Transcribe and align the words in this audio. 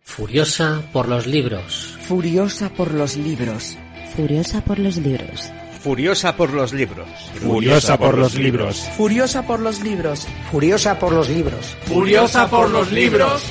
Furiosa 0.00 0.82
por 0.92 1.08
los 1.08 1.26
libros. 1.26 1.98
Furiosa 2.02 2.70
por 2.70 2.94
los 2.94 3.16
libros. 3.16 3.76
Furiosa 4.14 4.64
por 4.64 4.78
los 4.78 4.96
libros. 4.96 5.52
Furiosa 5.80 6.36
por 6.36 6.50
los 6.50 6.72
libros. 6.72 7.10
Furiosa 7.40 7.98
por 7.98 8.16
los 8.16 8.34
libros. 8.34 8.88
Furiosa 8.96 9.46
por 9.46 9.60
los 9.60 9.80
libros. 9.80 10.26
Furiosa 10.50 10.98
por 10.98 11.12
los 11.12 11.28
libros. 11.28 11.76
Furiosa 11.86 12.48
por 12.48 12.70
los 12.70 12.90
libros. 12.92 13.42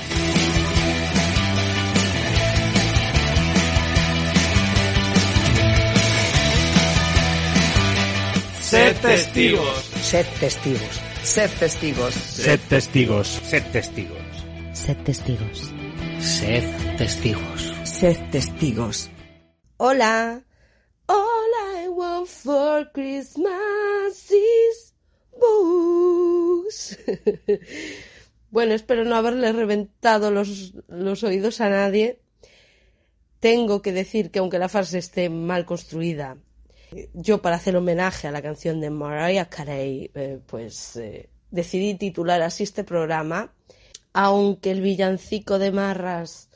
Sed 8.62 8.95
testigos. 8.98 9.91
Sed 10.02 10.25
testigos. 10.39 11.02
Sed 11.23 11.50
testigos. 11.59 12.14
Sed 12.14 12.59
testigos. 12.67 13.27
Sed 13.27 13.64
testigos. 13.72 14.25
Sed 14.76 14.98
testigos. 15.06 15.74
Sed 16.20 16.98
testigos. 16.98 17.74
Sed 17.86 18.18
testigos. 18.30 19.10
Hola. 19.78 20.44
All 21.08 21.52
I 21.78 21.88
want 21.88 22.28
for 22.28 22.92
Christmas 22.92 24.32
is 24.32 24.94
books. 25.40 27.00
bueno, 28.52 28.73
espero 28.73 29.06
no 29.06 29.16
haberle 29.16 29.54
reventado 29.54 30.30
los, 30.30 30.73
los 30.89 31.23
oídos 31.23 31.62
a 31.62 31.70
nadie. 31.70 32.20
Tengo 33.39 33.82
que 33.82 33.94
decir 33.94 34.30
que 34.30 34.39
aunque 34.39 34.60
la 34.60 34.67
frase 34.67 34.98
esté 34.98 35.30
mal 35.30 35.66
construida, 35.66 36.38
yo 37.14 37.42
para 37.42 37.56
hacer 37.56 37.78
homenaje 37.78 38.28
a 38.28 38.32
la 38.32 38.42
canción 38.42 38.82
de 38.82 38.89
Mariah 38.89 39.50
Carey, 39.50 40.12
eh, 40.14 40.39
pues 40.45 40.98
eh, 40.98 41.30
decidí 41.50 41.95
titular 41.95 42.42
así 42.42 42.64
este 42.64 42.84
programa 42.84 43.54
aunque 44.17 44.71
el 44.71 44.80
villancico 44.80 45.59
de 45.59 45.73
Marras 45.73 46.49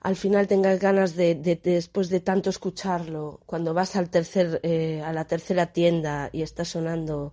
al 0.00 0.16
final 0.16 0.48
tengas 0.48 0.80
ganas 0.80 1.14
de, 1.14 1.36
después 1.36 2.08
de 2.08 2.18
tanto 2.18 2.50
escucharlo, 2.50 3.40
cuando 3.46 3.74
vas 3.74 3.94
al 3.94 4.10
tercer, 4.10 4.58
eh, 4.64 5.00
a 5.00 5.12
la 5.12 5.24
tercera 5.24 5.72
tienda 5.72 6.30
y 6.32 6.42
está 6.42 6.64
sonando 6.64 7.32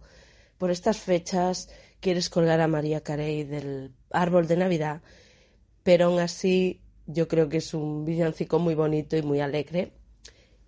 por 0.60 0.70
estas 0.70 1.00
fechas, 1.00 1.70
quieres 2.00 2.30
colgar 2.30 2.62
a 2.62 2.68
María 2.68 3.02
Carey 3.02 3.44
del 3.44 3.94
árbol 4.12 4.48
de 4.48 4.58
Navidad, 4.58 5.02
pero 5.82 6.06
aún 6.06 6.20
así 6.20 6.80
yo 7.08 7.28
creo 7.28 7.50
que 7.50 7.58
es 7.58 7.74
un 7.74 8.06
villancico 8.06 8.60
muy 8.60 8.76
bonito 8.76 9.18
y 9.18 9.24
muy 9.24 9.40
alegre 9.40 9.92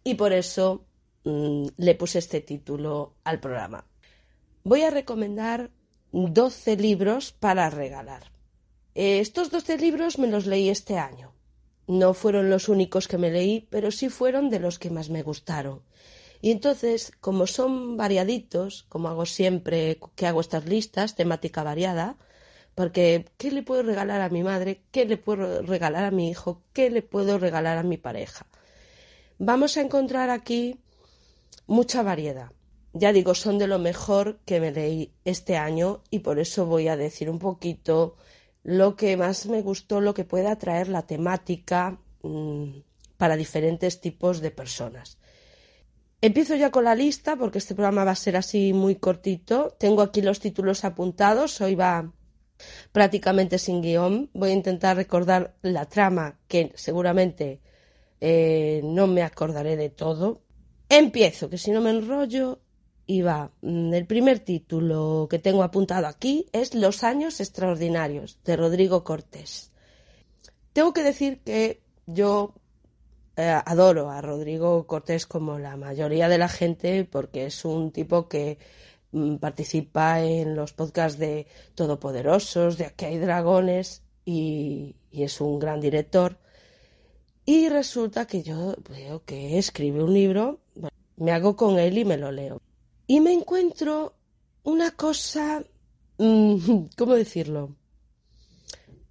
y 0.04 0.16
por 0.16 0.34
eso 0.34 0.88
mm, 1.26 1.68
le 1.78 1.94
puse 1.94 2.18
este 2.18 2.42
título 2.42 3.14
al 3.24 3.40
programa. 3.40 3.86
Voy 4.64 4.82
a 4.82 4.90
recomendar 4.90 5.70
12 6.12 6.76
libros 6.78 7.34
para 7.34 7.70
regalar. 7.70 8.33
Eh, 8.96 9.20
estos 9.20 9.50
doce 9.50 9.78
libros 9.78 10.20
me 10.20 10.28
los 10.28 10.46
leí 10.46 10.70
este 10.70 10.98
año. 10.98 11.34
No 11.88 12.14
fueron 12.14 12.50
los 12.50 12.70
únicos 12.70 13.08
que 13.08 13.18
me 13.18 13.32
leí, 13.32 13.68
pero 13.70 13.92
sí 13.92 14.10
fueron 14.10 14.50
de 14.50 14.60
los 14.60 14.80
que 14.80 14.90
más 14.90 15.10
me 15.10 15.24
gustaron. 15.24 15.82
Y 16.42 16.52
entonces, 16.52 17.12
como 17.22 17.48
son 17.48 17.98
variaditos, 17.98 18.84
como 18.90 19.08
hago 19.08 19.26
siempre 19.26 20.00
que 20.16 20.28
hago 20.28 20.42
estas 20.42 20.66
listas, 20.66 21.16
temática 21.16 21.64
variada, 21.64 22.18
porque 22.76 23.26
¿qué 23.38 23.52
le 23.52 23.64
puedo 23.64 23.84
regalar 23.84 24.22
a 24.22 24.30
mi 24.30 24.44
madre? 24.44 24.84
¿Qué 24.92 25.06
le 25.06 25.18
puedo 25.18 25.62
regalar 25.62 26.06
a 26.06 26.12
mi 26.12 26.30
hijo? 26.30 26.62
¿Qué 26.74 26.90
le 26.90 27.02
puedo 27.02 27.38
regalar 27.38 27.78
a 27.78 27.84
mi 27.84 27.98
pareja? 27.98 28.46
Vamos 29.38 29.78
a 29.78 29.82
encontrar 29.82 30.30
aquí 30.30 30.80
mucha 31.68 32.04
variedad. 32.04 32.52
Ya 32.94 33.12
digo, 33.12 33.36
son 33.36 33.58
de 33.58 33.68
lo 33.68 33.80
mejor 33.80 34.40
que 34.46 34.60
me 34.60 34.72
leí 34.72 35.14
este 35.26 35.58
año 35.58 36.04
y 36.10 36.20
por 36.20 36.40
eso 36.40 36.66
voy 36.66 36.88
a 36.88 36.98
decir 36.98 37.30
un 37.30 37.40
poquito 37.40 38.16
lo 38.64 38.96
que 38.96 39.18
más 39.18 39.46
me 39.46 39.62
gustó, 39.62 40.02
lo 40.02 40.14
que 40.14 40.24
puede 40.24 40.48
atraer 40.48 40.88
la 40.88 41.04
temática 41.04 42.00
mm, 42.22 42.70
para 43.18 43.36
diferentes 43.36 44.02
tipos 44.02 44.42
de 44.42 44.52
personas. 44.52 45.18
Empiezo 46.22 46.56
ya 46.56 46.72
con 46.72 46.86
la 46.86 46.96
lista 46.96 47.36
porque 47.36 47.58
este 47.58 47.76
programa 47.76 48.06
va 48.06 48.12
a 48.12 48.16
ser 48.16 48.38
así 48.38 48.72
muy 48.72 48.96
cortito. 48.96 49.76
Tengo 49.78 50.02
aquí 50.02 50.22
los 50.22 50.40
títulos 50.40 50.86
apuntados. 50.86 51.60
Hoy 51.60 51.76
va 51.76 52.14
prácticamente 52.94 53.58
sin 53.58 53.82
guion. 53.82 54.30
Voy 54.34 54.52
a 54.52 54.54
intentar 54.54 54.96
recordar 54.96 55.56
la 55.62 55.86
trama 55.86 56.40
que 56.48 56.72
seguramente 56.76 57.60
eh, 58.22 58.80
no 58.86 59.08
me 59.08 59.22
acordaré 59.22 59.76
de 59.76 59.90
todo. 59.90 60.44
Empiezo, 60.88 61.50
que 61.50 61.58
si 61.58 61.72
no 61.72 61.82
me 61.82 61.90
enrollo, 61.90 62.62
y 63.06 63.22
va, 63.22 63.52
mm, 63.62 63.94
el 63.94 64.06
primer 64.06 64.40
título 64.40 65.28
que 65.30 65.40
tengo 65.40 65.64
apuntado 65.64 66.08
aquí 66.08 66.48
es 66.54 66.74
Los 66.74 67.04
años 67.04 67.40
extraordinarios 67.40 68.40
de 68.46 68.56
Rodrigo 68.56 69.04
Cortés. 69.04 69.72
Tengo 70.74 70.94
que 70.94 71.04
decir 71.04 71.42
que 71.44 71.82
yo 72.08 72.54
eh, 73.36 73.44
adoro 73.66 74.10
a 74.10 74.22
Rodrigo 74.22 74.88
Cortés 74.88 75.26
como 75.26 75.60
la 75.60 75.76
mayoría 75.78 76.30
de 76.30 76.38
la 76.38 76.50
gente 76.50 77.06
porque 77.06 77.46
es 77.48 77.66
un 77.66 77.92
tipo 77.92 78.28
que 78.30 78.58
mm, 79.12 79.36
participa 79.38 80.22
en 80.22 80.56
los 80.56 80.74
podcasts 80.74 81.20
de 81.20 81.48
Todopoderosos, 81.76 82.78
de 82.78 82.86
Aquí 82.86 83.06
hay 83.06 83.18
dragones 83.20 84.04
y, 84.26 84.96
y 85.12 85.24
es 85.24 85.42
un 85.42 85.60
gran 85.60 85.82
director. 85.82 86.38
Y 87.46 87.68
resulta 87.70 88.26
que 88.26 88.42
yo 88.44 88.76
veo 88.90 89.24
que 89.26 89.58
escribe 89.58 90.02
un 90.04 90.14
libro, 90.14 90.60
me 91.18 91.32
hago 91.32 91.56
con 91.58 91.78
él 91.80 91.98
y 91.98 92.06
me 92.06 92.18
lo 92.18 92.32
leo 92.32 92.62
y 93.08 93.20
me 93.20 93.34
encuentro 93.34 94.16
una 94.64 94.92
cosa, 94.92 95.64
mm, 96.18 96.86
¿cómo 96.98 97.14
decirlo? 97.14 97.76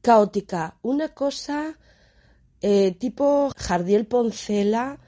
Caótica, 0.01 0.79
una 0.83 1.15
cosa 1.15 1.79
eh, 2.63 2.93
tipo 2.93 3.51
Jardiel 3.57 4.07
Poncela. 4.07 4.99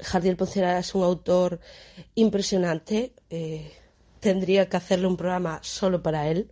Jardiel 0.00 0.36
Poncela 0.36 0.78
es 0.78 0.94
un 0.94 1.04
autor 1.04 1.60
impresionante. 2.14 3.12
Eh, 3.28 3.70
tendría 4.18 4.68
que 4.68 4.78
hacerle 4.78 5.06
un 5.08 5.16
programa 5.16 5.60
solo 5.62 6.02
para 6.02 6.28
él, 6.28 6.50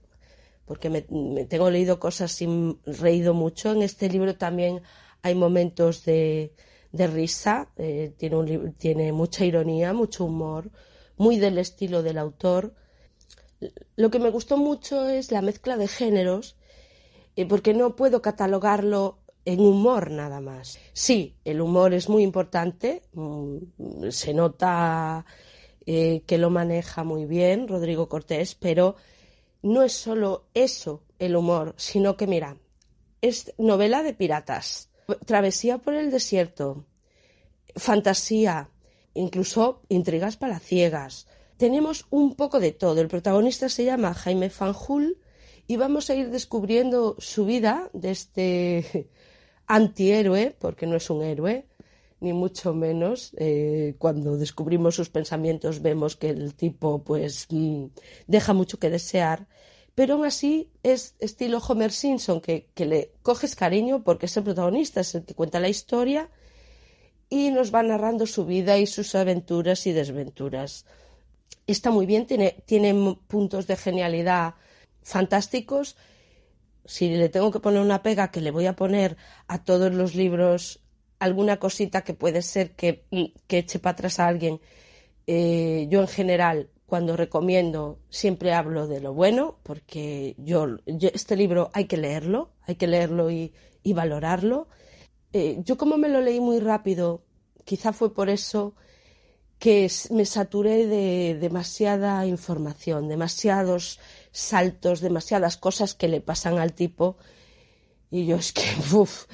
porque 0.66 0.90
me, 0.90 1.02
tengo 1.46 1.70
leído 1.70 1.98
cosas 1.98 2.40
y 2.42 2.76
reído 2.84 3.32
mucho. 3.32 3.72
En 3.72 3.82
este 3.82 4.08
libro 4.10 4.36
también 4.36 4.82
hay 5.22 5.34
momentos 5.34 6.04
de, 6.04 6.52
risa, 6.92 7.70
eh, 7.76 8.12
tiene, 8.18 8.72
tiene 8.76 9.12
mucha 9.12 9.44
ironía, 9.44 9.92
mucho 9.94 10.24
humor, 10.26 10.70
muy 11.20 11.38
del 11.38 11.58
estilo 11.58 12.02
del 12.02 12.16
autor. 12.16 12.74
Lo 13.94 14.10
que 14.10 14.18
me 14.18 14.30
gustó 14.30 14.56
mucho 14.56 15.06
es 15.06 15.30
la 15.30 15.42
mezcla 15.42 15.76
de 15.76 15.86
géneros, 15.86 16.56
eh, 17.36 17.44
porque 17.44 17.74
no 17.74 17.94
puedo 17.94 18.22
catalogarlo 18.22 19.18
en 19.44 19.60
humor 19.60 20.10
nada 20.10 20.40
más. 20.40 20.78
Sí, 20.94 21.36
el 21.44 21.60
humor 21.60 21.92
es 21.92 22.08
muy 22.08 22.22
importante, 22.22 23.02
mm, 23.12 24.08
se 24.08 24.32
nota 24.32 25.26
eh, 25.84 26.22
que 26.26 26.38
lo 26.38 26.48
maneja 26.48 27.04
muy 27.04 27.26
bien 27.26 27.68
Rodrigo 27.68 28.08
Cortés, 28.08 28.54
pero 28.54 28.96
no 29.60 29.82
es 29.82 29.92
solo 29.92 30.46
eso 30.54 31.02
el 31.18 31.36
humor, 31.36 31.74
sino 31.76 32.16
que 32.16 32.26
mira, 32.26 32.56
es 33.20 33.52
novela 33.58 34.02
de 34.02 34.14
piratas, 34.14 34.88
travesía 35.26 35.76
por 35.76 35.92
el 35.92 36.10
desierto, 36.10 36.86
fantasía, 37.76 38.70
incluso 39.14 39.82
intrigas 39.88 40.36
palaciegas. 40.36 41.26
Tenemos 41.56 42.06
un 42.10 42.34
poco 42.34 42.60
de 42.60 42.72
todo. 42.72 43.00
El 43.00 43.08
protagonista 43.08 43.68
se 43.68 43.84
llama 43.84 44.14
Jaime 44.14 44.50
Fanjul 44.50 45.18
y 45.66 45.76
vamos 45.76 46.10
a 46.10 46.14
ir 46.14 46.30
descubriendo 46.30 47.16
su 47.18 47.44
vida 47.44 47.90
de 47.92 48.10
este 48.10 49.10
antihéroe, 49.66 50.56
porque 50.58 50.86
no 50.86 50.96
es 50.96 51.10
un 51.10 51.22
héroe, 51.22 51.66
ni 52.20 52.32
mucho 52.32 52.72
menos. 52.72 53.32
Eh, 53.36 53.94
cuando 53.98 54.36
descubrimos 54.36 54.94
sus 54.94 55.10
pensamientos 55.10 55.82
vemos 55.82 56.16
que 56.16 56.30
el 56.30 56.54
tipo 56.54 57.04
pues 57.04 57.46
mm, 57.50 57.86
deja 58.26 58.52
mucho 58.52 58.78
que 58.78 58.90
desear. 58.90 59.46
Pero 59.94 60.14
aún 60.14 60.24
así 60.24 60.70
es 60.82 61.14
estilo 61.18 61.58
Homer 61.58 61.92
Simpson, 61.92 62.40
que, 62.40 62.70
que 62.74 62.86
le 62.86 63.12
coges 63.22 63.54
cariño 63.54 64.02
porque 64.02 64.26
es 64.26 64.36
el 64.36 64.44
protagonista, 64.44 65.00
es 65.00 65.14
el 65.14 65.24
que 65.24 65.34
cuenta 65.34 65.60
la 65.60 65.68
historia 65.68 66.30
y 67.30 67.50
nos 67.52 67.72
va 67.72 67.82
narrando 67.84 68.26
su 68.26 68.44
vida 68.44 68.76
y 68.76 68.86
sus 68.86 69.14
aventuras 69.14 69.86
y 69.86 69.92
desventuras. 69.92 70.84
Está 71.66 71.92
muy 71.92 72.04
bien, 72.04 72.26
tiene, 72.26 72.56
tiene 72.66 73.16
puntos 73.28 73.68
de 73.68 73.76
genialidad 73.76 74.54
fantásticos. 75.02 75.96
Si 76.84 77.08
le 77.08 77.28
tengo 77.28 77.52
que 77.52 77.60
poner 77.60 77.80
una 77.80 78.02
pega 78.02 78.32
que 78.32 78.40
le 78.40 78.50
voy 78.50 78.66
a 78.66 78.74
poner 78.74 79.16
a 79.46 79.62
todos 79.62 79.94
los 79.94 80.16
libros 80.16 80.80
alguna 81.20 81.58
cosita 81.58 82.02
que 82.02 82.14
puede 82.14 82.42
ser 82.42 82.72
que, 82.72 83.04
que 83.46 83.58
eche 83.58 83.78
para 83.78 83.92
atrás 83.92 84.18
a 84.18 84.26
alguien, 84.26 84.60
eh, 85.28 85.86
yo 85.88 86.00
en 86.00 86.08
general 86.08 86.70
cuando 86.86 87.16
recomiendo 87.16 88.00
siempre 88.08 88.52
hablo 88.52 88.88
de 88.88 89.00
lo 89.00 89.14
bueno, 89.14 89.58
porque 89.62 90.34
yo, 90.38 90.66
este 90.86 91.36
libro 91.36 91.70
hay 91.72 91.84
que 91.84 91.96
leerlo, 91.96 92.50
hay 92.62 92.74
que 92.74 92.88
leerlo 92.88 93.30
y 93.30 93.52
valorarlo. 93.84 94.66
Eh, 95.32 95.60
yo 95.64 95.76
como 95.76 95.96
me 95.96 96.08
lo 96.08 96.20
leí 96.20 96.40
muy 96.40 96.58
rápido, 96.60 97.22
quizá 97.64 97.92
fue 97.92 98.12
por 98.12 98.28
eso 98.28 98.74
que 99.58 99.90
me 100.10 100.24
saturé 100.24 100.86
de 100.86 101.36
demasiada 101.38 102.26
información, 102.26 103.08
demasiados 103.08 104.00
saltos, 104.32 105.00
demasiadas 105.00 105.58
cosas 105.58 105.94
que 105.94 106.08
le 106.08 106.20
pasan 106.20 106.58
al 106.58 106.72
tipo. 106.72 107.18
Y 108.10 108.26
yo 108.26 108.36
es 108.36 108.52
que, 108.52 108.64
uff, 108.96 109.26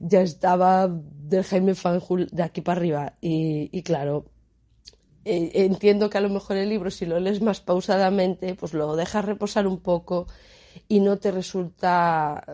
ya 0.00 0.22
estaba 0.22 0.88
del 0.88 1.44
Jaime 1.44 1.74
Fanjul 1.74 2.28
de 2.32 2.42
aquí 2.42 2.62
para 2.62 2.80
arriba. 2.80 3.14
Y, 3.20 3.82
claro, 3.82 4.24
eh, 5.24 5.50
entiendo 5.54 6.08
que 6.08 6.18
a 6.18 6.22
lo 6.22 6.30
mejor 6.30 6.56
el 6.56 6.70
libro, 6.70 6.90
si 6.90 7.04
lo 7.06 7.20
lees 7.20 7.42
más 7.42 7.60
pausadamente, 7.60 8.54
pues 8.54 8.72
lo 8.72 8.96
dejas 8.96 9.26
reposar 9.26 9.66
un 9.66 9.78
poco 9.80 10.26
y 10.88 11.00
no 11.00 11.18
te 11.18 11.30
resulta 11.30 12.44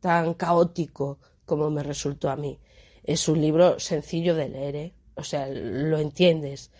tan 0.00 0.34
caótico 0.34 1.18
como 1.46 1.70
me 1.70 1.82
resultó 1.82 2.28
a 2.28 2.36
mí. 2.36 2.58
Es 3.04 3.28
un 3.28 3.40
libro 3.40 3.78
sencillo 3.78 4.34
de 4.34 4.48
leer, 4.48 4.76
¿eh? 4.76 4.94
o 5.14 5.24
sea, 5.24 5.48
lo 5.48 5.98
entiendes. 5.98 6.70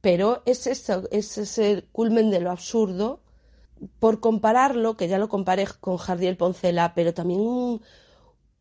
Pero 0.00 0.42
es, 0.46 0.66
eso, 0.66 1.08
es 1.10 1.36
ese 1.36 1.84
culmen 1.92 2.30
de 2.30 2.40
lo 2.40 2.50
absurdo, 2.50 3.20
por 3.98 4.20
compararlo, 4.20 4.96
que 4.96 5.08
ya 5.08 5.18
lo 5.18 5.28
comparé 5.28 5.66
con 5.80 5.96
Jardiel 5.96 6.36
Poncela, 6.36 6.94
pero 6.94 7.14
también 7.14 7.40
un, 7.40 7.82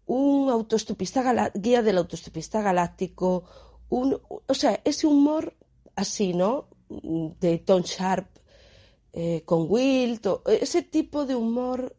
un 0.06 0.50
autostopista 0.50 1.52
guía 1.54 1.82
del 1.82 1.98
autostopista 1.98 2.62
galáctico, 2.62 3.44
un, 3.90 4.20
o 4.30 4.54
sea, 4.54 4.82
ese 4.84 5.08
humor 5.08 5.56
así, 5.96 6.34
¿no? 6.34 6.68
De 6.90 7.60
Tom 7.60 7.84
Sharp 7.84 8.28
eh, 9.14 9.44
con 9.46 9.66
Will, 9.70 10.20
ese 10.48 10.82
tipo 10.82 11.26
de 11.26 11.36
humor 11.36 11.96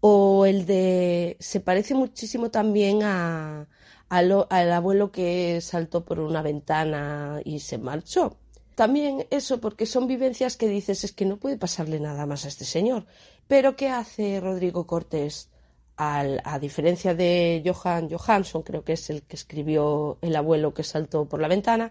o 0.00 0.46
el 0.46 0.66
de 0.66 1.36
se 1.40 1.60
parece 1.60 1.94
muchísimo 1.94 2.50
también 2.50 3.02
a, 3.02 3.68
al 4.08 4.72
abuelo 4.72 5.12
que 5.12 5.60
saltó 5.60 6.04
por 6.04 6.20
una 6.20 6.42
ventana 6.42 7.40
y 7.44 7.60
se 7.60 7.78
marchó. 7.78 8.36
También 8.74 9.26
eso, 9.30 9.60
porque 9.60 9.84
son 9.84 10.06
vivencias 10.06 10.56
que 10.56 10.68
dices 10.68 11.04
es 11.04 11.12
que 11.12 11.26
no 11.26 11.36
puede 11.36 11.58
pasarle 11.58 12.00
nada 12.00 12.24
más 12.26 12.44
a 12.44 12.48
este 12.48 12.64
señor. 12.64 13.04
Pero 13.46 13.76
¿qué 13.76 13.88
hace 13.88 14.40
Rodrigo 14.40 14.86
Cortés? 14.86 15.50
Al, 15.96 16.40
a 16.44 16.58
diferencia 16.58 17.14
de 17.14 17.62
Johan 17.62 18.08
Johansson, 18.08 18.62
creo 18.62 18.82
que 18.82 18.94
es 18.94 19.10
el 19.10 19.22
que 19.24 19.36
escribió 19.36 20.16
El 20.22 20.34
abuelo 20.34 20.72
que 20.72 20.82
saltó 20.82 21.26
por 21.26 21.42
la 21.42 21.48
ventana, 21.48 21.90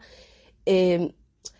eh, 0.65 1.13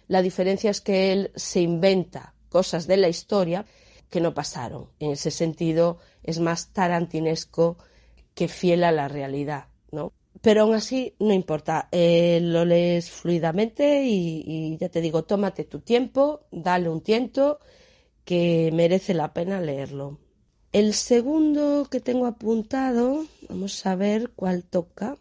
la 0.07 0.24
diferencia 0.24 0.72
es 0.72 0.81
que 0.81 1.13
él 1.13 1.31
se 1.36 1.62
inventa 1.62 2.34
cosas 2.50 2.88
de 2.88 2.98
la 2.98 3.07
historia 3.07 3.66
que 4.10 4.22
no 4.22 4.34
pasaron. 4.34 4.90
En 5.00 5.12
ese 5.12 5.32
sentido, 5.32 6.00
es 6.24 6.40
más 6.40 6.74
tarantinesco 6.74 7.78
que 8.34 8.48
fiel 8.48 8.84
a 8.84 8.92
la 8.92 9.08
realidad, 9.08 9.68
¿no? 9.92 10.14
Pero 10.42 10.62
aún 10.62 10.76
así, 10.76 11.16
no 11.20 11.34
importa. 11.34 11.90
Eh, 11.92 12.40
lo 12.42 12.66
lees 12.66 13.12
fluidamente 13.12 14.04
y, 14.04 14.44
y, 14.46 14.78
ya 14.78 14.90
te 14.90 15.02
digo, 15.02 15.24
tómate 15.24 15.66
tu 15.66 15.80
tiempo, 15.80 16.42
dale 16.52 16.90
un 16.90 17.02
tiento, 17.02 17.60
que 18.24 18.72
merece 18.74 19.14
la 19.14 19.34
pena 19.34 19.60
leerlo. 19.60 20.20
El 20.72 20.94
segundo 20.94 21.88
que 21.90 22.00
tengo 22.00 22.28
apuntado, 22.28 23.26
vamos 23.50 23.86
a 23.86 23.96
ver 23.96 24.32
cuál 24.36 24.64
toca. 24.64 25.18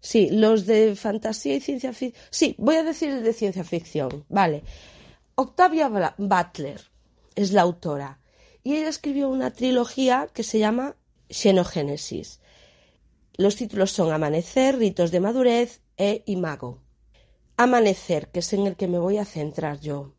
Sí, 0.00 0.30
los 0.30 0.64
de 0.66 0.96
fantasía 0.96 1.56
y 1.56 1.60
ciencia 1.60 1.92
ficción. 1.92 2.24
Sí, 2.30 2.54
voy 2.58 2.76
a 2.76 2.84
decir 2.84 3.10
el 3.10 3.22
de 3.22 3.32
ciencia 3.32 3.64
ficción. 3.64 4.24
Vale. 4.28 4.62
Octavia 5.34 5.88
Butler 6.16 6.80
es 7.40 7.52
la 7.52 7.62
autora. 7.62 8.20
Y 8.62 8.76
ella 8.76 8.88
escribió 8.88 9.28
una 9.28 9.50
trilogía 9.52 10.28
que 10.32 10.42
se 10.42 10.58
llama 10.58 10.96
Xenogénesis. 11.30 12.40
Los 13.36 13.56
títulos 13.56 13.92
son 13.92 14.12
Amanecer, 14.12 14.78
Ritos 14.78 15.10
de 15.10 15.20
Madurez 15.20 15.80
e 15.96 16.22
Imago. 16.26 16.80
Amanecer, 17.56 18.28
que 18.28 18.40
es 18.40 18.52
en 18.52 18.66
el 18.66 18.76
que 18.76 18.88
me 18.88 18.98
voy 18.98 19.18
a 19.18 19.24
centrar 19.24 19.80
yo. 19.80 20.14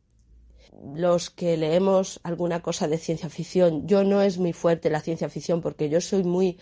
Los 0.95 1.29
que 1.29 1.57
leemos 1.57 2.19
alguna 2.23 2.61
cosa 2.61 2.87
de 2.87 2.97
ciencia 2.97 3.29
ficción, 3.29 3.87
yo 3.87 4.03
no 4.03 4.21
es 4.21 4.37
muy 4.37 4.53
fuerte 4.53 4.89
la 4.89 5.01
ciencia 5.01 5.29
ficción 5.29 5.61
porque 5.61 5.89
yo 5.89 5.99
soy 5.99 6.23
muy 6.23 6.57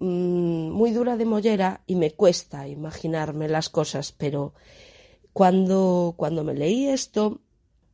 Mm, 0.00 0.70
muy 0.70 0.92
dura 0.92 1.16
de 1.16 1.24
mollera 1.24 1.82
y 1.86 1.96
me 1.96 2.12
cuesta 2.12 2.68
imaginarme 2.68 3.48
las 3.48 3.68
cosas, 3.68 4.12
pero 4.12 4.54
cuando, 5.32 6.14
cuando 6.16 6.44
me 6.44 6.54
leí 6.54 6.86
esto, 6.86 7.40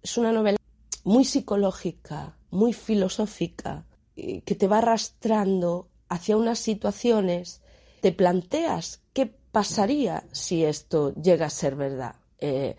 es 0.03 0.19
una 0.19 0.31
novela 0.33 0.59
muy 1.05 1.25
psicológica, 1.25 2.37
muy 2.51 2.73
filosófica, 2.73 3.87
que 4.17 4.55
te 4.55 4.69
va 4.69 4.79
arrastrando 4.79 5.89
hacia 6.09 6.37
unas 6.37 6.59
situaciones, 6.59 7.63
te 8.01 8.13
planteas 8.13 9.03
qué 9.13 9.27
pasaría 9.27 10.25
si 10.33 10.65
esto 10.65 11.15
llega 11.15 11.47
a 11.47 11.51
ser 11.51 11.77
verdad. 11.77 12.17
Eh, 12.39 12.77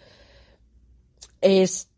es 1.42 1.90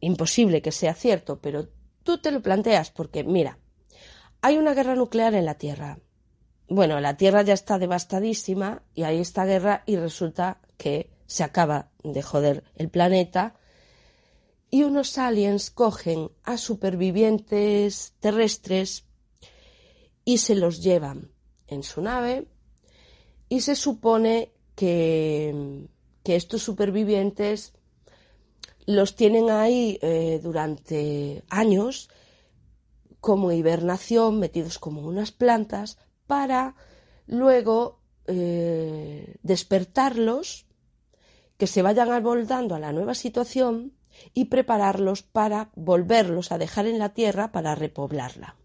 imposible 0.00 0.62
que 0.62 0.72
sea 0.72 0.94
cierto, 0.94 1.40
pero 1.40 1.68
tú 2.02 2.18
te 2.18 2.30
lo 2.30 2.42
planteas 2.42 2.90
porque, 2.90 3.24
mira, 3.24 3.58
hay 4.42 4.56
una 4.56 4.74
guerra 4.74 4.94
nuclear 4.94 5.34
en 5.34 5.46
la 5.46 5.54
Tierra, 5.54 5.98
bueno, 6.68 7.00
la 7.00 7.16
Tierra 7.16 7.42
ya 7.42 7.54
está 7.54 7.78
devastadísima 7.78 8.82
y 8.94 9.02
hay 9.02 9.18
esta 9.18 9.44
guerra 9.44 9.82
y 9.86 9.96
resulta 9.96 10.60
que 10.76 11.10
se 11.26 11.44
acaba 11.44 11.90
de 12.02 12.22
joder 12.22 12.64
el 12.76 12.88
planeta 12.88 13.54
y 14.74 14.82
unos 14.82 15.18
aliens 15.18 15.70
cogen 15.70 16.32
a 16.42 16.56
supervivientes 16.56 18.12
terrestres 18.18 19.04
y 20.24 20.38
se 20.38 20.56
los 20.56 20.82
llevan 20.82 21.30
en 21.68 21.84
su 21.84 22.02
nave 22.02 22.48
y 23.48 23.60
se 23.60 23.76
supone 23.76 24.52
que, 24.74 25.86
que 26.24 26.34
estos 26.34 26.64
supervivientes 26.64 27.72
los 28.84 29.14
tienen 29.14 29.48
ahí 29.48 29.96
eh, 30.02 30.40
durante 30.42 31.44
años 31.50 32.10
como 33.20 33.52
hibernación, 33.52 34.40
metidos 34.40 34.80
como 34.80 35.02
unas 35.02 35.30
plantas, 35.30 35.98
para 36.26 36.74
luego 37.28 38.00
eh, 38.26 39.36
despertarlos, 39.44 40.66
que 41.58 41.68
se 41.68 41.82
vayan 41.82 42.10
amoldando 42.10 42.74
a 42.74 42.80
la 42.80 42.92
nueva 42.92 43.14
situación 43.14 43.92
y 44.32 44.46
prepararlos 44.46 45.22
para 45.22 45.70
volverlos 45.74 46.52
a 46.52 46.58
dejar 46.58 46.86
en 46.86 46.98
la 46.98 47.10
Tierra 47.10 47.52
para 47.52 47.74
repoblarla. 47.74 48.56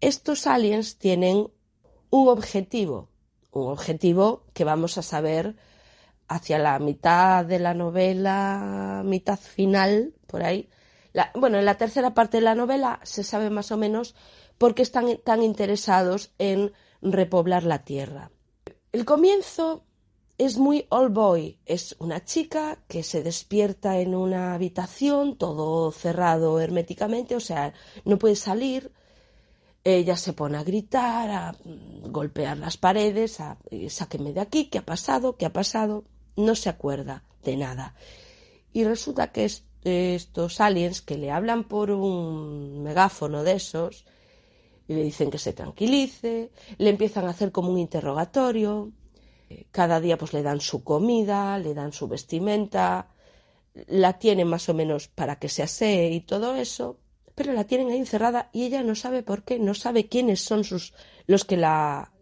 Estos 0.00 0.46
aliens 0.46 0.98
tienen 0.98 1.48
un 2.10 2.28
objetivo, 2.28 3.08
un 3.52 3.70
objetivo 3.70 4.44
que 4.52 4.64
vamos 4.64 4.98
a 4.98 5.02
saber 5.02 5.56
hacia 6.28 6.58
la 6.58 6.78
mitad 6.78 7.44
de 7.44 7.58
la 7.58 7.74
novela, 7.74 9.02
mitad 9.04 9.38
final, 9.38 10.14
por 10.26 10.42
ahí. 10.42 10.68
bueno, 11.34 11.58
en 11.58 11.64
la 11.64 11.76
tercera 11.76 12.14
parte 12.14 12.38
de 12.38 12.42
la 12.42 12.54
novela 12.54 13.00
se 13.02 13.22
sabe 13.22 13.50
más 13.50 13.70
o 13.70 13.76
menos 13.76 14.14
porque 14.58 14.82
están 14.82 15.06
tan 15.24 15.42
interesados 15.42 16.32
en 16.38 16.72
repoblar 17.02 17.64
la 17.64 17.84
tierra. 17.84 18.30
El 18.92 19.04
comienzo 19.04 19.84
es 20.44 20.58
muy 20.58 20.86
old 20.88 21.12
boy. 21.12 21.58
Es 21.66 21.94
una 21.98 22.24
chica 22.24 22.78
que 22.88 23.02
se 23.02 23.22
despierta 23.22 24.00
en 24.00 24.14
una 24.14 24.54
habitación, 24.54 25.36
todo 25.36 25.92
cerrado 25.92 26.60
herméticamente, 26.60 27.36
o 27.36 27.40
sea, 27.40 27.74
no 28.04 28.18
puede 28.18 28.36
salir. 28.36 28.92
Ella 29.84 30.16
se 30.16 30.32
pone 30.32 30.58
a 30.58 30.64
gritar, 30.64 31.30
a 31.30 31.56
golpear 32.08 32.58
las 32.58 32.76
paredes, 32.76 33.40
a 33.40 33.58
sáqueme 33.88 34.32
de 34.32 34.40
aquí, 34.40 34.66
¿qué 34.66 34.78
ha 34.78 34.86
pasado? 34.86 35.36
¿Qué 35.36 35.46
ha 35.46 35.52
pasado? 35.52 36.04
No 36.36 36.54
se 36.54 36.68
acuerda 36.68 37.24
de 37.42 37.56
nada. 37.56 37.94
Y 38.72 38.84
resulta 38.84 39.32
que 39.32 39.50
estos 39.84 40.60
aliens 40.60 41.02
que 41.02 41.18
le 41.18 41.30
hablan 41.30 41.64
por 41.64 41.90
un 41.90 42.82
megáfono 42.82 43.42
de 43.42 43.52
esos, 43.54 44.06
y 44.88 44.94
le 44.94 45.02
dicen 45.04 45.30
que 45.30 45.38
se 45.38 45.52
tranquilice, 45.52 46.50
le 46.78 46.90
empiezan 46.90 47.26
a 47.26 47.30
hacer 47.30 47.52
como 47.52 47.70
un 47.70 47.78
interrogatorio, 47.78 48.92
cada 49.70 50.00
día 50.00 50.18
pues 50.18 50.32
le 50.32 50.42
dan 50.42 50.60
su 50.60 50.84
comida, 50.84 51.58
le 51.58 51.74
dan 51.74 51.92
su 51.92 52.08
vestimenta, 52.08 53.08
la 53.86 54.18
tienen 54.18 54.48
más 54.48 54.68
o 54.68 54.74
menos 54.74 55.08
para 55.08 55.36
que 55.38 55.48
se 55.48 55.62
asee 55.62 56.10
y 56.10 56.20
todo 56.20 56.54
eso, 56.54 56.98
pero 57.34 57.52
la 57.52 57.64
tienen 57.64 57.90
ahí 57.90 57.98
encerrada 57.98 58.50
y 58.52 58.64
ella 58.64 58.82
no 58.82 58.94
sabe 58.94 59.22
por 59.22 59.42
qué, 59.44 59.58
no 59.58 59.74
sabe 59.74 60.08
quiénes 60.08 60.40
son 60.40 60.64
sus 60.64 60.94
los 61.26 61.44
que 61.44 61.56
la, 61.56 62.12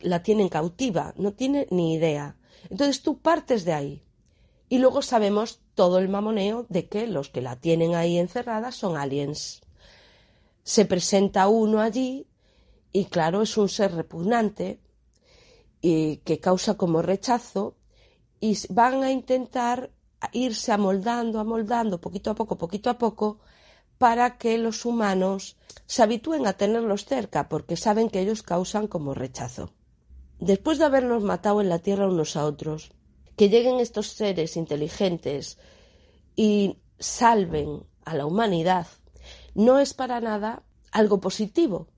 la 0.00 0.22
tienen 0.22 0.48
cautiva, 0.48 1.14
no 1.16 1.32
tiene 1.32 1.66
ni 1.70 1.94
idea. 1.94 2.36
Entonces 2.70 3.02
tú 3.02 3.18
partes 3.20 3.64
de 3.64 3.72
ahí. 3.72 4.02
Y 4.68 4.78
luego 4.78 5.02
sabemos 5.02 5.60
todo 5.74 5.98
el 5.98 6.08
mamoneo 6.08 6.66
de 6.68 6.88
que 6.88 7.06
los 7.06 7.28
que 7.28 7.40
la 7.40 7.56
tienen 7.56 7.94
ahí 7.94 8.18
encerrada 8.18 8.72
son 8.72 8.96
aliens 8.96 9.60
se 10.66 10.84
presenta 10.84 11.46
uno 11.46 11.80
allí 11.80 12.26
y 12.90 13.04
claro, 13.04 13.42
es 13.42 13.56
un 13.56 13.68
ser 13.68 13.94
repugnante 13.94 14.80
que 16.24 16.40
causa 16.40 16.72
como 16.76 17.02
rechazo 17.02 17.76
y 18.40 18.56
van 18.70 19.04
a 19.04 19.10
intentar 19.10 19.90
irse 20.32 20.72
amoldando, 20.72 21.38
amoldando 21.38 22.00
poquito 22.00 22.30
a 22.30 22.34
poco, 22.34 22.56
poquito 22.56 22.90
a 22.90 22.98
poco, 22.98 23.38
para 23.98 24.36
que 24.38 24.58
los 24.58 24.84
humanos 24.84 25.56
se 25.86 26.02
habitúen 26.02 26.46
a 26.46 26.54
tenerlos 26.54 27.04
cerca, 27.04 27.48
porque 27.48 27.76
saben 27.76 28.10
que 28.10 28.20
ellos 28.20 28.42
causan 28.42 28.86
como 28.88 29.14
rechazo. 29.14 29.72
Después 30.38 30.78
de 30.78 30.84
habernos 30.84 31.22
matado 31.22 31.60
en 31.60 31.68
la 31.68 31.78
tierra 31.78 32.08
unos 32.08 32.36
a 32.36 32.44
otros, 32.44 32.92
que 33.36 33.48
lleguen 33.48 33.80
estos 33.80 34.08
seres 34.08 34.56
inteligentes 34.56 35.58
y 36.34 36.78
salven 36.98 37.84
a 38.04 38.14
la 38.14 38.26
humanidad, 38.26 38.86
no 39.54 39.78
es 39.78 39.94
para 39.94 40.20
nada 40.20 40.62
algo 40.92 41.20
positivo. 41.20 41.88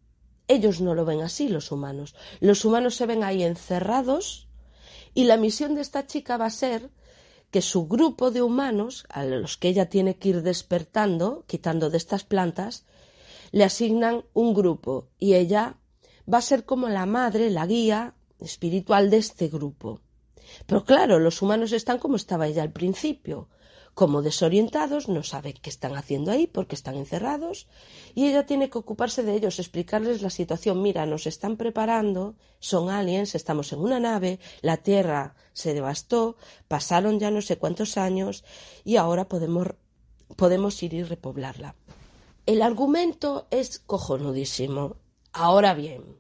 Ellos 0.49 0.81
no 0.81 0.95
lo 0.95 1.05
ven 1.05 1.21
así, 1.21 1.49
los 1.49 1.71
humanos. 1.71 2.15
Los 2.41 2.65
humanos 2.65 2.97
se 2.97 3.07
ven 3.07 3.23
ahí 3.23 3.43
encerrados 3.43 4.49
y 5.15 5.25
la 5.25 5.37
misión 5.37 5.75
de 5.75 5.83
esta 5.83 6.07
chica 6.07 6.37
va 6.37 6.47
a 6.47 6.51
ser 6.51 6.91
que 7.51 7.63
su 7.63 7.87
grupo 7.87 8.31
de 8.31 8.43
humanos, 8.43 9.07
a 9.09 9.25
los 9.25 9.57
que 9.57 9.69
ella 9.69 9.89
tiene 9.89 10.17
que 10.17 10.31
ir 10.31 10.43
despertando, 10.43 11.45
quitando 11.47 11.91
de 11.91 11.97
estas 11.97 12.25
plantas, 12.25 12.85
le 13.53 13.65
asignan 13.65 14.25
un 14.35 14.55
grupo 14.55 15.09
y 15.19 15.35
ella 15.35 15.79
va 16.33 16.39
a 16.39 16.43
ser 16.43 16.65
como 16.65 16.89
la 16.89 17.07
madre, 17.07 17.51
la 17.51 17.67
guía 17.67 18.15
espiritual 18.39 19.11
de 19.11 19.19
este 19.19 19.49
grupo. 19.49 20.01
Pero 20.67 20.85
claro, 20.85 21.19
los 21.19 21.41
humanos 21.43 21.73
están 21.73 21.99
como 21.99 22.17
estaba 22.17 22.47
ella 22.47 22.63
al 22.63 22.73
principio, 22.73 23.49
como 23.99 24.23
desorientados, 24.23 25.09
no 25.09 25.25
saben 25.25 25.55
qué 25.61 25.69
están 25.69 25.97
haciendo 25.97 26.31
ahí 26.31 26.47
porque 26.47 26.77
están 26.77 26.95
encerrados 26.95 27.67
y 28.15 28.29
ella 28.29 28.47
tiene 28.47 28.71
que 28.71 28.79
ocuparse 28.79 29.25
de 29.25 29.35
ellos, 29.35 29.59
explicarles 29.59 30.23
la 30.23 30.31
situación. 30.31 30.81
Mira, 30.83 31.05
nos 31.05 31.27
están 31.27 31.57
preparando, 31.57 32.37
son 32.61 32.91
aliens, 32.91 33.35
estamos 33.35 33.73
en 33.73 33.81
una 33.81 33.99
nave, 33.99 34.39
la 34.61 34.77
Tierra 34.77 35.35
se 35.53 35.75
devastó, 35.75 36.37
pasaron 36.69 37.19
ya 37.19 37.33
no 37.33 37.43
sé 37.43 37.59
cuántos 37.59 37.97
años 37.97 38.45
y 38.85 38.99
ahora 38.99 39.29
podemos, 39.29 39.67
podemos 40.37 40.81
ir 40.85 40.95
y 40.95 41.03
repoblarla. 41.03 41.75
El 42.47 42.63
argumento 42.63 43.49
es 43.51 43.81
cojonudísimo. 43.81 44.95
Ahora 45.33 45.75
bien, 45.75 46.18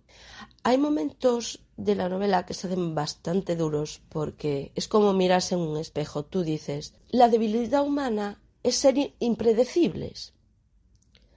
hay 0.69 0.77
momentos 0.77 1.65
de 1.79 1.95
la 1.95 2.11
novela 2.11 2.45
que 2.45 2.53
se 2.53 2.67
hacen 2.67 2.95
bastante 2.95 3.57
duros 3.57 4.03
porque 4.11 4.71
es 4.75 4.87
como 4.87 5.15
mirarse 5.15 5.55
en 5.55 5.63
un 5.63 5.79
espejo. 5.79 6.27
Tú 6.27 6.43
dices, 6.43 6.93
la 7.09 7.31
debilidad 7.31 7.83
humana 7.83 8.43
es 8.63 8.77
ser 8.77 9.15
impredecibles. 9.19 10.35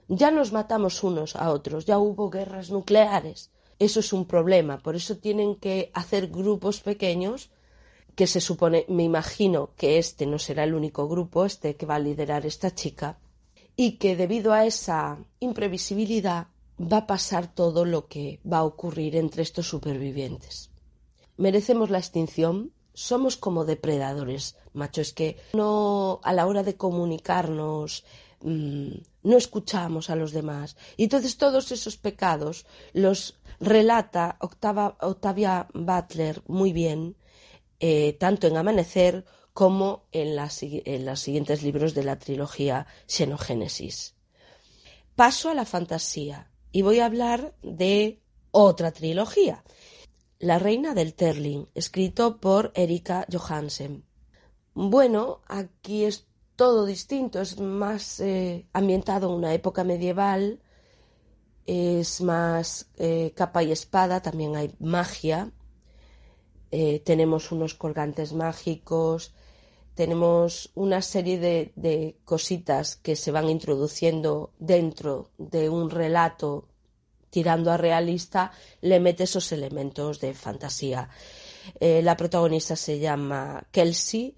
Ya 0.09 0.31
nos 0.31 0.51
matamos 0.51 1.01
unos 1.01 1.37
a 1.37 1.49
otros, 1.51 1.85
ya 1.85 1.97
hubo 1.97 2.29
guerras 2.29 2.71
nucleares. 2.71 3.51
Eso 3.79 4.01
es 4.01 4.11
un 4.11 4.25
problema, 4.25 4.79
por 4.79 4.97
eso 4.97 5.15
tienen 5.15 5.55
que 5.55 5.91
hacer 5.93 6.27
grupos 6.27 6.81
pequeños 6.81 7.51
que 8.15 8.27
se 8.27 8.41
supone, 8.41 8.85
me 8.89 9.03
imagino 9.03 9.69
que 9.77 9.97
este 9.97 10.25
no 10.25 10.39
será 10.39 10.65
el 10.65 10.73
único 10.73 11.07
grupo, 11.07 11.45
este 11.45 11.77
que 11.77 11.85
va 11.85 11.95
a 11.95 11.99
liderar 11.99 12.45
esta 12.45 12.75
chica, 12.75 13.17
y 13.77 13.93
que 13.93 14.17
debido 14.17 14.51
a 14.51 14.65
esa 14.65 15.19
imprevisibilidad 15.39 16.47
va 16.81 16.97
a 16.97 17.07
pasar 17.07 17.53
todo 17.53 17.85
lo 17.85 18.07
que 18.07 18.39
va 18.49 18.59
a 18.59 18.63
ocurrir 18.63 19.15
entre 19.15 19.43
estos 19.43 19.67
supervivientes. 19.67 20.71
¿Merecemos 21.37 21.89
la 21.89 21.99
extinción? 21.99 22.73
Somos 22.93 23.37
como 23.37 23.65
depredadores, 23.65 24.57
macho, 24.73 25.01
es 25.01 25.13
que 25.13 25.37
no 25.53 26.19
a 26.23 26.33
la 26.33 26.45
hora 26.45 26.63
de 26.63 26.75
comunicarnos 26.75 28.03
mmm, 28.41 28.91
no 29.23 29.37
escuchamos 29.37 30.09
a 30.09 30.15
los 30.15 30.31
demás. 30.31 30.75
Y 30.97 31.03
entonces 31.03 31.37
todos 31.37 31.71
esos 31.71 31.97
pecados 31.97 32.65
los 32.93 33.39
relata 33.59 34.37
Octavia 34.39 35.67
Butler 35.73 36.41
muy 36.47 36.73
bien, 36.73 37.15
eh, 37.79 38.13
tanto 38.19 38.47
en 38.47 38.57
Amanecer 38.57 39.25
como 39.53 40.07
en, 40.11 40.37
en 40.39 41.05
los 41.05 41.19
siguientes 41.19 41.61
libros 41.61 41.93
de 41.93 42.03
la 42.03 42.17
trilogía 42.17 42.87
Xenogénesis. 43.07 44.15
Paso 45.15 45.49
a 45.49 45.53
la 45.53 45.65
fantasía 45.65 46.50
y 46.71 46.81
voy 46.81 46.99
a 46.99 47.05
hablar 47.05 47.53
de 47.61 48.21
otra 48.51 48.91
trilogía, 48.91 49.63
La 50.39 50.59
Reina 50.59 50.93
del 50.93 51.13
Terling, 51.13 51.67
escrito 51.75 52.37
por 52.37 52.71
Erika 52.75 53.25
Johansen. 53.31 54.03
Bueno, 54.73 55.41
aquí 55.47 56.05
es 56.05 56.27
todo 56.55 56.85
distinto, 56.85 57.41
es 57.41 57.59
más 57.59 58.19
eh, 58.19 58.67
ambientado 58.73 59.29
en 59.29 59.35
una 59.35 59.53
época 59.53 59.83
medieval, 59.83 60.61
es 61.65 62.21
más 62.21 62.89
eh, 62.97 63.33
capa 63.35 63.63
y 63.63 63.71
espada, 63.71 64.21
también 64.21 64.55
hay 64.55 64.73
magia, 64.79 65.51
eh, 66.71 66.99
tenemos 66.99 67.51
unos 67.51 67.75
colgantes 67.75 68.33
mágicos, 68.33 69.33
tenemos 70.01 70.71
una 70.73 70.99
serie 71.03 71.37
de, 71.37 72.17
cositas 72.25 72.95
que 72.95 73.15
se 73.15 73.29
van 73.29 73.51
introduciendo 73.51 74.51
dentro 74.57 75.29
de 75.37 75.69
un 75.69 75.91
relato 75.91 76.67
tirando 77.29 77.71
a 77.71 77.77
realista, 77.77 78.51
le 78.81 78.99
mete 78.99 79.25
esos 79.25 79.51
elementos 79.51 80.19
de 80.19 80.33
fantasía. 80.33 81.07
Eh, 81.79 82.01
la 82.01 82.17
protagonista 82.17 82.75
se 82.75 82.97
llama 82.97 83.67
Kelsey, 83.69 84.35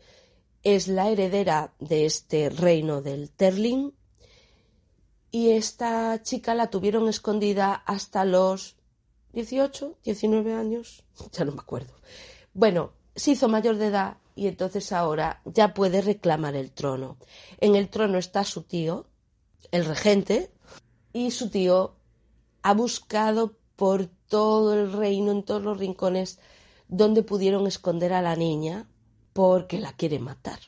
es 0.63 0.89
la 0.89 1.09
heredera 1.09 1.73
de 1.79 2.07
este 2.07 2.49
reino 2.49 3.01
del 3.01 3.31
Terling 3.31 3.93
y 5.31 5.51
esta 5.51 6.21
chica 6.23 6.55
la 6.55 6.69
tuvieron 6.69 7.07
escondida 7.07 7.73
hasta 7.73 8.25
los 8.25 8.75
18, 9.31 9.99
19 10.03 10.55
años, 10.55 11.05
ya 11.31 11.45
no 11.45 11.53
me 11.53 11.61
acuerdo. 11.61 11.93
Bueno, 12.53 12.91
se 13.15 13.31
hizo 13.31 13.47
mayor 13.47 13.77
de 13.77 13.87
edad 13.87 14.17
y 14.35 14.47
entonces 14.47 14.91
ahora 14.91 15.41
ya 15.45 15.73
puede 15.73 16.01
reclamar 16.01 16.55
el 16.55 16.71
trono. 16.71 17.17
En 17.59 17.75
el 17.75 17.89
trono 17.89 18.17
está 18.17 18.43
su 18.43 18.63
tío, 18.63 19.07
el 19.71 19.85
regente, 19.85 20.51
y 21.13 21.31
su 21.31 21.49
tío 21.49 21.95
ha 22.61 22.73
buscado 22.73 23.57
por 23.75 24.07
todo 24.27 24.73
el 24.73 24.91
reino, 24.91 25.31
en 25.31 25.43
todos 25.43 25.61
los 25.61 25.77
rincones, 25.77 26.39
donde 26.87 27.23
pudieron 27.23 27.67
esconder 27.67 28.13
a 28.13 28.21
la 28.21 28.35
niña 28.35 28.87
porque 29.33 29.79
la 29.79 29.93
quiere 29.93 30.19
matar. 30.19 30.59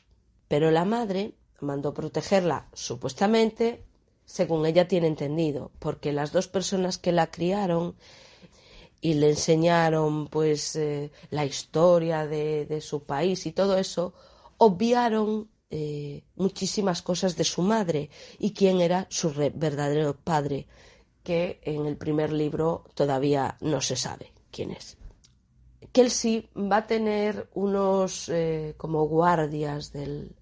Pero 0.48 0.70
la 0.70 0.84
madre 0.84 1.34
mandó 1.60 1.94
protegerla, 1.94 2.68
supuestamente, 2.72 3.84
según 4.24 4.66
ella 4.66 4.88
tiene 4.88 5.06
entendido, 5.06 5.70
porque 5.78 6.12
las 6.12 6.32
dos 6.32 6.48
personas 6.48 6.98
que 6.98 7.12
la 7.12 7.28
criaron 7.28 7.96
y 9.00 9.14
le 9.14 9.30
enseñaron 9.30 10.28
pues 10.28 10.76
eh, 10.76 11.10
la 11.30 11.44
historia 11.44 12.26
de, 12.26 12.66
de, 12.66 12.80
su 12.80 13.04
país 13.04 13.46
y 13.46 13.52
todo 13.52 13.76
eso, 13.76 14.14
obviaron 14.58 15.48
eh, 15.68 16.22
muchísimas 16.36 17.02
cosas 17.02 17.36
de 17.36 17.44
su 17.44 17.60
madre 17.60 18.08
y 18.38 18.52
quién 18.52 18.80
era 18.80 19.06
su 19.10 19.32
verdadero 19.32 20.16
padre, 20.16 20.66
que 21.22 21.58
en 21.62 21.86
el 21.86 21.96
primer 21.96 22.32
libro 22.32 22.84
todavía 22.94 23.56
no 23.60 23.80
se 23.80 23.96
sabe 23.96 24.32
quién 24.50 24.70
es. 24.70 24.96
Kelsey 25.92 26.48
va 26.56 26.78
a 26.78 26.86
tener 26.86 27.48
unos 27.54 28.28
eh, 28.28 28.74
como 28.76 29.08
guardias 29.08 29.92
del, 29.92 30.36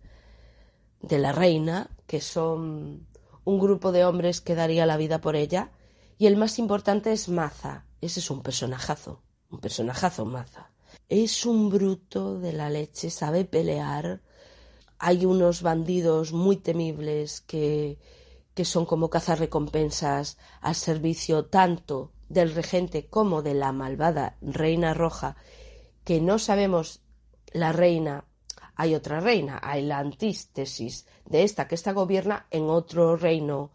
de 1.01 1.19
la 1.19 1.33
reina, 1.33 1.91
que 2.07 2.21
son 2.21 3.07
un 3.45 3.59
grupo 3.59 3.93
de 3.93 4.05
hombres 4.05 4.41
que 4.41 4.55
daría 4.55 4.85
la 4.85 4.97
vida 4.97 5.21
por 5.21 5.37
ella, 5.37 5.71
y 6.25 6.27
el 6.27 6.39
más 6.39 6.59
importante 6.59 7.13
es 7.13 7.29
Maza, 7.29 7.85
ese 8.01 8.21
es 8.21 8.31
un 8.31 8.43
personajazo, 8.43 9.21
un 9.51 9.61
personajazo 9.61 10.25
Maza. 10.25 10.71
Es 11.07 11.45
un 11.45 11.69
bruto 11.69 12.41
de 12.41 12.55
la 12.55 12.71
leche, 12.71 13.11
sabe 13.11 13.45
pelear. 13.45 14.23
Hay 14.99 15.27
unos 15.27 15.61
bandidos 15.61 16.33
muy 16.33 16.57
temibles 16.57 17.43
que, 17.43 17.99
que 18.55 18.65
son 18.65 18.87
como 18.87 19.11
cazarrecompensas 19.11 20.39
al 20.63 20.75
servicio 20.75 21.45
tanto 21.45 22.13
del 22.31 22.55
regente 22.55 23.07
como 23.07 23.43
de 23.43 23.53
la 23.53 23.73
malvada 23.73 24.39
reina 24.41 24.95
roja, 24.95 25.37
que 26.05 26.23
no 26.23 26.39
sabemos 26.39 27.03
la 27.53 27.73
reina, 27.73 28.25
hay 28.77 28.95
otra 28.95 29.21
reina, 29.21 29.61
hay 29.63 29.83
la 29.83 29.99
antítesis 29.99 31.07
de 31.27 31.43
esta 31.43 31.69
que 31.69 31.75
esta 31.75 31.93
gobierna 31.93 32.47
en 32.51 32.71
otro 32.71 33.15
reino 33.15 33.73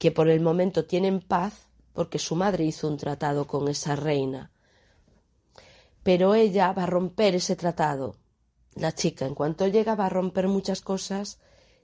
que 0.00 0.10
por 0.10 0.30
el 0.30 0.40
momento 0.40 0.86
tienen 0.86 1.20
paz 1.20 1.68
porque 1.92 2.18
su 2.18 2.34
madre 2.34 2.64
hizo 2.64 2.88
un 2.88 2.96
tratado 2.96 3.46
con 3.46 3.68
esa 3.68 3.96
reina. 3.96 4.50
Pero 6.02 6.34
ella 6.34 6.72
va 6.72 6.84
a 6.84 6.92
romper 6.96 7.34
ese 7.34 7.54
tratado. 7.54 8.16
La 8.74 8.94
chica, 8.94 9.26
en 9.26 9.34
cuanto 9.34 9.66
llega, 9.68 9.94
va 9.96 10.06
a 10.06 10.08
romper 10.08 10.48
muchas 10.48 10.80
cosas 10.80 11.38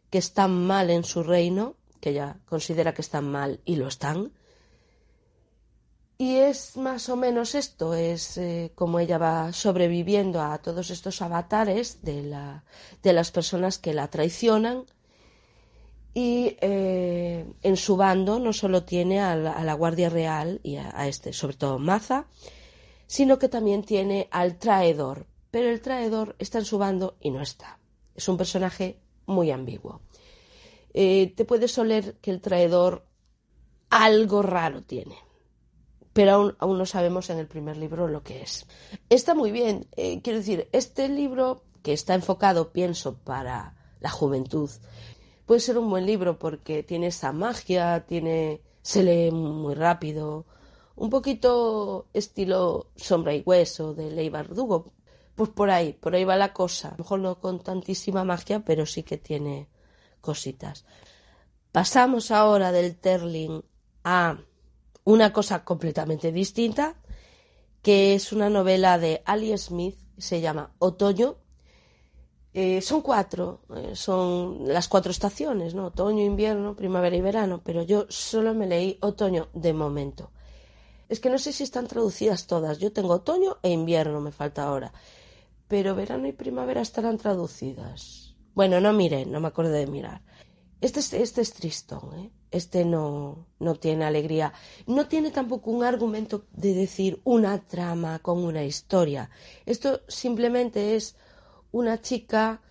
que 0.08 0.16
están 0.16 0.66
mal 0.66 0.88
en 0.88 1.04
su 1.04 1.22
reino, 1.22 1.76
que 2.00 2.10
ella 2.10 2.38
considera 2.46 2.94
que 2.94 3.02
están 3.02 3.30
mal 3.30 3.60
y 3.66 3.76
lo 3.76 3.86
están. 3.86 4.32
Y 6.16 6.36
es 6.36 6.78
más 6.78 7.10
o 7.10 7.16
menos 7.16 7.54
esto, 7.54 7.92
es 7.92 8.38
eh, 8.38 8.72
como 8.74 8.98
ella 8.98 9.18
va 9.18 9.52
sobreviviendo 9.52 10.40
a 10.40 10.56
todos 10.56 10.88
estos 10.88 11.20
avatares 11.20 12.00
de, 12.00 12.22
la, 12.22 12.64
de 13.02 13.12
las 13.12 13.30
personas 13.30 13.76
que 13.76 13.92
la 13.92 14.08
traicionan 14.08 14.86
y 16.18 16.56
eh, 16.62 17.44
en 17.62 17.76
su 17.76 17.98
bando 17.98 18.38
no 18.38 18.54
solo 18.54 18.84
tiene 18.84 19.20
a 19.20 19.36
la, 19.36 19.74
Guardia 19.74 20.08
Real 20.08 20.60
y 20.62 20.76
a, 20.76 20.90
a, 20.98 21.08
este, 21.08 21.34
sobre 21.34 21.58
todo 21.58 21.78
Maza, 21.78 22.24
sino 23.06 23.38
que 23.38 23.50
también 23.50 23.82
tiene 23.82 24.26
al 24.30 24.56
traidor. 24.56 25.26
Pero 25.50 25.68
el 25.68 25.82
traidor 25.82 26.34
está 26.38 26.60
en 26.60 26.64
su 26.64 26.78
bando 26.78 27.18
y 27.20 27.30
no 27.30 27.42
está. 27.42 27.78
Es 28.14 28.30
un 28.30 28.38
personaje 28.38 28.98
muy 29.26 29.50
ambiguo. 29.50 30.00
Eh, 30.94 31.34
te 31.36 31.44
puedes 31.44 31.76
oler 31.76 32.16
que 32.22 32.30
el 32.30 32.40
traidor 32.40 33.04
algo 33.90 34.40
raro 34.40 34.80
tiene, 34.80 35.16
pero 36.14 36.32
aún, 36.32 36.56
aún, 36.58 36.78
no 36.78 36.86
sabemos 36.86 37.28
en 37.28 37.36
el 37.36 37.46
primer 37.46 37.76
libro 37.76 38.08
lo 38.08 38.22
que 38.22 38.40
es. 38.40 38.66
Está 39.10 39.34
muy 39.34 39.52
bien, 39.52 39.86
eh, 39.96 40.22
quiero 40.22 40.38
decir, 40.38 40.66
este 40.72 41.10
libro 41.10 41.62
que 41.82 41.92
está 41.92 42.14
enfocado, 42.14 42.72
pienso, 42.72 43.18
para 43.18 43.76
la 44.00 44.08
juventud, 44.08 44.70
puede 45.46 45.60
ser 45.60 45.78
un 45.78 45.88
buen 45.88 46.04
libro 46.04 46.38
porque 46.38 46.82
tiene 46.82 47.06
esa 47.06 47.32
magia, 47.32 48.04
tiene, 48.06 48.60
se 48.82 49.02
lee 49.02 49.30
muy 49.30 49.74
rápido, 49.74 50.44
un 50.96 51.10
poquito 51.10 52.08
estilo 52.12 52.90
Sombra 52.96 53.34
y 53.34 53.42
Hueso 53.44 53.94
de 53.94 54.10
Ley 54.10 54.28
Bardugo. 54.28 54.92
Pues 55.34 55.50
por 55.50 55.70
ahí, 55.70 55.92
por 55.92 56.14
ahí 56.14 56.24
va 56.24 56.36
la 56.36 56.54
cosa. 56.54 56.88
A 56.88 56.90
lo 56.92 56.98
mejor 56.98 57.20
no 57.20 57.40
con 57.40 57.62
tantísima 57.62 58.24
magia, 58.24 58.64
pero 58.64 58.86
sí 58.86 59.02
que 59.02 59.18
tiene 59.18 59.68
cositas. 60.22 60.86
Pasamos 61.72 62.30
ahora 62.30 62.72
del 62.72 62.96
Terling 62.96 63.62
a 64.02 64.38
una 65.04 65.32
cosa 65.32 65.62
completamente 65.62 66.32
distinta, 66.32 66.94
que 67.82 68.14
es 68.14 68.32
una 68.32 68.48
novela 68.48 68.98
de 68.98 69.22
Ali 69.26 69.56
Smith, 69.58 69.98
se 70.16 70.40
llama 70.40 70.74
Otoño. 70.78 71.36
Eh, 72.58 72.80
son 72.80 73.02
cuatro, 73.02 73.60
eh, 73.76 73.94
son 73.94 74.66
las 74.66 74.88
cuatro 74.88 75.12
estaciones, 75.12 75.74
¿no? 75.74 75.88
Otoño, 75.88 76.24
invierno, 76.24 76.74
primavera 76.74 77.14
y 77.14 77.20
verano, 77.20 77.60
pero 77.62 77.82
yo 77.82 78.06
solo 78.08 78.54
me 78.54 78.66
leí 78.66 78.96
otoño 79.02 79.50
de 79.52 79.74
momento. 79.74 80.30
Es 81.10 81.20
que 81.20 81.28
no 81.28 81.36
sé 81.36 81.52
si 81.52 81.64
están 81.64 81.86
traducidas 81.86 82.46
todas. 82.46 82.78
Yo 82.78 82.94
tengo 82.94 83.12
otoño 83.12 83.58
e 83.62 83.68
invierno, 83.68 84.22
me 84.22 84.32
falta 84.32 84.62
ahora. 84.62 84.94
Pero 85.68 85.94
verano 85.94 86.28
y 86.28 86.32
primavera 86.32 86.80
estarán 86.80 87.18
traducidas. 87.18 88.34
Bueno, 88.54 88.80
no 88.80 88.94
miré, 88.94 89.26
no 89.26 89.38
me 89.38 89.48
acuerdo 89.48 89.72
de 89.72 89.86
mirar. 89.86 90.22
Este, 90.80 91.00
es, 91.00 91.12
este 91.12 91.42
es 91.42 91.52
tristón, 91.52 92.18
¿eh? 92.18 92.30
Este 92.50 92.86
no, 92.86 93.48
no 93.58 93.74
tiene 93.74 94.06
alegría. 94.06 94.54
No 94.86 95.08
tiene 95.08 95.30
tampoco 95.30 95.70
un 95.70 95.84
argumento 95.84 96.46
de 96.52 96.72
decir 96.72 97.20
una 97.24 97.58
trama 97.66 98.18
con 98.20 98.42
una 98.42 98.64
historia. 98.64 99.28
Esto 99.66 100.00
simplemente 100.08 100.96
es 100.96 101.16
una 101.72 102.00
chica 102.00 102.62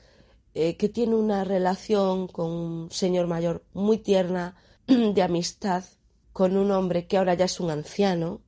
eh, 0.54 0.78
que 0.78 0.90
tiene 0.90 1.16
una 1.16 1.44
relación 1.44 2.28
con 2.28 2.50
un 2.52 2.92
señor 2.92 3.28
mayor 3.28 3.64
muy 3.74 3.98
tierna, 3.98 4.56
de 4.88 5.22
amistad, 5.22 5.84
con 6.32 6.58
un 6.58 6.72
hombre 6.72 7.08
que 7.08 7.18
ahora 7.18 7.34
ya 7.34 7.46
es 7.46 7.60
un 7.60 7.72
anciano 7.72 8.42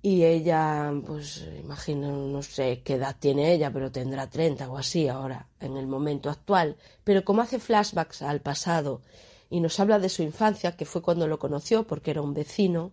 y 0.00 0.24
ella, 0.24 0.92
pues 1.06 1.44
imagino, 1.58 2.10
no 2.28 2.42
sé 2.42 2.82
qué 2.82 2.94
edad 2.94 3.16
tiene 3.18 3.52
ella, 3.52 3.72
pero 3.72 3.90
tendrá 3.90 4.30
30 4.30 4.70
o 4.70 4.78
así 4.78 5.08
ahora, 5.08 5.48
en 5.60 5.76
el 5.76 5.86
momento 5.86 6.30
actual. 6.30 6.76
Pero 7.04 7.24
como 7.24 7.42
hace 7.42 7.58
flashbacks 7.58 8.22
al 8.22 8.40
pasado 8.40 9.02
y 9.50 9.60
nos 9.60 9.80
habla 9.80 9.98
de 9.98 10.08
su 10.08 10.22
infancia, 10.22 10.76
que 10.76 10.84
fue 10.84 11.02
cuando 11.02 11.26
lo 11.26 11.38
conoció 11.38 11.86
porque 11.86 12.12
era 12.12 12.22
un 12.22 12.32
vecino, 12.32 12.92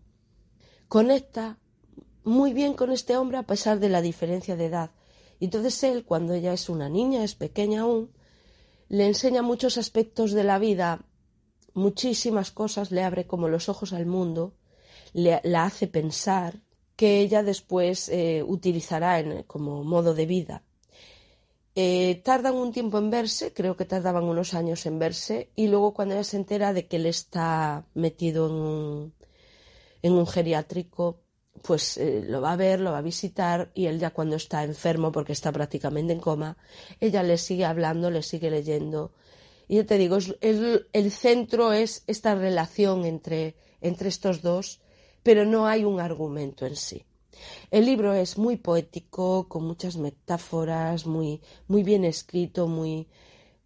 conecta 0.87 1.59
muy 2.23 2.53
bien 2.53 2.73
con 2.73 2.91
este 2.91 3.17
hombre 3.17 3.37
a 3.37 3.43
pesar 3.43 3.79
de 3.79 3.89
la 3.89 4.01
diferencia 4.01 4.55
de 4.55 4.65
edad. 4.65 4.91
Entonces 5.39 5.83
él, 5.83 6.05
cuando 6.05 6.33
ella 6.33 6.53
es 6.53 6.69
una 6.69 6.89
niña, 6.89 7.23
es 7.23 7.35
pequeña 7.35 7.81
aún, 7.81 8.11
le 8.89 9.07
enseña 9.07 9.41
muchos 9.41 9.77
aspectos 9.77 10.31
de 10.31 10.43
la 10.43 10.59
vida, 10.59 11.05
muchísimas 11.73 12.51
cosas, 12.51 12.91
le 12.91 13.03
abre 13.03 13.27
como 13.27 13.47
los 13.49 13.69
ojos 13.69 13.93
al 13.93 14.05
mundo, 14.05 14.53
le, 15.13 15.41
la 15.43 15.65
hace 15.65 15.87
pensar, 15.87 16.61
que 16.95 17.19
ella 17.19 17.43
después 17.43 18.09
eh, 18.09 18.43
utilizará 18.45 19.19
en, 19.19 19.43
como 19.43 19.83
modo 19.83 20.13
de 20.13 20.25
vida. 20.25 20.63
Eh, 21.75 22.21
tardan 22.23 22.55
un 22.55 22.71
tiempo 22.71 22.97
en 22.97 23.09
verse, 23.09 23.53
creo 23.53 23.75
que 23.75 23.83
tardaban 23.83 24.23
unos 24.23 24.53
años 24.53 24.85
en 24.85 24.97
verse, 24.97 25.49
y 25.55 25.67
luego 25.67 25.93
cuando 25.93 26.13
ella 26.13 26.23
se 26.23 26.37
entera 26.37 26.71
de 26.71 26.87
que 26.87 26.95
él 26.95 27.05
está 27.05 27.85
metido 27.93 28.47
en 28.47 28.53
un, 28.53 29.13
en 30.01 30.13
un 30.13 30.25
geriátrico, 30.25 31.24
pues 31.61 31.97
eh, 31.97 32.23
lo 32.27 32.41
va 32.41 32.53
a 32.53 32.55
ver, 32.55 32.79
lo 32.79 32.91
va 32.91 32.99
a 32.99 33.01
visitar, 33.01 33.71
y 33.73 33.87
él 33.87 33.99
ya 33.99 34.11
cuando 34.11 34.35
está 34.35 34.63
enfermo, 34.63 35.11
porque 35.11 35.33
está 35.33 35.51
prácticamente 35.51 36.13
en 36.13 36.19
coma, 36.19 36.57
ella 36.99 37.23
le 37.23 37.37
sigue 37.37 37.65
hablando, 37.65 38.11
le 38.11 38.21
sigue 38.21 38.49
leyendo. 38.49 39.11
Y 39.67 39.77
yo 39.77 39.85
te 39.85 39.97
digo, 39.97 40.17
el, 40.41 40.87
el 40.93 41.11
centro 41.11 41.73
es 41.73 42.03
esta 42.07 42.35
relación 42.35 43.05
entre, 43.05 43.55
entre 43.81 44.09
estos 44.09 44.41
dos, 44.41 44.81
pero 45.23 45.45
no 45.45 45.65
hay 45.65 45.83
un 45.83 45.99
argumento 45.99 46.65
en 46.65 46.75
sí. 46.75 47.05
El 47.71 47.85
libro 47.85 48.13
es 48.13 48.37
muy 48.37 48.57
poético, 48.57 49.47
con 49.49 49.65
muchas 49.65 49.97
metáforas, 49.97 51.05
muy, 51.05 51.41
muy 51.67 51.83
bien 51.83 52.05
escrito, 52.05 52.67
muy, 52.67 53.07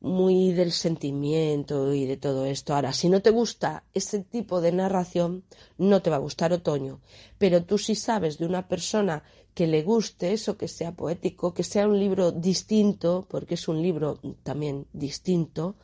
muy 0.01 0.53
del 0.53 0.71
sentimiento 0.71 1.93
y 1.93 2.05
de 2.05 2.17
todo 2.17 2.45
esto. 2.45 2.73
Ahora, 2.73 2.93
si 2.93 3.09
no 3.09 3.21
te 3.21 3.31
gusta 3.31 3.83
ese 3.93 4.19
tipo 4.19 4.61
de 4.61 4.71
narración, 4.71 5.43
no 5.77 6.01
te 6.01 6.09
va 6.09 6.17
a 6.17 6.19
gustar 6.19 6.53
Otoño. 6.53 7.01
Pero 7.37 7.63
tú 7.63 7.77
sí 7.77 7.95
sabes 7.95 8.37
de 8.37 8.45
una 8.45 8.67
persona 8.67 9.23
que 9.53 9.67
le 9.67 9.83
guste 9.83 10.31
eso, 10.31 10.57
que 10.57 10.67
sea 10.67 10.95
poético, 10.95 11.53
que 11.53 11.63
sea 11.63 11.87
un 11.87 11.99
libro 11.99 12.31
distinto, 12.31 13.27
porque 13.29 13.55
es 13.55 13.67
un 13.67 13.81
libro 13.81 14.19
también 14.43 14.87
distinto. 14.93 15.75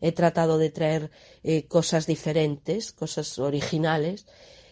He 0.00 0.12
tratado 0.12 0.56
de 0.56 0.70
traer 0.70 1.10
eh, 1.42 1.66
cosas 1.66 2.06
diferentes, 2.06 2.92
cosas 2.92 3.38
originales 3.38 4.26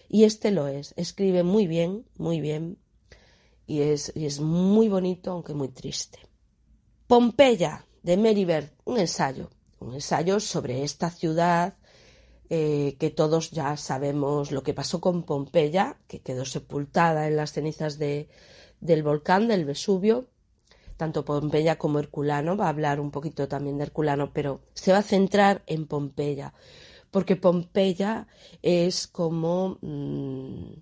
y 0.08 0.24
este 0.24 0.52
lo 0.52 0.68
es. 0.68 0.94
Escribe 0.96 1.42
muy 1.42 1.66
bien, 1.66 2.06
muy 2.16 2.40
bien. 2.40 2.78
Y 3.66 3.80
es 3.80 4.40
muy 4.40 4.88
bonito, 4.88 5.32
aunque 5.32 5.52
muy 5.52 5.68
triste. 5.68 6.20
Pompeya, 7.08 7.84
de 8.06 8.16
Meribert, 8.16 8.72
un 8.84 8.98
ensayo. 8.98 9.50
Un 9.80 9.94
ensayo 9.94 10.38
sobre 10.38 10.84
esta 10.84 11.10
ciudad 11.10 11.74
eh, 12.48 12.96
que 13.00 13.10
todos 13.10 13.50
ya 13.50 13.76
sabemos 13.76 14.52
lo 14.52 14.62
que 14.62 14.74
pasó 14.74 15.00
con 15.00 15.24
Pompeya, 15.24 15.98
que 16.06 16.20
quedó 16.20 16.44
sepultada 16.44 17.26
en 17.26 17.34
las 17.34 17.50
cenizas 17.50 17.98
de, 17.98 18.28
del 18.80 19.02
volcán 19.02 19.48
del 19.48 19.64
Vesubio. 19.64 20.28
Tanto 20.96 21.24
Pompeya 21.24 21.78
como 21.78 21.98
Herculano, 21.98 22.56
va 22.56 22.66
a 22.66 22.68
hablar 22.68 23.00
un 23.00 23.10
poquito 23.10 23.48
también 23.48 23.76
de 23.76 23.84
Herculano, 23.84 24.30
pero 24.32 24.60
se 24.72 24.92
va 24.92 24.98
a 24.98 25.02
centrar 25.02 25.64
en 25.66 25.88
Pompeya 25.88 26.54
porque 27.10 27.34
Pompeya 27.34 28.26
es 28.62 29.06
como 29.06 29.78
mmm, 29.80 30.74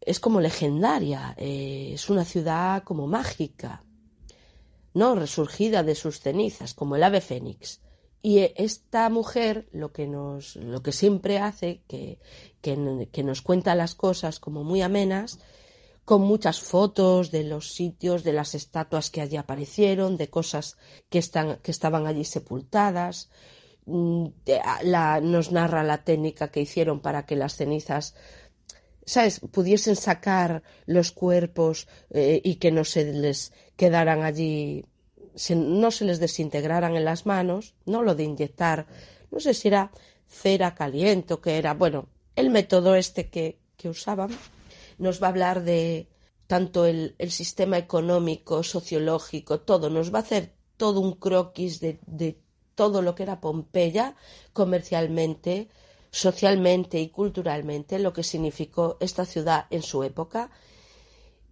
es 0.00 0.18
como 0.18 0.40
legendaria, 0.40 1.34
eh, 1.36 1.92
es 1.94 2.10
una 2.10 2.24
ciudad 2.24 2.82
como 2.82 3.06
mágica, 3.06 3.84
no 4.94 5.14
resurgida 5.14 5.82
de 5.82 5.94
sus 5.94 6.20
cenizas, 6.20 6.74
como 6.74 6.96
el 6.96 7.02
ave 7.02 7.20
fénix. 7.20 7.80
Y 8.22 8.38
esta 8.56 9.08
mujer 9.10 9.68
lo 9.72 9.92
que 9.92 10.06
nos, 10.06 10.56
lo 10.56 10.82
que 10.82 10.92
siempre 10.92 11.38
hace, 11.38 11.82
que, 11.88 12.18
que, 12.60 13.22
nos 13.24 13.42
cuenta 13.42 13.74
las 13.74 13.94
cosas 13.96 14.38
como 14.38 14.62
muy 14.62 14.80
amenas, 14.80 15.40
con 16.04 16.22
muchas 16.22 16.60
fotos 16.60 17.30
de 17.30 17.44
los 17.44 17.72
sitios, 17.72 18.22
de 18.22 18.32
las 18.32 18.54
estatuas 18.54 19.10
que 19.10 19.20
allí 19.20 19.36
aparecieron, 19.36 20.16
de 20.16 20.30
cosas 20.30 20.76
que, 21.10 21.18
están, 21.18 21.58
que 21.62 21.72
estaban 21.72 22.06
allí 22.06 22.24
sepultadas, 22.24 23.28
Mm, 23.84 24.26
nos 25.22 25.50
narra 25.50 25.82
la 25.82 26.04
técnica 26.04 26.48
que 26.48 26.60
hicieron 26.60 27.00
para 27.00 27.26
que 27.26 27.34
las 27.34 27.56
cenizas 27.56 28.14
¿sabes? 29.04 29.40
pudiesen 29.40 29.96
sacar 29.96 30.62
los 30.86 31.12
cuerpos 31.12 31.88
eh, 32.10 32.40
y 32.44 32.56
que 32.56 32.70
no 32.70 32.84
se 32.84 33.12
les 33.12 33.52
quedaran 33.76 34.22
allí, 34.22 34.84
se, 35.34 35.56
no 35.56 35.90
se 35.90 36.04
les 36.04 36.20
desintegraran 36.20 36.96
en 36.96 37.04
las 37.04 37.26
manos, 37.26 37.74
no 37.84 38.02
lo 38.02 38.14
de 38.14 38.24
inyectar, 38.24 38.86
no 39.30 39.40
sé 39.40 39.54
si 39.54 39.68
era 39.68 39.90
cera 40.28 40.74
caliente 40.74 41.34
o 41.34 41.40
que 41.40 41.58
era, 41.58 41.74
bueno, 41.74 42.08
el 42.36 42.50
método 42.50 42.94
este 42.94 43.28
que, 43.28 43.58
que 43.76 43.88
usaban, 43.88 44.30
nos 44.98 45.22
va 45.22 45.26
a 45.26 45.30
hablar 45.30 45.62
de 45.62 46.08
tanto 46.46 46.86
el, 46.86 47.14
el, 47.18 47.30
sistema 47.30 47.78
económico, 47.78 48.62
sociológico, 48.62 49.60
todo, 49.60 49.90
nos 49.90 50.12
va 50.12 50.18
a 50.18 50.22
hacer 50.22 50.52
todo 50.76 51.00
un 51.00 51.14
croquis 51.14 51.80
de, 51.80 51.98
de 52.06 52.38
todo 52.74 53.02
lo 53.02 53.14
que 53.14 53.22
era 53.22 53.40
Pompeya 53.40 54.16
comercialmente, 54.52 55.68
socialmente 56.12 57.00
y 57.00 57.08
culturalmente, 57.08 57.98
lo 57.98 58.12
que 58.12 58.22
significó 58.22 58.98
esta 59.00 59.24
ciudad 59.24 59.66
en 59.70 59.82
su 59.82 60.04
época. 60.04 60.50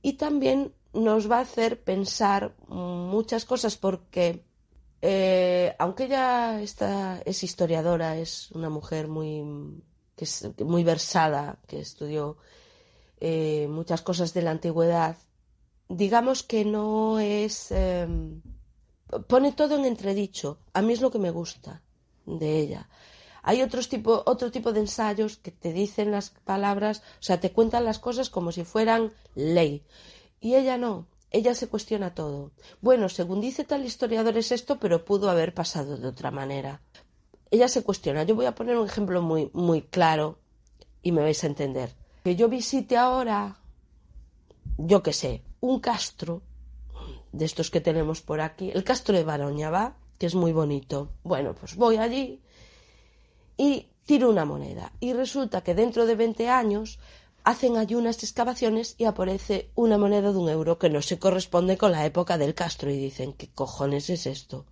Y 0.03 0.13
también 0.13 0.75
nos 0.93 1.31
va 1.31 1.39
a 1.39 1.43
hacer 1.49 1.83
pensar 1.83 2.55
muchas 2.69 3.47
cosas 3.47 3.77
porque, 3.77 4.45
eh, 5.01 5.75
aunque 5.79 6.05
ella 6.05 6.61
está, 6.61 7.23
es 7.25 7.43
historiadora, 7.43 8.19
es 8.19 8.51
una 8.53 8.69
mujer 8.69 9.09
muy, 9.09 9.83
que 10.15 10.25
es 10.27 10.47
muy 10.61 10.85
versada, 10.85 11.59
que 11.67 11.81
estudió 11.81 12.37
eh, 13.19 13.67
muchas 13.69 14.03
cosas 14.03 14.35
de 14.35 14.43
la 14.43 14.51
antigüedad, 14.51 15.17
digamos 15.89 16.43
que 16.43 16.67
no 16.67 17.19
es... 17.19 17.71
Eh, 17.71 18.07
pone 19.27 19.53
todo 19.53 19.77
en 19.77 19.87
entredicho. 19.87 20.59
A 20.75 20.83
mí 20.83 20.93
es 20.93 21.01
lo 21.01 21.11
que 21.11 21.19
me 21.19 21.31
gusta. 21.31 21.83
de 22.27 22.59
ella. 22.59 22.89
Hay 23.43 23.63
otros 23.63 23.89
tipo, 23.89 24.23
otro 24.27 24.51
tipo 24.51 24.73
de 24.73 24.81
ensayos 24.81 25.37
que 25.37 25.51
te 25.51 25.73
dicen 25.73 26.11
las 26.11 26.31
palabras, 26.31 27.03
o 27.21 27.23
sea, 27.23 27.41
te 27.41 27.53
cuentan 27.53 27.85
las 27.85 27.99
cosas 27.99 28.31
como 28.31 28.53
si 28.53 28.65
fueran 28.65 29.13
ley. 29.35 29.83
Y 30.41 30.55
ella 30.55 30.77
no, 30.79 31.07
ella 31.31 31.55
se 31.55 31.69
cuestiona 31.69 32.15
todo. 32.15 32.51
Bueno, 32.81 33.09
según 33.09 33.41
dice 33.41 33.65
tal 33.65 33.85
historiador 33.85 34.37
es 34.37 34.53
esto, 34.53 34.79
pero 34.79 35.05
pudo 35.05 35.31
haber 35.31 35.55
pasado 35.55 35.97
de 35.97 36.09
otra 36.09 36.31
manera. 36.31 36.83
Ella 37.51 37.69
se 37.69 37.83
cuestiona. 37.83 38.25
Yo 38.25 38.35
voy 38.35 38.47
a 38.47 38.55
poner 38.55 38.77
un 38.77 38.87
ejemplo 38.87 39.23
muy, 39.23 39.51
muy 39.53 39.83
claro 39.83 40.39
y 41.03 41.13
me 41.13 41.23
vais 41.23 41.43
a 41.45 41.47
entender. 41.47 41.95
Que 42.25 42.37
yo 42.37 42.49
visite 42.49 42.97
ahora, 42.97 43.59
yo 44.77 45.03
qué 45.03 45.13
sé, 45.13 45.43
un 45.61 45.81
castro 45.81 46.43
de 47.33 47.45
estos 47.45 47.71
que 47.71 47.81
tenemos 47.81 48.23
por 48.23 48.41
aquí, 48.41 48.71
el 48.73 48.85
castro 48.85 49.17
de 49.17 49.25
Baroña, 49.25 49.71
¿va? 49.71 49.97
Que 50.19 50.27
es 50.27 50.35
muy 50.35 50.53
bonito. 50.53 51.13
Bueno, 51.23 51.55
pues 51.55 51.77
voy 51.77 51.97
allí 51.97 52.43
y 53.61 53.91
tiro 54.07 54.31
una 54.31 54.47
moneda. 54.47 54.91
Y 55.01 55.13
resulta 55.13 55.61
que 55.61 55.75
dentro 55.75 56.07
de 56.07 56.15
20 56.15 56.49
años 56.49 56.99
hacen 57.45 57.77
allí 57.77 57.95
unas 57.95 58.23
excavaciones 58.23 58.95
y 58.97 59.05
aparece 59.05 59.71
una 59.75 59.99
moneda 59.99 60.33
de 60.33 60.39
un 60.39 60.49
euro 60.49 60.79
que 60.79 60.89
no 60.89 61.03
se 61.03 61.19
corresponde 61.19 61.77
con 61.77 61.93
la 61.93 62.07
época 62.07 62.39
del 62.39 62.55
Castro 62.55 62.91
y 62.91 62.97
dicen, 62.97 63.35
¿qué 63.35 63.51
cojones 63.51 64.09
es 64.09 64.25
esto? 64.25 64.65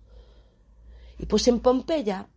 Y 1.19 1.27
pues 1.27 1.47
en 1.47 1.59
Pompeya, 1.59 2.29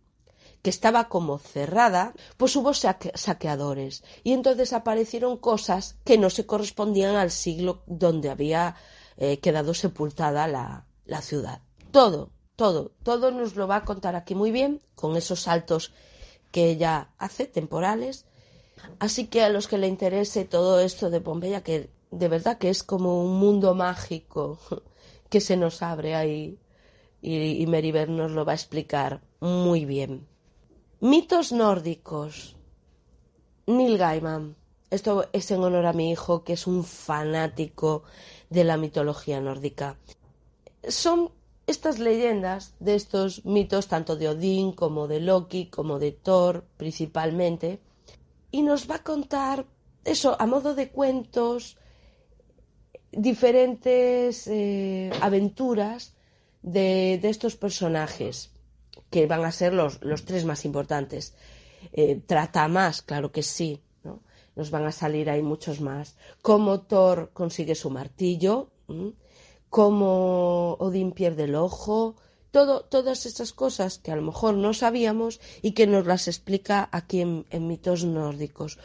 que 0.61 0.69
estaba 0.69 1.09
como 1.09 1.39
cerrada, 1.39 2.13
pues 2.37 2.55
hubo 2.55 2.75
saqueadores 2.75 4.03
y 4.23 4.33
entonces 4.33 4.73
aparecieron 4.73 5.37
cosas 5.37 5.97
que 6.03 6.19
no 6.19 6.29
se 6.29 6.45
correspondían 6.45 7.15
al 7.15 7.31
siglo 7.31 7.81
donde 7.87 8.29
había 8.29 8.75
eh, 9.17 9.39
quedado 9.39 9.73
sepultada 9.73 10.47
la, 10.47 10.85
la 11.05 11.21
ciudad. 11.23 11.63
Todo, 11.89 12.29
todo, 12.55 12.91
todo 13.01 13.31
nos 13.31 13.55
lo 13.55 13.67
va 13.67 13.77
a 13.77 13.85
contar 13.85 14.15
aquí 14.15 14.35
muy 14.35 14.51
bien, 14.51 14.83
con 14.93 15.17
esos 15.17 15.39
saltos 15.39 15.91
que 16.53 16.69
ella 16.69 17.09
hace, 17.17 17.45
temporales. 17.45 18.25
Así 18.99 19.27
que 19.27 19.41
a 19.41 19.49
los 19.49 19.67
que 19.67 19.79
le 19.79 19.87
interese 19.87 20.45
todo 20.45 20.79
esto 20.79 21.09
de 21.09 21.19
Pompeya, 21.19 21.63
que 21.63 21.89
de 22.11 22.27
verdad 22.27 22.59
que 22.59 22.69
es 22.69 22.83
como 22.83 23.23
un 23.25 23.39
mundo 23.39 23.73
mágico 23.73 24.59
que 25.29 25.41
se 25.41 25.57
nos 25.57 25.81
abre 25.81 26.15
ahí, 26.15 26.59
y, 27.21 27.61
y 27.61 27.67
Meriver 27.67 28.07
nos 28.07 28.31
lo 28.31 28.45
va 28.45 28.51
a 28.51 28.55
explicar 28.55 29.21
muy 29.39 29.83
bien. 29.85 30.27
Mitos 30.99 31.51
nórdicos. 31.51 32.55
Neil 33.65 33.97
Gaiman. 33.97 34.55
Esto 34.91 35.27
es 35.33 35.49
en 35.49 35.63
honor 35.63 35.87
a 35.87 35.93
mi 35.93 36.11
hijo, 36.11 36.43
que 36.43 36.53
es 36.53 36.67
un 36.67 36.83
fanático 36.83 38.03
de 38.51 38.63
la 38.63 38.77
mitología 38.77 39.41
nórdica. 39.41 39.97
Son 40.87 41.31
estas 41.65 41.99
leyendas 41.99 42.75
de 42.79 42.95
estos 42.95 43.45
mitos, 43.45 43.87
tanto 43.87 44.15
de 44.15 44.29
Odín 44.29 44.73
como 44.73 45.07
de 45.07 45.19
Loki, 45.19 45.67
como 45.67 45.99
de 45.99 46.11
Thor 46.11 46.65
principalmente, 46.77 47.79
y 48.51 48.61
nos 48.61 48.89
va 48.89 48.95
a 48.95 49.03
contar 49.03 49.65
eso 50.03 50.35
a 50.39 50.45
modo 50.45 50.75
de 50.75 50.89
cuentos, 50.89 51.77
diferentes 53.11 54.47
eh, 54.47 55.11
aventuras 55.21 56.15
de, 56.61 57.19
de, 57.21 57.29
estos 57.29 57.55
personajes, 57.55 58.51
que 59.09 59.27
van 59.27 59.45
a 59.45 59.51
ser 59.51 59.73
los, 59.73 60.03
los 60.03 60.25
tres 60.25 60.45
más 60.45 60.65
importantes. 60.65 61.35
Eh, 61.91 62.21
trata 62.25 62.67
más, 62.67 63.01
claro 63.01 63.31
que 63.31 63.43
sí, 63.43 63.81
¿no? 64.03 64.21
Nos 64.55 64.71
van 64.71 64.85
a 64.85 64.91
salir 64.91 65.29
ahí 65.29 65.41
muchos 65.41 65.81
más. 65.81 66.15
Cómo 66.41 66.81
Thor 66.81 67.31
consigue 67.33 67.75
su 67.75 67.89
martillo, 67.89 68.69
cómo 69.73 70.75
Odín 70.75 71.13
pierde 71.13 71.45
el 71.45 71.55
ojo, 71.55 72.15
todo, 72.51 72.81
todas 72.81 73.25
estas 73.25 73.53
cosas 73.53 73.97
que 73.97 74.11
a 74.11 74.15
lo 74.15 74.21
mejor 74.21 74.53
no 74.53 74.71
sabíamos 74.75 75.41
y 75.63 75.71
que 75.71 75.87
nos 75.87 76.05
las 76.05 76.27
explica 76.27 76.89
aquí 76.91 77.21
en, 77.21 77.47
en 77.49 77.65
mitos 77.65 78.05
nórdicos. 78.05 78.77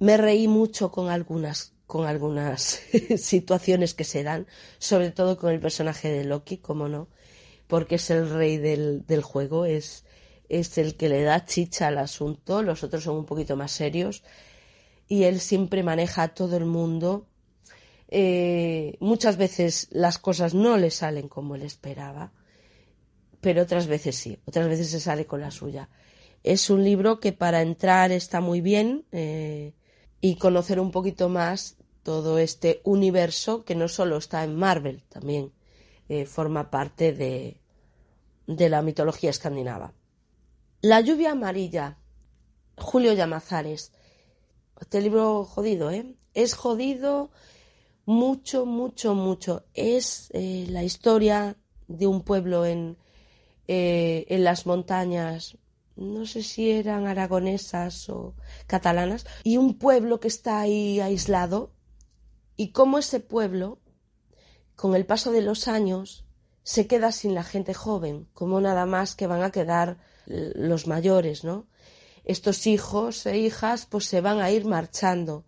Me 0.00 0.16
reí 0.16 0.48
mucho 0.48 0.90
con 0.90 1.10
algunas, 1.10 1.74
con 1.86 2.06
algunas 2.06 2.80
situaciones 3.18 3.94
que 3.94 4.02
se 4.02 4.24
dan, 4.24 4.48
sobre 4.80 5.12
todo 5.12 5.38
con 5.38 5.52
el 5.52 5.60
personaje 5.60 6.10
de 6.10 6.24
Loki, 6.24 6.56
como 6.56 6.88
no, 6.88 7.06
porque 7.68 7.94
es 7.94 8.10
el 8.10 8.28
rey 8.28 8.56
del, 8.56 9.06
del 9.06 9.22
juego, 9.22 9.64
es, 9.64 10.04
es 10.48 10.76
el 10.76 10.96
que 10.96 11.08
le 11.08 11.22
da 11.22 11.46
chicha 11.46 11.86
al 11.86 11.98
asunto, 11.98 12.64
los 12.64 12.82
otros 12.82 13.04
son 13.04 13.14
un 13.14 13.26
poquito 13.26 13.54
más 13.54 13.70
serios 13.70 14.24
y 15.06 15.22
él 15.22 15.38
siempre 15.38 15.84
maneja 15.84 16.24
a 16.24 16.34
todo 16.34 16.56
el 16.56 16.64
mundo 16.64 17.28
eh, 18.14 18.98
muchas 19.00 19.38
veces 19.38 19.88
las 19.90 20.18
cosas 20.18 20.52
no 20.52 20.76
le 20.76 20.90
salen 20.90 21.28
como 21.28 21.54
él 21.54 21.62
esperaba, 21.62 22.30
pero 23.40 23.62
otras 23.62 23.86
veces 23.86 24.16
sí, 24.16 24.38
otras 24.44 24.68
veces 24.68 24.90
se 24.90 25.00
sale 25.00 25.24
con 25.24 25.40
la 25.40 25.50
suya. 25.50 25.88
Es 26.42 26.68
un 26.68 26.84
libro 26.84 27.20
que 27.20 27.32
para 27.32 27.62
entrar 27.62 28.12
está 28.12 28.42
muy 28.42 28.60
bien 28.60 29.06
eh, 29.12 29.72
y 30.20 30.36
conocer 30.36 30.78
un 30.78 30.90
poquito 30.90 31.30
más 31.30 31.78
todo 32.02 32.38
este 32.38 32.82
universo 32.84 33.64
que 33.64 33.74
no 33.74 33.88
solo 33.88 34.18
está 34.18 34.44
en 34.44 34.56
Marvel, 34.56 35.04
también 35.08 35.50
eh, 36.10 36.26
forma 36.26 36.70
parte 36.70 37.14
de, 37.14 37.62
de 38.46 38.68
la 38.68 38.82
mitología 38.82 39.30
escandinava. 39.30 39.94
La 40.82 41.00
lluvia 41.00 41.30
amarilla, 41.30 41.96
Julio 42.76 43.14
Llamazares. 43.14 43.90
Este 44.78 45.00
libro 45.00 45.46
jodido, 45.46 45.90
¿eh? 45.90 46.14
Es 46.34 46.52
jodido 46.52 47.30
mucho, 48.04 48.66
mucho, 48.66 49.14
mucho. 49.14 49.64
Es 49.74 50.30
eh, 50.32 50.66
la 50.68 50.84
historia 50.84 51.56
de 51.88 52.06
un 52.06 52.22
pueblo 52.22 52.66
en, 52.66 52.96
eh, 53.68 54.26
en 54.28 54.44
las 54.44 54.66
montañas, 54.66 55.58
no 55.96 56.26
sé 56.26 56.42
si 56.42 56.70
eran 56.70 57.06
aragonesas 57.06 58.08
o 58.08 58.34
catalanas, 58.66 59.26
y 59.44 59.56
un 59.56 59.78
pueblo 59.78 60.20
que 60.20 60.28
está 60.28 60.60
ahí 60.60 61.00
aislado, 61.00 61.72
y 62.56 62.68
cómo 62.68 62.98
ese 62.98 63.20
pueblo, 63.20 63.78
con 64.76 64.94
el 64.94 65.06
paso 65.06 65.32
de 65.32 65.42
los 65.42 65.68
años, 65.68 66.24
se 66.62 66.86
queda 66.86 67.12
sin 67.12 67.34
la 67.34 67.44
gente 67.44 67.74
joven, 67.74 68.28
como 68.32 68.60
nada 68.60 68.86
más 68.86 69.14
que 69.14 69.26
van 69.26 69.42
a 69.42 69.50
quedar 69.50 69.98
los 70.26 70.86
mayores, 70.86 71.44
¿no? 71.44 71.66
Estos 72.24 72.66
hijos 72.68 73.26
e 73.26 73.38
hijas 73.38 73.86
pues 73.86 74.06
se 74.06 74.20
van 74.20 74.40
a 74.40 74.50
ir 74.50 74.64
marchando 74.64 75.44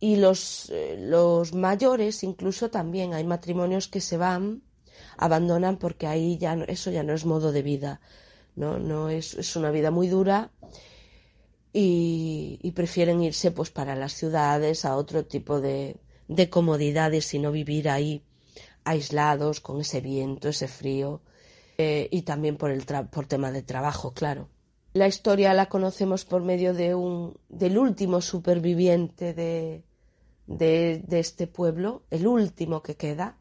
y 0.00 0.16
los, 0.16 0.70
eh, 0.70 0.96
los 0.98 1.54
mayores 1.54 2.22
incluso 2.22 2.70
también 2.70 3.14
hay 3.14 3.24
matrimonios 3.24 3.88
que 3.88 4.00
se 4.00 4.16
van, 4.16 4.62
abandonan 5.16 5.76
porque 5.76 6.06
ahí 6.06 6.38
ya 6.38 6.56
no, 6.56 6.64
eso 6.64 6.90
ya 6.90 7.02
no 7.02 7.14
es 7.14 7.24
modo 7.24 7.52
de 7.52 7.62
vida, 7.62 8.00
no, 8.54 8.78
no 8.78 9.08
es, 9.08 9.34
es 9.34 9.56
una 9.56 9.70
vida 9.70 9.90
muy 9.90 10.08
dura 10.08 10.50
y, 11.72 12.72
prefieren 12.74 13.20
irse 13.22 13.50
pues 13.50 13.70
para 13.70 13.96
las 13.96 14.12
ciudades 14.12 14.84
a 14.84 14.94
otro 14.96 15.24
tipo 15.24 15.60
de, 15.60 15.96
de 16.28 16.48
comodidades 16.48 17.34
y 17.34 17.40
no 17.40 17.50
vivir 17.50 17.88
ahí 17.88 18.22
aislados 18.84 19.60
con 19.60 19.80
ese 19.80 20.00
viento, 20.00 20.48
ese 20.48 20.68
frío 20.68 21.22
eh, 21.76 22.08
y 22.10 22.22
también 22.22 22.56
por 22.56 22.70
el 22.70 22.84
por 23.10 23.26
tema 23.26 23.50
de 23.50 23.62
trabajo, 23.62 24.12
claro. 24.12 24.48
La 24.94 25.08
historia 25.08 25.52
la 25.54 25.66
conocemos 25.66 26.24
por 26.24 26.42
medio 26.42 26.72
de 26.72 26.94
un 26.94 27.36
del 27.48 27.78
último 27.78 28.20
superviviente 28.20 29.34
de, 29.34 29.84
de, 30.48 31.04
este 31.10 31.46
pueblo, 31.46 32.02
el 32.10 32.26
último 32.26 32.82
que 32.82 32.96
queda. 32.96 33.38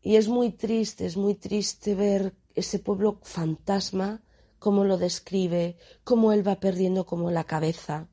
Y 0.00 0.16
es 0.16 0.28
muy 0.28 0.52
triste, 0.52 1.04
es 1.04 1.16
muy 1.16 1.34
triste 1.34 1.94
ver 1.94 2.34
ese 2.54 2.78
pueblo 2.78 3.18
fantasma, 3.22 4.22
cómo 4.58 4.84
lo 4.84 4.96
describe, 4.96 5.76
cómo 6.04 6.32
él 6.32 6.46
va 6.46 6.60
perdiendo 6.60 7.04
como 7.04 7.30
la 7.30 7.44
cabeza 7.44 8.08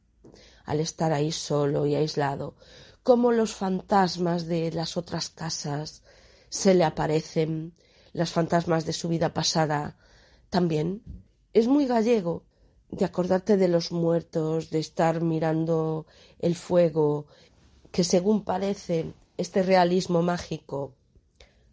al 0.66 0.80
estar 0.80 1.14
ahí 1.14 1.32
solo 1.32 1.86
y 1.86 1.96
aislado, 1.96 2.56
cómo 3.04 3.32
los 3.32 3.54
fantasmas 3.54 4.48
de 4.48 4.72
las 4.72 4.98
otras 4.98 5.30
casas 5.30 6.04
se 6.50 6.74
le 6.74 6.84
aparecen, 6.84 7.76
las 8.14 8.32
fantasmas 8.32 8.86
de 8.86 8.94
su 8.94 9.10
vida 9.10 9.34
pasada 9.34 9.98
también. 10.50 11.04
Es 11.54 11.68
muy 11.68 11.86
gallego 11.86 12.46
de 12.90 13.06
acordarte 13.06 13.58
de 13.58 13.68
los 13.68 13.92
muertos, 13.92 14.70
de 14.70 14.80
estar 14.80 15.22
mirando 15.22 16.06
el 16.40 16.56
fuego 16.56 17.28
que 17.94 18.04
según 18.04 18.44
parece 18.44 19.14
este 19.38 19.62
realismo 19.62 20.24
mágico 20.24 20.96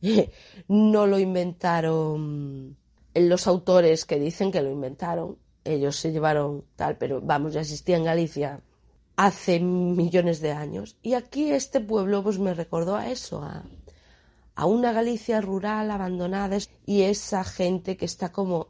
no 0.69 1.07
lo 1.07 1.19
inventaron 1.19 2.77
los 3.15 3.47
autores 3.47 4.05
que 4.05 4.21
dicen 4.21 4.53
que 4.53 4.61
lo 4.61 4.71
inventaron. 4.71 5.39
Ellos 5.65 5.97
se 5.97 6.13
llevaron 6.13 6.65
tal, 6.77 6.99
pero 6.99 7.23
vamos, 7.23 7.55
ya 7.55 7.63
existía 7.63 7.97
en 7.97 8.05
Galicia 8.05 8.61
hace 9.17 9.61
millones 9.61 10.41
de 10.43 10.53
años. 10.53 10.99
Y 11.03 11.15
aquí 11.15 11.53
este 11.53 11.81
pueblo 11.81 12.23
pues 12.23 12.39
me 12.39 12.53
recordó 12.53 12.97
a 12.97 13.09
eso, 13.11 13.43
a, 13.43 13.65
a 14.55 14.67
una 14.67 14.93
Galicia 14.93 15.41
rural 15.41 15.91
abandonada 15.91 16.59
y 16.85 17.03
esa 17.03 17.45
gente 17.45 17.97
que 17.97 18.05
está 18.05 18.31
como 18.31 18.69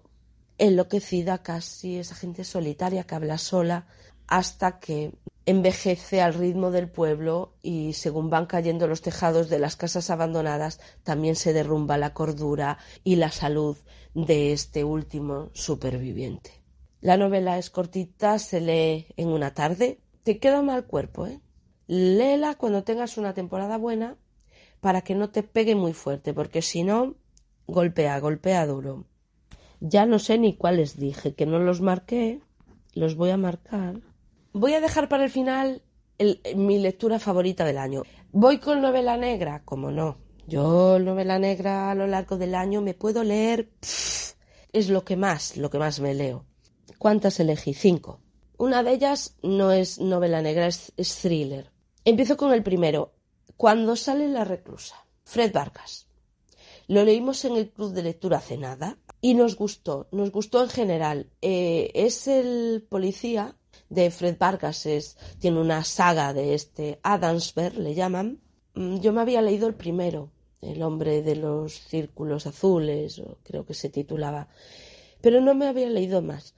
enloquecida 0.57 1.43
casi, 1.43 1.99
esa 1.99 2.15
gente 2.15 2.45
solitaria 2.45 3.03
que 3.05 3.15
habla 3.17 3.39
sola 3.39 3.89
hasta 4.29 4.79
que 4.79 5.13
envejece 5.47 6.21
al 6.21 6.35
ritmo 6.35 6.71
del 6.71 6.91
pueblo 6.91 7.55
y 7.63 7.95
según 7.95 8.31
van 8.31 8.47
cayendo 8.47 8.87
los 8.87 9.03
tejados 9.03 9.49
de 9.49 9.59
las 9.59 9.77
casas 9.77 10.11
abandonadas, 10.11 10.81
también 11.03 11.37
se 11.37 11.53
derrumba 11.53 11.99
la 11.99 12.15
cordura 12.15 12.79
y 13.05 13.17
la 13.17 13.31
salud 13.31 13.77
de 14.15 14.53
este 14.53 14.85
último 14.85 15.51
superviviente. 15.53 16.61
La 17.01 17.17
novela 17.17 17.59
es 17.59 17.71
cortita, 17.71 18.39
se 18.39 18.61
lee 18.61 19.07
en 19.17 19.29
una 19.29 19.55
tarde. 19.55 20.01
Te 20.23 20.39
queda 20.39 20.61
mal 20.61 20.85
cuerpo, 20.85 21.27
¿eh? 21.27 21.41
Léela 21.87 22.55
cuando 22.55 22.85
tengas 22.85 23.17
una 23.17 23.35
temporada 23.35 23.79
buena 23.79 24.17
para 24.81 25.01
que 25.03 25.15
no 25.15 25.31
te 25.31 25.43
pegue 25.43 25.75
muy 25.75 25.93
fuerte, 25.93 26.35
porque 26.35 26.63
si 26.63 26.85
no, 26.85 27.17
golpea, 27.67 28.21
golpea 28.21 28.67
duro. 28.67 29.07
Ya 29.81 30.05
no 30.05 30.19
sé 30.19 30.39
ni 30.39 30.57
cuáles 30.57 30.99
dije, 30.99 31.35
que 31.35 31.47
no 31.47 31.59
los 31.59 31.81
marqué, 31.81 32.43
los 32.95 33.17
voy 33.17 33.31
a 33.31 33.39
marcar. 33.39 34.01
Voy 34.53 34.75
a 34.75 34.81
dejar 34.81 35.09
para 35.09 35.25
el 35.25 35.31
final 35.31 35.83
mi 36.57 36.79
lectura 36.79 37.19
favorita 37.19 37.65
del 37.65 37.79
año. 37.79 38.03
Voy 38.33 38.59
con 38.59 38.81
novela 38.83 39.17
negra, 39.17 39.63
como 39.65 39.91
no. 39.91 40.19
Yo 40.47 40.99
novela 40.99 41.39
negra 41.39 41.91
a 41.91 41.95
lo 41.95 42.07
largo 42.07 42.37
del 42.37 42.55
año 42.55 42.83
me 42.83 42.95
puedo 42.95 43.23
leer, 43.23 43.71
es 43.81 44.89
lo 44.89 45.05
que 45.05 45.17
más, 45.17 45.57
lo 45.57 45.71
que 45.71 45.79
más 45.79 46.01
me 46.01 46.15
leo. 46.15 46.45
¿Cuántas 46.99 47.39
elegí? 47.39 47.75
Cinco. 47.75 48.21
Una 48.59 48.83
de 48.83 48.93
ellas 48.93 49.37
no 49.43 49.71
es 49.71 50.01
novela 50.01 50.43
negra, 50.43 50.67
es, 50.67 50.93
es 50.97 51.17
thriller. 51.17 51.71
Empiezo 52.05 52.37
con 52.37 52.53
el 52.53 52.63
primero, 52.63 53.15
Cuando 53.57 53.95
sale 53.95 54.27
la 54.29 54.45
reclusa. 54.45 54.97
Fred 55.25 55.53
Vargas. 55.53 56.09
Lo 56.89 57.05
leímos 57.05 57.45
en 57.45 57.57
el 57.57 57.71
club 57.71 57.93
de 57.93 58.03
lectura 58.03 58.39
hace 58.39 58.59
nada 58.59 58.99
y 59.21 59.35
nos 59.35 59.55
gustó, 59.55 60.09
nos 60.11 60.33
gustó 60.33 60.63
en 60.63 60.71
general. 60.71 61.31
Eh, 61.41 61.93
es 61.95 62.27
el 62.27 62.85
policía 62.89 63.57
de 63.91 64.11
Fred 64.11 64.39
Vargas, 64.39 64.87
es, 64.87 65.19
tiene 65.39 65.61
una 65.61 65.85
saga 65.85 66.33
de 66.33 66.55
este 66.55 66.99
Adamsberg, 67.03 67.77
le 67.77 67.95
llaman. 67.95 68.41
Mm, 68.75 69.01
yo 69.01 69.13
me 69.13 69.21
había 69.21 69.43
leído 69.43 69.67
el 69.69 69.75
primero, 69.75 70.31
El 70.63 70.83
hombre 70.83 71.23
de 71.23 71.37
los 71.37 71.75
círculos 71.75 72.47
azules, 72.47 73.21
creo 73.43 73.65
que 73.65 73.75
se 73.75 73.89
titulaba, 73.89 74.49
pero 75.21 75.41
no 75.41 75.55
me 75.55 75.67
había 75.67 75.89
leído 75.89 76.23
más. 76.23 76.55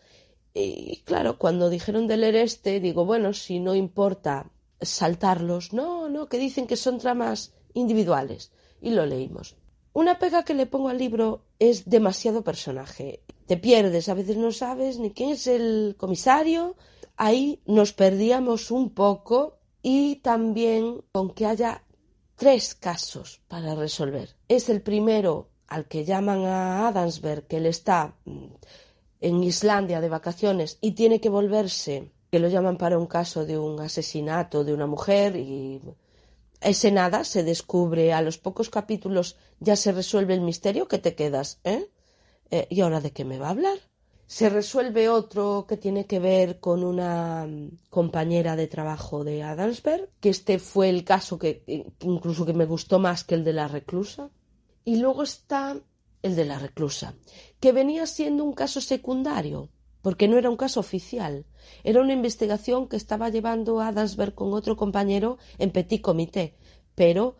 Y 0.55 1.03
claro, 1.05 1.38
cuando 1.38 1.71
dijeron 1.71 2.07
de 2.07 2.16
leer 2.16 2.37
este, 2.37 2.81
digo, 2.81 3.05
bueno, 3.05 3.33
si 3.33 3.59
no 3.59 3.75
importa 3.75 4.51
saltarlos, 4.81 5.73
no, 5.73 6.09
no, 6.09 6.29
que 6.29 6.38
dicen 6.38 6.66
que 6.66 6.77
son 6.77 6.99
tramas 6.99 7.53
individuales. 7.75 8.53
Y 8.81 8.90
lo 8.90 9.07
leímos. 9.07 9.57
Una 9.95 10.18
pega 10.18 10.45
que 10.45 10.55
le 10.55 10.66
pongo 10.66 10.88
al 10.88 10.99
libro 10.99 11.45
es 11.59 11.88
demasiado 11.88 12.42
personaje. 12.42 13.23
Te 13.47 13.57
pierdes, 13.57 14.09
a 14.09 14.14
veces 14.14 14.37
no 14.37 14.51
sabes 14.51 14.99
ni 14.99 15.12
quién 15.12 15.31
es 15.31 15.47
el 15.47 15.95
comisario. 15.99 16.77
Ahí 17.24 17.62
nos 17.66 17.92
perdíamos 17.92 18.72
un 18.72 18.90
poco 18.90 19.61
y 19.80 20.16
también 20.16 21.04
con 21.12 21.30
que 21.30 21.46
haya 21.46 21.85
tres 22.35 22.74
casos 22.74 23.40
para 23.46 23.76
resolver. 23.76 24.35
Es 24.48 24.68
el 24.68 24.82
primero 24.82 25.50
al 25.68 25.87
que 25.87 26.04
llaman 26.04 26.44
a 26.46 26.88
Adamsberg, 26.88 27.46
que 27.46 27.58
él 27.58 27.66
está 27.66 28.16
mm, 28.24 28.46
en 29.20 29.44
Islandia 29.44 30.00
de 30.00 30.08
vacaciones 30.08 30.78
y 30.80 30.96
tiene 30.96 31.20
que 31.20 31.28
volverse, 31.28 32.11
que 32.28 32.40
lo 32.40 32.48
llaman 32.48 32.76
para 32.76 32.98
un 32.98 33.06
caso 33.06 33.46
de 33.46 33.56
un 33.56 33.78
asesinato 33.78 34.64
de 34.64 34.74
una 34.74 34.88
mujer 34.88 35.37
y 35.37 35.80
ese 36.61 36.90
nada 36.90 37.22
se 37.22 37.44
descubre 37.44 38.12
a 38.12 38.20
los 38.20 38.38
pocos 38.38 38.68
capítulos, 38.68 39.37
ya 39.61 39.76
se 39.76 39.92
resuelve 39.92 40.35
el 40.35 40.40
misterio 40.40 40.88
que 40.88 40.98
te 40.98 41.14
quedas, 41.14 41.61
¿eh? 41.62 41.88
¿eh? 42.50 42.66
y 42.68 42.80
ahora 42.80 43.00
de 43.00 43.12
qué 43.12 43.24
me 43.24 43.38
va 43.38 43.46
a 43.46 43.50
hablar? 43.50 43.91
Se 44.33 44.49
resuelve 44.49 45.11
otro 45.11 45.66
que 45.68 45.77
tiene 45.77 46.07
que 46.07 46.18
ver 46.18 46.59
con 46.59 46.85
una 46.85 47.47
mm, 47.47 47.81
compañera 47.90 48.57
de 48.57 48.66
trabajo 48.66 49.25
de 49.25 49.42
Adamsberg, 49.42 50.09
que 50.21 50.31
este 50.31 50.59
fue 50.59 50.88
el 50.88 51.05
caso 51.05 51.38
que 51.38 51.62
incluso 52.01 52.47
que 52.47 52.55
me 52.55 52.64
gustó 52.64 52.99
más 52.99 53.25
que 53.25 53.35
el 53.35 53.45
de 53.45 53.53
la 53.53 53.68
reclusa. 53.68 54.31
Y 54.87 54.97
luego 54.97 55.23
está 55.23 55.77
el 56.23 56.35
de 56.35 56.47
la 56.47 56.59
reclusa, 56.59 57.12
que 57.61 57.73
venía 57.73 58.07
siendo 58.07 58.42
un 58.42 58.55
caso 58.55 58.81
secundario, 58.81 59.68
porque 60.01 60.29
no 60.29 60.38
era 60.38 60.49
un 60.49 60.57
caso 60.57 60.81
oficial, 60.81 61.45
era 61.85 62.01
una 62.01 62.14
investigación 62.14 62.88
que 62.88 62.97
estaba 62.97 63.29
llevando 63.29 63.83
Adamsberg 63.83 64.35
con 64.35 64.55
otro 64.55 64.79
compañero 64.79 65.37
en 65.59 65.73
petit 65.73 66.01
comité, 66.01 66.57
pero 66.95 67.37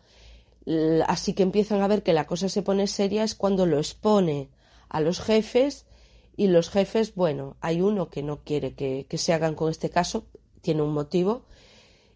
así 1.07 1.33
que 1.33 1.41
empiezan 1.41 1.81
a 1.81 1.87
ver 1.87 2.03
que 2.03 2.13
la 2.13 2.27
cosa 2.27 2.49
se 2.49 2.61
pone 2.61 2.85
seria 2.85 3.23
es 3.23 3.33
cuando 3.33 3.65
lo 3.65 3.79
expone 3.79 4.51
a 4.89 5.01
los 5.01 5.19
jefes 5.21 5.87
y 6.35 6.47
los 6.47 6.69
jefes, 6.69 7.15
bueno, 7.15 7.57
hay 7.61 7.81
uno 7.81 8.09
que 8.09 8.23
no 8.23 8.43
quiere 8.43 8.73
que, 8.73 9.05
que 9.07 9.17
se 9.17 9.33
hagan 9.33 9.55
con 9.55 9.69
este 9.69 9.89
caso, 9.89 10.27
tiene 10.61 10.81
un 10.81 10.93
motivo, 10.93 11.45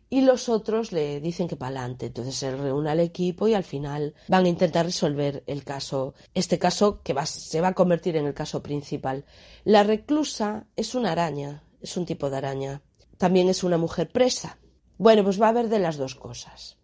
y 0.10 0.22
los 0.22 0.48
otros 0.48 0.92
le 0.92 1.20
dicen 1.20 1.48
que 1.48 1.58
para 1.58 1.80
adelante. 1.80 2.08
Entonces 2.08 2.36
se 2.36 2.56
reúne 2.56 2.90
al 2.90 3.00
equipo 3.00 3.48
y 3.48 3.54
al 3.54 3.64
final 3.64 4.16
van 4.28 4.46
a 4.46 4.50
intentar 4.50 4.86
resolver 4.86 5.44
el 5.48 5.64
caso, 5.64 6.14
este 6.34 6.58
caso 6.58 7.02
que 7.04 7.14
va, 7.14 7.26
se 7.26 7.62
va 7.62 7.70
a 7.70 7.74
convertir 7.74 8.16
en 8.16 8.26
el 8.26 8.34
caso 8.34 8.64
principal. 8.64 9.26
La 9.64 9.84
reclusa 9.84 10.68
es 10.76 10.96
una 10.96 11.12
araña, 11.12 11.64
es 11.82 11.98
un 11.98 12.06
tipo 12.06 12.30
de 12.30 12.38
araña. 12.38 12.82
También 13.18 13.50
es 13.50 13.64
una 13.64 13.78
mujer 13.78 14.10
presa. 14.10 14.60
Bueno, 14.98 15.24
pues 15.24 15.42
va 15.42 15.48
a 15.48 15.50
haber 15.50 15.70
de 15.70 15.80
las 15.80 15.98
dos 15.98 16.16
cosas. 16.16 16.78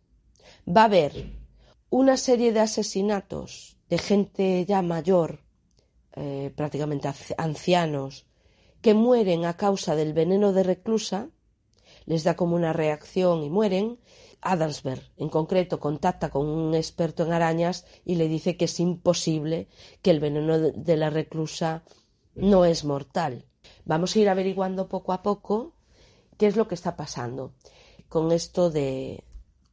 Va 0.68 0.82
a 0.82 0.86
haber 0.86 1.32
una 1.90 2.18
serie 2.18 2.52
de 2.52 2.60
asesinatos 2.60 3.78
de 3.90 3.98
gente 3.98 4.66
ya 4.66 4.82
mayor, 4.82 5.43
eh, 6.16 6.52
prácticamente 6.56 7.10
ancianos, 7.38 8.26
que 8.82 8.94
mueren 8.94 9.46
a 9.46 9.56
causa 9.56 9.96
del 9.96 10.14
veneno 10.14 10.54
de 10.54 10.64
reclusa 10.64 11.30
les 12.06 12.24
da 12.24 12.36
como 12.36 12.56
una 12.56 12.74
reacción 12.74 13.44
y 13.44 13.50
mueren. 13.50 14.00
Adamsberg, 14.42 15.02
en 15.16 15.30
concreto, 15.30 15.80
contacta 15.80 16.30
con 16.30 16.48
un 16.48 16.76
experto 16.76 17.24
en 17.24 17.32
arañas 17.32 17.86
y 18.04 18.16
le 18.16 18.28
dice 18.28 18.58
que 18.58 18.66
es 18.66 18.80
imposible, 18.80 19.70
que 20.02 20.12
el 20.12 20.20
veneno 20.20 20.60
de 20.60 20.98
la 20.98 21.10
reclusa 21.10 21.84
no 22.36 22.66
es 22.66 22.84
mortal. 22.84 23.46
Vamos 23.86 24.16
a 24.16 24.20
ir 24.20 24.28
averiguando 24.28 24.90
poco 24.90 25.14
a 25.14 25.22
poco 25.24 25.76
qué 26.38 26.48
es 26.48 26.58
lo 26.58 26.68
que 26.68 26.76
está 26.76 26.98
pasando 26.98 27.54
con 28.10 28.34
esto 28.34 28.70
de, 28.70 29.24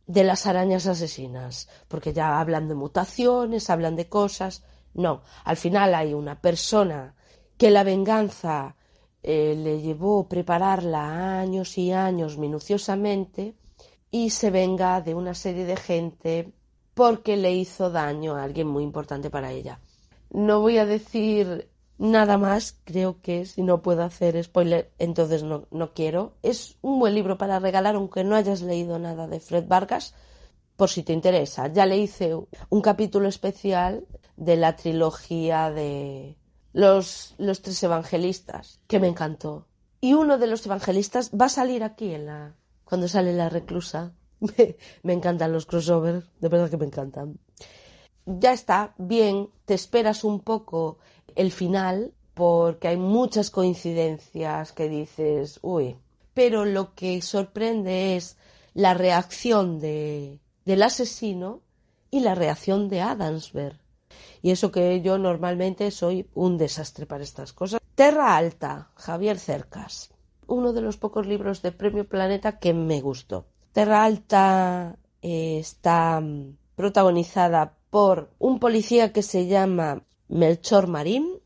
de 0.07 0.23
las 0.23 0.47
arañas 0.47 0.87
asesinas, 0.87 1.69
porque 1.89 2.13
ya 2.13 2.39
hablan 2.39 2.69
de 2.69 2.77
mutaciones, 2.77 3.71
hablan 3.71 3.97
de 3.97 4.09
cosas. 4.09 4.63
No, 4.95 5.23
al 5.45 5.57
final 5.57 5.95
hay 5.95 6.15
una 6.15 6.41
persona 6.41 7.15
que 7.57 7.71
la 7.71 7.85
venganza 7.85 8.77
eh, 9.23 9.55
le 9.57 9.81
llevó 9.83 10.29
prepararla 10.29 11.41
años 11.41 11.77
y 11.77 11.93
años 11.93 12.39
minuciosamente 12.39 13.55
y 14.11 14.31
se 14.31 14.51
venga 14.51 15.01
de 15.01 15.15
una 15.15 15.35
serie 15.35 15.65
de 15.65 15.77
gente 15.77 16.53
porque 16.95 17.37
le 17.37 17.53
hizo 17.53 17.91
daño 17.91 18.35
a 18.35 18.43
alguien 18.43 18.67
muy 18.67 18.83
importante 18.83 19.31
para 19.31 19.53
ella. 19.53 19.81
No 20.31 20.61
voy 20.61 20.79
a 20.79 20.87
decir 20.87 21.69
nada 21.99 22.39
más, 22.39 22.81
creo 22.85 23.21
que 23.21 23.45
si 23.45 23.63
no 23.63 23.83
puedo 23.83 24.03
hacer 24.03 24.43
spoiler, 24.43 24.91
entonces 24.99 25.43
no, 25.43 25.67
no 25.71 25.93
quiero. 25.93 26.33
Es 26.43 26.77
un 26.81 26.99
buen 26.99 27.15
libro 27.15 27.37
para 27.37 27.59
regalar, 27.59 27.95
aunque 27.95 28.25
no 28.25 28.37
hayas 28.37 28.63
leído 28.63 28.99
nada 28.99 29.27
de 29.29 29.39
Fred 29.39 29.67
Vargas, 29.69 30.15
por 30.77 30.89
si 30.89 31.03
te 31.03 31.13
interesa. 31.13 31.69
Ya 31.69 31.85
le 31.85 31.99
hice 31.99 32.35
un 32.35 32.81
capítulo 32.81 33.29
especial 33.29 34.07
de 34.41 34.57
la 34.57 34.75
trilogía 34.75 35.71
de, 35.71 36.37
los, 36.73 37.35
los 37.39 37.61
tres 37.63 37.83
evangelistas, 37.83 38.81
que 38.89 38.99
me 38.99 39.07
encantó. 39.07 39.67
Y 40.01 40.15
uno 40.15 40.39
de 40.39 40.47
los 40.47 40.65
evangelistas 40.65 41.31
va 41.31 41.47
a 41.47 41.51
salir 41.51 41.85
aquí 41.85 42.15
en 42.15 42.27
la, 42.27 42.55
cuando 42.85 43.07
sale 43.07 43.35
la 43.35 43.51
reclusa. 43.51 44.13
me 45.03 45.13
encantan 45.13 45.53
los 45.53 45.67
crossovers, 45.67 46.25
de 46.41 46.49
verdad 46.49 46.71
que 46.71 46.79
me 46.79 46.87
encantan. 46.87 47.39
Ya 48.25 48.53
está, 48.53 48.95
bien, 48.97 49.51
te 49.67 49.75
esperas 49.75 50.25
un 50.25 50.41
poco 50.41 50.99
el 51.37 51.53
final, 51.53 52.15
porque 52.33 52.89
hay 52.89 52.97
muchas 52.97 53.51
coincidencias 53.51 54.73
que 54.73 54.89
dices, 54.89 55.59
uy. 55.61 55.99
Pero 56.33 56.65
lo 56.65 56.95
que 56.95 57.21
sorprende 57.21 58.17
es 58.17 58.39
la 58.73 58.95
reacción 58.95 59.81
de, 59.81 60.41
del 60.65 60.83
asesino 60.83 61.61
y 62.11 62.21
la 62.21 62.35
reacción 62.35 62.89
de 62.89 63.03
Adamsberg. 63.03 63.79
Y 64.43 64.51
eso 64.51 64.71
que 64.71 65.01
yo 65.01 65.19
normalmente 65.19 65.91
soy 65.91 66.29
un 66.35 66.59
desastre 66.59 67.07
para 67.07 67.25
estas 67.25 67.53
cosas. 67.53 67.81
Terra 67.95 68.37
Alta, 68.37 68.91
Javier 68.95 69.39
Cercas. 69.39 70.11
Uno 70.47 70.73
de 70.73 70.81
los 70.81 70.97
pocos 70.97 71.27
libros 71.27 71.63
de 71.63 71.73
Premio 71.73 72.09
Planeta 72.09 72.59
que 72.59 72.73
me 72.73 73.01
gustó. 73.01 73.47
Terra 73.73 74.05
Alta 74.05 74.97
eh, 75.23 75.59
está 75.59 76.21
mm, 76.21 76.57
protagonizada 76.75 77.77
por 77.91 78.31
un 78.39 78.59
policía 78.59 79.13
que 79.13 79.23
se 79.23 79.47
llama 79.47 80.03
Melchor 80.29 80.87
Marín. 80.87 81.41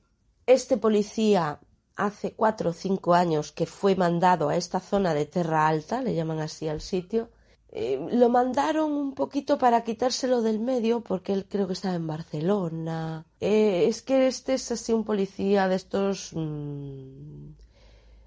Este 0.47 0.77
policía 0.77 1.61
hace 1.97 2.33
cuatro 2.35 2.71
o 2.71 2.73
cinco 2.73 3.15
años 3.15 3.53
que 3.53 3.67
fue 3.67 3.97
mandado 3.97 4.49
a 4.49 4.57
esta 4.57 4.81
zona 4.81 5.15
de 5.15 5.27
Terra 5.27 5.69
Alta, 5.69 6.03
le 6.03 6.15
llaman 6.15 6.41
así 6.41 6.69
al 6.69 6.81
sitio, 6.81 7.31
eh, 7.77 7.99
lo 8.13 8.29
mandaron 8.29 8.93
un 8.93 9.15
poquito 9.15 9.59
para 9.59 9.83
quitárselo 9.83 10.43
del 10.43 10.61
medio 10.61 11.01
porque 11.01 11.33
él 11.33 11.45
creo 11.49 11.67
que 11.67 11.73
estaba 11.73 11.97
en 11.97 12.07
Barcelona. 12.07 13.27
Eh, 13.41 13.87
es 13.89 14.01
que 14.03 14.29
este 14.29 14.55
es 14.55 14.71
así 14.71 14.93
un 14.93 15.03
policía 15.03 15.67
de 15.67 15.75
estos 15.75 16.31
mm, 16.35 17.49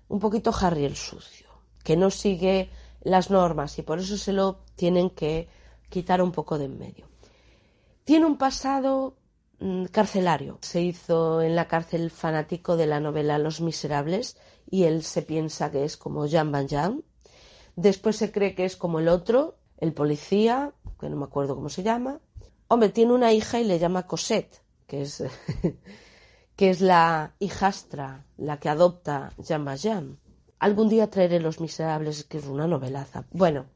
un 0.10 0.20
poquito 0.20 0.52
Harry 0.60 0.84
el 0.84 0.98
sucio, 0.98 1.48
que 1.82 1.96
no 1.96 2.12
sigue 2.12 2.70
las 3.02 3.32
normas 3.32 3.80
y 3.80 3.84
por 3.84 4.00
eso 4.00 4.18
se 4.18 4.34
lo 4.34 4.60
tienen 4.76 5.10
que 5.12 5.48
quitar 5.88 6.22
un 6.22 6.34
poco 6.34 6.58
de 6.58 6.66
en 6.66 6.78
medio. 6.78 7.08
Tiene 8.04 8.26
un 8.26 8.38
pasado 8.38 9.16
mm, 9.60 9.86
carcelario. 9.86 10.60
Se 10.62 10.82
hizo 10.82 11.42
en 11.42 11.56
la 11.56 11.70
cárcel 11.70 12.12
fanático 12.12 12.76
de 12.76 12.88
la 12.88 13.00
novela 13.00 13.40
Los 13.40 13.62
Miserables 13.62 14.36
y 14.70 14.84
él 14.84 15.04
se 15.04 15.22
piensa 15.22 15.72
que 15.72 15.86
es 15.86 15.96
como 15.96 16.26
Jean 16.26 16.52
Valjean. 16.52 17.02
Después 17.78 18.16
se 18.16 18.32
cree 18.32 18.56
que 18.56 18.66
es 18.66 18.76
como 18.76 18.98
el 18.98 19.08
otro, 19.08 19.56
el 19.78 19.94
policía, 19.94 20.74
que 21.00 21.10
no 21.12 21.16
me 21.16 21.26
acuerdo 21.26 21.54
cómo 21.54 21.70
se 21.70 21.84
llama. 21.84 22.20
Hombre, 22.70 22.90
tiene 22.90 23.14
una 23.14 23.34
hija 23.34 23.60
y 23.60 23.66
le 23.66 23.78
llama 23.78 24.08
Cosette, 24.08 24.64
que 24.88 25.04
es, 25.04 25.24
que 26.56 26.72
es 26.72 26.82
la 26.82 27.36
hijastra, 27.38 28.26
la 28.36 28.60
que 28.60 28.70
adopta 28.70 29.32
Jean 29.38 29.64
Valjean. 29.64 30.18
Algún 30.58 30.90
día 30.90 31.12
traeré 31.12 31.40
Los 31.40 31.60
Miserables, 31.60 32.24
que 32.24 32.40
es 32.40 32.48
una 32.48 32.66
novelaza. 32.66 33.28
Bueno, 33.30 33.68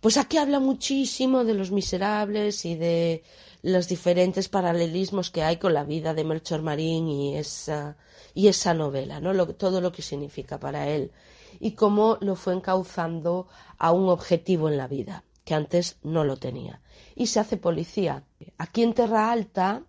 pues 0.00 0.16
aquí 0.16 0.38
habla 0.38 0.58
muchísimo 0.58 1.44
de 1.44 1.52
los 1.52 1.72
miserables 1.72 2.64
y 2.64 2.74
de 2.74 3.22
los 3.60 3.86
diferentes 3.86 4.48
paralelismos 4.48 5.30
que 5.30 5.42
hay 5.42 5.58
con 5.58 5.74
la 5.74 5.84
vida 5.84 6.14
de 6.14 6.24
Melchor 6.24 6.62
Marín 6.62 7.06
y 7.06 7.36
esa, 7.36 7.98
y 8.32 8.48
esa 8.48 8.72
novela, 8.72 9.20
¿no? 9.20 9.46
todo 9.48 9.82
lo 9.82 9.92
que 9.92 10.00
significa 10.00 10.58
para 10.58 10.88
él 10.88 11.12
y 11.58 11.72
cómo 11.72 12.18
lo 12.20 12.36
fue 12.36 12.54
encauzando 12.54 13.48
a 13.78 13.92
un 13.92 14.08
objetivo 14.08 14.68
en 14.68 14.76
la 14.76 14.88
vida, 14.88 15.24
que 15.44 15.54
antes 15.54 15.98
no 16.02 16.24
lo 16.24 16.36
tenía. 16.36 16.80
Y 17.14 17.26
se 17.26 17.40
hace 17.40 17.56
policía. 17.56 18.24
Aquí 18.58 18.82
en 18.82 18.94
Terra 18.94 19.30
Alta, 19.30 19.82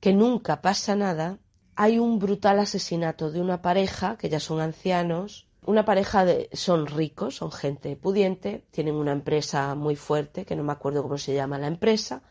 que 0.00 0.12
nunca 0.12 0.60
pasa 0.60 0.96
nada, 0.96 1.38
hay 1.76 1.98
un 1.98 2.18
brutal 2.18 2.58
asesinato 2.58 3.30
de 3.30 3.40
una 3.40 3.62
pareja, 3.62 4.16
que 4.16 4.28
ya 4.28 4.40
son 4.40 4.60
ancianos, 4.60 5.48
una 5.64 5.84
pareja 5.84 6.24
de, 6.24 6.48
son 6.52 6.86
ricos, 6.86 7.36
son 7.36 7.52
gente 7.52 7.94
pudiente, 7.94 8.64
tienen 8.70 8.94
una 8.94 9.12
empresa 9.12 9.74
muy 9.74 9.96
fuerte, 9.96 10.44
que 10.44 10.56
no 10.56 10.64
me 10.64 10.72
acuerdo 10.72 11.02
cómo 11.02 11.18
se 11.18 11.34
llama 11.34 11.58
la 11.58 11.66
empresa, 11.66 12.22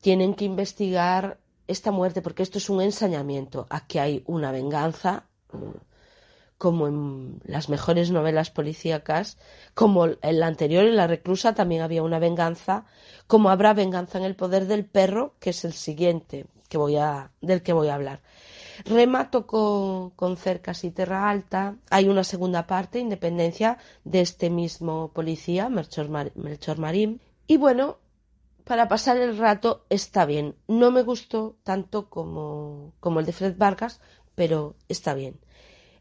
tienen 0.00 0.34
que 0.34 0.44
investigar 0.44 1.38
esta 1.66 1.92
muerte 1.92 2.20
porque 2.20 2.42
esto 2.42 2.58
es 2.58 2.68
un 2.68 2.82
ensañamiento. 2.82 3.66
Aquí 3.70 3.98
hay 3.98 4.22
una 4.26 4.52
venganza, 4.52 5.26
como 6.64 6.88
en 6.88 7.42
las 7.44 7.68
mejores 7.68 8.10
novelas 8.10 8.50
policíacas, 8.50 9.36
como 9.74 10.06
en 10.06 10.40
la 10.40 10.46
anterior, 10.46 10.86
en 10.86 10.96
La 10.96 11.06
Reclusa, 11.06 11.54
también 11.54 11.82
había 11.82 12.02
una 12.02 12.18
venganza, 12.18 12.86
como 13.26 13.50
habrá 13.50 13.74
venganza 13.74 14.16
en 14.16 14.24
El 14.24 14.34
Poder 14.34 14.66
del 14.66 14.86
Perro, 14.86 15.34
que 15.40 15.50
es 15.50 15.66
el 15.66 15.74
siguiente 15.74 16.46
que 16.70 16.78
voy 16.78 16.96
a, 16.96 17.32
del 17.42 17.62
que 17.62 17.74
voy 17.74 17.88
a 17.88 17.96
hablar. 17.96 18.22
Remato 18.86 19.46
con, 19.46 20.36
Cercas 20.38 20.84
y 20.84 20.90
Terra 20.90 21.28
Alta. 21.28 21.76
Hay 21.90 22.08
una 22.08 22.24
segunda 22.24 22.66
parte, 22.66 22.98
Independencia, 22.98 23.76
de 24.04 24.22
este 24.22 24.48
mismo 24.48 25.10
policía, 25.12 25.68
Melchor, 25.68 26.78
Marín. 26.78 27.20
Y 27.46 27.58
bueno, 27.58 27.98
para 28.64 28.88
pasar 28.88 29.18
el 29.18 29.36
rato 29.36 29.84
está 29.90 30.24
bien. 30.24 30.54
No 30.66 30.90
me 30.90 31.02
gustó 31.02 31.56
tanto 31.62 32.08
como, 32.08 32.94
como 33.00 33.20
el 33.20 33.26
de 33.26 33.32
Fred 33.34 33.58
Vargas, 33.58 34.00
pero 34.34 34.76
está 34.88 35.12
bien. 35.12 35.44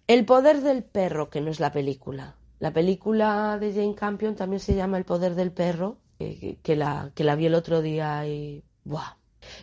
El 0.06 0.26
poder 0.26 0.62
del 0.62 0.84
perro, 0.84 1.30
que 1.30 1.40
no 1.40 1.50
es 1.50 1.62
la 1.62 1.72
película. 1.72 2.36
La 2.60 2.74
película 2.74 3.58
de 3.58 3.74
Jane 3.74 3.96
Campion 3.96 4.36
también 4.36 4.60
se 4.60 4.76
llama 4.76 4.98
El 4.98 5.06
poder 5.06 5.34
del 5.34 5.52
perro, 5.52 5.98
que, 6.18 6.76
la, 6.76 7.12
que 7.16 7.24
la 7.24 7.36
vi 7.36 7.46
el 7.46 7.56
otro 7.56 7.82
día 7.82 8.28
y... 8.28 8.64
¡Buah! 8.84 9.18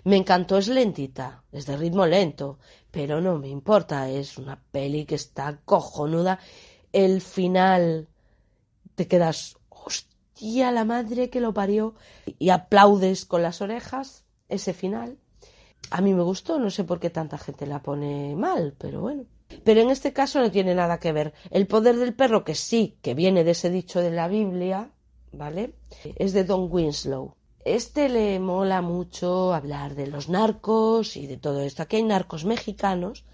Me 0.04 0.16
encantó, 0.16 0.56
es 0.58 0.68
lentita, 0.68 1.42
es 1.52 1.66
de 1.66 1.76
ritmo 1.76 2.06
lento, 2.06 2.58
pero 2.90 3.20
no 3.20 3.38
me 3.38 3.48
importa, 3.48 4.08
es 4.08 4.38
una 4.38 4.62
peli 4.70 5.04
que 5.04 5.14
está 5.14 5.58
cojonuda. 5.64 6.38
El 6.92 7.20
final 7.20 8.08
te 8.94 9.06
quedas, 9.06 9.56
hostia, 9.68 10.72
la 10.72 10.84
madre 10.84 11.28
que 11.28 11.40
lo 11.40 11.52
parió, 11.52 11.94
y 12.38 12.48
aplaudes 12.48 13.26
con 13.26 13.42
las 13.42 13.60
orejas 13.60 14.24
ese 14.48 14.72
final. 14.72 15.18
A 15.90 16.00
mí 16.00 16.14
me 16.14 16.22
gustó, 16.22 16.58
no 16.58 16.70
sé 16.70 16.84
por 16.84 16.98
qué 16.98 17.10
tanta 17.10 17.38
gente 17.38 17.66
la 17.66 17.82
pone 17.82 18.34
mal, 18.36 18.74
pero 18.78 19.00
bueno. 19.00 19.24
Pero 19.64 19.80
en 19.80 19.90
este 19.90 20.12
caso 20.12 20.40
no 20.40 20.50
tiene 20.50 20.74
nada 20.74 21.00
que 21.00 21.12
ver. 21.12 21.32
El 21.50 21.66
poder 21.66 21.96
del 21.96 22.14
perro, 22.14 22.44
que 22.44 22.54
sí, 22.54 22.96
que 23.02 23.14
viene 23.14 23.44
de 23.44 23.52
ese 23.52 23.70
dicho 23.70 24.00
de 24.00 24.10
la 24.10 24.28
Biblia, 24.28 24.90
¿vale? 25.32 25.74
Es 26.16 26.32
de 26.32 26.44
Don 26.44 26.68
Winslow. 26.70 27.34
Este 27.64 28.08
le 28.08 28.40
mola 28.40 28.80
mucho 28.80 29.52
hablar 29.52 29.94
de 29.94 30.06
los 30.06 30.28
narcos 30.28 31.16
y 31.16 31.26
de 31.26 31.36
todo 31.36 31.60
esto. 31.60 31.82
Aquí 31.82 31.96
hay 31.96 32.04
narcos 32.04 32.44
mexicanos 32.44 33.24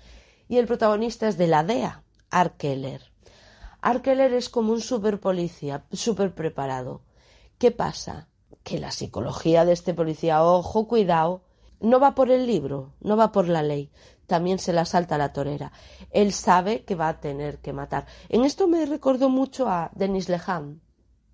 y 0.48 0.58
el 0.58 0.66
protagonista 0.66 1.28
es 1.28 1.38
de 1.38 1.46
la 1.46 1.62
DEA, 1.62 2.02
Arkeller. 2.30 3.02
Arkeller 3.80 4.32
es 4.34 4.48
como 4.48 4.72
un 4.72 4.80
super 4.80 5.20
policía, 5.20 5.84
súper 5.92 6.34
preparado. 6.34 7.02
¿Qué 7.58 7.70
pasa? 7.70 8.28
Que 8.64 8.80
la 8.80 8.90
psicología 8.90 9.64
de 9.64 9.72
este 9.72 9.94
policía, 9.94 10.44
ojo, 10.44 10.88
cuidado, 10.88 11.42
no 11.80 12.00
va 12.00 12.14
por 12.14 12.30
el 12.30 12.46
libro, 12.46 12.94
no 13.00 13.16
va 13.16 13.30
por 13.30 13.48
la 13.48 13.62
ley, 13.62 13.90
también 14.26 14.58
se 14.58 14.72
la 14.72 14.84
salta 14.84 15.18
la 15.18 15.32
torera. 15.32 15.72
Él 16.10 16.32
sabe 16.32 16.84
que 16.84 16.94
va 16.94 17.08
a 17.08 17.20
tener 17.20 17.58
que 17.58 17.72
matar. 17.72 18.06
En 18.28 18.44
esto 18.44 18.68
me 18.68 18.86
recordó 18.86 19.28
mucho 19.28 19.68
a 19.68 19.90
Denis 19.94 20.28
Lehan, 20.28 20.80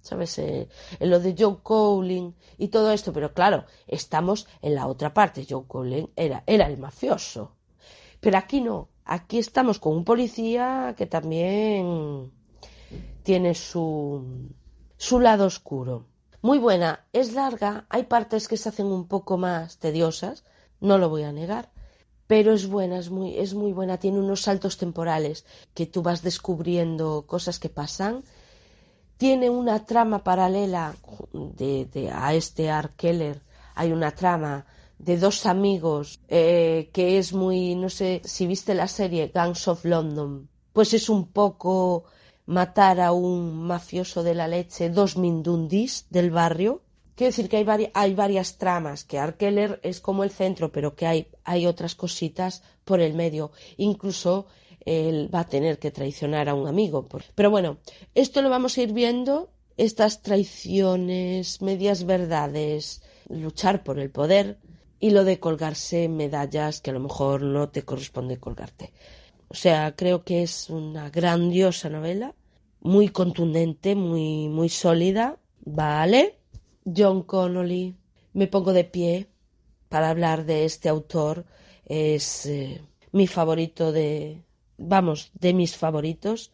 ¿sabes? 0.01 0.39
Eh, 0.39 0.69
en 0.99 1.11
lo 1.11 1.21
de 1.21 1.35
Joe 1.39 1.59
Cowling 1.63 2.33
y 2.59 2.69
todo 2.69 2.93
esto, 2.93 3.13
pero 3.13 3.33
claro, 3.33 3.65
estamos 3.87 4.47
en 4.61 4.75
la 4.75 4.87
otra 4.87 5.15
parte. 5.15 5.47
Joe 5.49 5.65
Cowling 5.67 6.09
era, 6.17 6.43
era 6.47 6.67
el 6.67 6.79
mafioso. 6.79 7.57
Pero 8.21 8.39
aquí 8.39 8.61
no, 8.61 8.89
aquí 9.05 9.39
estamos 9.39 9.79
con 9.79 9.97
un 9.97 10.05
policía 10.05 10.95
que 10.97 11.07
también 11.07 12.33
tiene 13.23 13.55
su, 13.55 14.51
su 14.97 15.19
lado 15.19 15.47
oscuro. 15.47 16.07
Muy 16.41 16.59
buena, 16.59 17.07
es 17.13 17.33
larga, 17.33 17.87
hay 17.89 18.05
partes 18.05 18.49
que 18.49 18.57
se 18.57 18.69
hacen 18.69 18.87
un 18.87 19.07
poco 19.07 19.39
más 19.39 19.79
tediosas, 19.79 20.45
no 20.81 20.99
lo 20.99 21.09
voy 21.09 21.23
a 21.23 21.33
negar, 21.33 21.72
pero 22.33 22.55
es 22.55 22.67
buena, 22.67 22.99
es 22.99 23.11
muy, 23.11 23.37
es 23.37 23.53
muy 23.53 23.73
buena, 23.75 23.99
tiene 23.99 24.19
unos 24.19 24.41
saltos 24.41 24.79
temporales 24.79 25.45
que 25.75 25.85
tú 25.85 26.01
vas 26.01 26.23
descubriendo 26.23 27.27
cosas 27.27 27.59
que 27.59 27.69
pasan 27.69 28.25
tiene 29.19 29.51
una 29.51 29.85
trama 29.85 30.25
paralela 30.25 30.97
a 32.11 32.35
este 32.35 32.71
Art 32.71 32.95
Keller. 32.97 33.43
Hay 33.75 33.93
una 33.93 34.13
trama 34.13 34.65
de 34.99 35.19
dos 35.19 35.45
amigos 35.45 36.21
eh, 36.27 36.89
que 36.95 37.19
es 37.19 37.35
muy, 37.35 37.75
no 37.75 37.91
sé 37.91 38.23
si 38.25 38.47
viste 38.47 38.73
la 38.73 38.89
serie 38.89 39.31
Gangs 39.35 39.69
of 39.69 39.85
London, 39.85 40.49
pues 40.73 40.95
es 40.95 41.11
un 41.11 41.27
poco 41.27 42.05
matar 42.47 42.99
a 42.99 43.13
un 43.13 43.63
mafioso 43.63 44.23
de 44.23 44.35
la 44.35 44.49
leche, 44.49 44.89
dos 44.89 45.19
mindundis 45.19 46.07
del 46.09 46.31
barrio. 46.31 46.81
Quiero 47.23 47.37
decir 47.37 47.49
que 47.49 47.91
hay, 47.95 48.15
varias 48.15 48.59
tramas, 48.59 49.05
que 49.05 49.21
Keller 49.39 49.79
es 49.85 50.01
como 50.01 50.25
el 50.25 50.33
centro, 50.33 50.73
pero 50.73 50.97
que 50.97 51.07
hay, 51.07 51.29
hay 51.45 51.67
otras 51.67 51.95
cositas 51.95 52.65
por 52.85 52.99
el 52.99 53.15
medio. 53.15 53.53
Incluso 53.77 54.47
él 54.81 55.33
va 55.33 55.43
a 55.43 55.49
tener 55.49 55.79
que 55.79 55.93
traicionar 55.93 56.49
a 56.49 56.55
un 56.55 56.67
amigo. 56.67 57.07
Pero 57.37 57.49
bueno, 57.49 57.79
esto 58.17 58.43
lo 58.43 58.51
vamos 58.51 58.77
a 58.77 58.83
ir 58.83 58.93
viendo, 58.93 59.53
estas 59.77 60.23
traiciones, 60.23 61.63
medias 61.63 62.07
verdades, 62.07 63.05
luchar 63.29 63.85
por 63.85 64.01
el 64.01 64.11
poder 64.11 64.59
y 64.99 65.11
lo 65.11 65.23
de 65.23 65.39
colgarse 65.39 66.09
medallas 66.09 66.81
que 66.81 66.91
a 66.91 66.95
lo 66.95 66.99
mejor 66.99 67.43
no 67.43 67.69
te 67.69 67.85
corresponde 67.85 68.41
colgarte. 68.41 68.93
O 69.47 69.55
sea, 69.55 69.95
creo 69.95 70.25
que 70.25 70.43
es 70.43 70.69
una 70.71 71.09
grandiosa 71.09 71.89
novela, 71.89 72.35
muy 72.81 73.11
contundente, 73.11 73.95
muy, 73.95 74.49
muy 74.49 74.69
sólida. 74.69 75.39
Vale, 75.65 76.42
John 76.85 77.23
Connolly, 77.23 77.97
me 78.33 78.47
pongo 78.47 78.73
de 78.73 78.85
pie 78.85 79.29
para 79.89 80.11
hablar 80.11 80.45
de 80.45 80.65
este 80.65 80.89
autor. 80.89 81.45
Es 81.85 82.47
eh, 82.47 82.83
mi 83.13 83.27
favorito 83.27 83.93
de, 83.93 84.43
vamos, 84.79 85.31
de 85.35 85.53
mis 85.53 85.77
favoritos, 85.77 86.53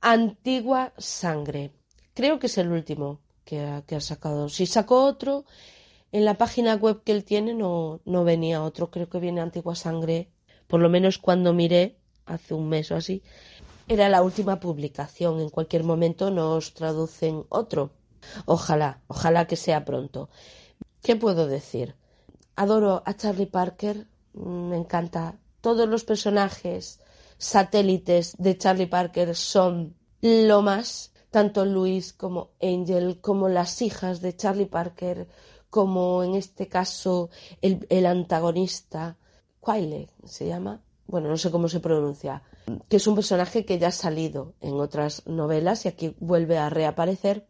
Antigua 0.00 0.92
Sangre. 0.98 1.72
Creo 2.14 2.38
que 2.38 2.46
es 2.48 2.58
el 2.58 2.70
último 2.70 3.20
que 3.44 3.60
ha, 3.60 4.00
sacado. 4.00 4.48
Si 4.48 4.66
sacó 4.66 5.04
otro, 5.04 5.44
en 6.10 6.24
la 6.24 6.34
página 6.34 6.74
web 6.74 7.02
que 7.04 7.12
él 7.12 7.24
tiene 7.24 7.54
no, 7.54 8.00
no 8.04 8.24
venía 8.24 8.62
otro. 8.62 8.90
Creo 8.90 9.08
que 9.08 9.20
viene 9.20 9.40
Antigua 9.40 9.74
Sangre. 9.74 10.30
Por 10.66 10.80
lo 10.80 10.88
menos 10.88 11.18
cuando 11.18 11.52
miré, 11.52 11.98
hace 12.26 12.54
un 12.54 12.68
mes 12.68 12.90
o 12.90 12.96
así, 12.96 13.22
era 13.88 14.08
la 14.08 14.22
última 14.22 14.60
publicación. 14.60 15.40
En 15.40 15.50
cualquier 15.50 15.84
momento 15.84 16.30
nos 16.30 16.74
traducen 16.74 17.44
otro. 17.48 17.92
Ojalá, 18.46 19.02
ojalá 19.08 19.46
que 19.46 19.56
sea 19.56 19.84
pronto. 19.84 20.28
¿Qué 21.02 21.16
puedo 21.16 21.46
decir? 21.46 21.96
Adoro 22.56 23.02
a 23.04 23.14
Charlie 23.14 23.46
Parker, 23.46 24.06
me 24.34 24.76
encanta. 24.76 25.38
Todos 25.60 25.88
los 25.88 26.04
personajes 26.04 27.00
satélites 27.38 28.36
de 28.38 28.56
Charlie 28.56 28.86
Parker 28.86 29.34
son 29.34 29.96
lo 30.20 30.62
más, 30.62 31.12
tanto 31.30 31.64
Luis 31.64 32.12
como 32.12 32.50
Angel, 32.60 33.20
como 33.20 33.48
las 33.48 33.82
hijas 33.82 34.20
de 34.20 34.36
Charlie 34.36 34.66
Parker, 34.66 35.28
como 35.70 36.22
en 36.22 36.34
este 36.34 36.68
caso 36.68 37.30
el, 37.62 38.06
antagonista, 38.06 39.16
Quayle 39.60 40.10
se 40.24 40.46
llama, 40.46 40.82
bueno, 41.06 41.28
no 41.28 41.36
sé 41.36 41.50
cómo 41.50 41.68
se 41.68 41.80
pronuncia, 41.80 42.42
que 42.88 42.98
es 42.98 43.06
un 43.06 43.14
personaje 43.14 43.64
que 43.64 43.78
ya 43.78 43.88
ha 43.88 43.92
salido 43.92 44.54
en 44.60 44.74
otras 44.74 45.26
novelas 45.26 45.84
y 45.84 45.88
aquí 45.88 46.14
vuelve 46.20 46.58
a 46.58 46.68
reaparecer. 46.68 47.48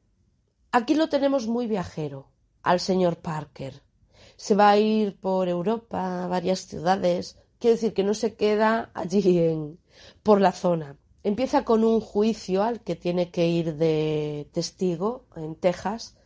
Aquí 0.74 0.94
lo 0.94 1.10
tenemos 1.10 1.46
muy 1.46 1.66
viajero, 1.66 2.30
al 2.62 2.80
señor 2.80 3.18
Parker. 3.18 3.82
se 4.36 4.54
va 4.54 4.70
a 4.70 4.78
ir 4.78 5.20
por 5.20 5.48
Europa, 5.48 6.26
varias 6.28 6.60
ciudades. 6.60 7.36
Quiere 7.58 7.74
decir 7.76 7.92
que 7.92 8.02
no 8.02 8.14
se 8.14 8.34
queda 8.36 8.90
allí 8.94 9.38
en, 9.38 9.78
por 10.22 10.40
la 10.40 10.52
zona. 10.52 10.96
Empieza 11.22 11.64
con 11.64 11.84
un 11.84 12.00
juicio 12.00 12.62
al 12.62 12.80
que 12.80 12.96
tiene 12.96 13.30
que 13.30 13.46
ir 13.46 13.76
de 13.76 14.48
testigo 14.52 15.26
en 15.36 15.54
Texas 15.56 16.16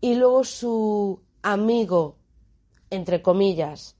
y 0.00 0.16
luego 0.16 0.42
su 0.42 1.22
amigo, 1.42 2.16
entre 2.90 3.22
comillas, 3.22 3.96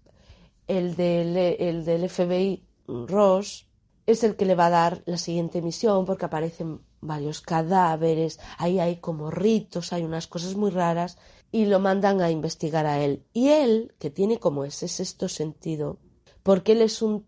el 0.66 0.96
del, 0.96 1.36
el 1.36 1.84
del 1.84 2.10
FBI, 2.10 2.66
Ross, 2.88 3.68
es 4.04 4.24
el 4.24 4.34
que 4.34 4.46
le 4.46 4.56
va 4.56 4.66
a 4.66 4.70
dar 4.70 5.02
la 5.06 5.16
siguiente 5.16 5.62
misión 5.62 6.04
porque 6.04 6.26
aparecen 6.26 6.80
varios 7.02 7.42
cadáveres, 7.42 8.40
ahí 8.56 8.80
hay 8.80 8.96
como 8.96 9.30
ritos, 9.30 9.92
hay 9.92 10.04
unas 10.04 10.26
cosas 10.26 10.54
muy 10.54 10.70
raras 10.70 11.18
y 11.50 11.66
lo 11.66 11.80
mandan 11.80 12.22
a 12.22 12.30
investigar 12.30 12.86
a 12.86 13.00
él. 13.00 13.24
Y 13.34 13.48
él, 13.48 13.94
que 13.98 14.08
tiene 14.08 14.38
como 14.38 14.64
ese 14.64 14.88
sexto 14.88 15.28
sentido, 15.28 15.98
porque 16.42 16.72
él 16.72 16.80
es 16.80 17.02
un 17.02 17.26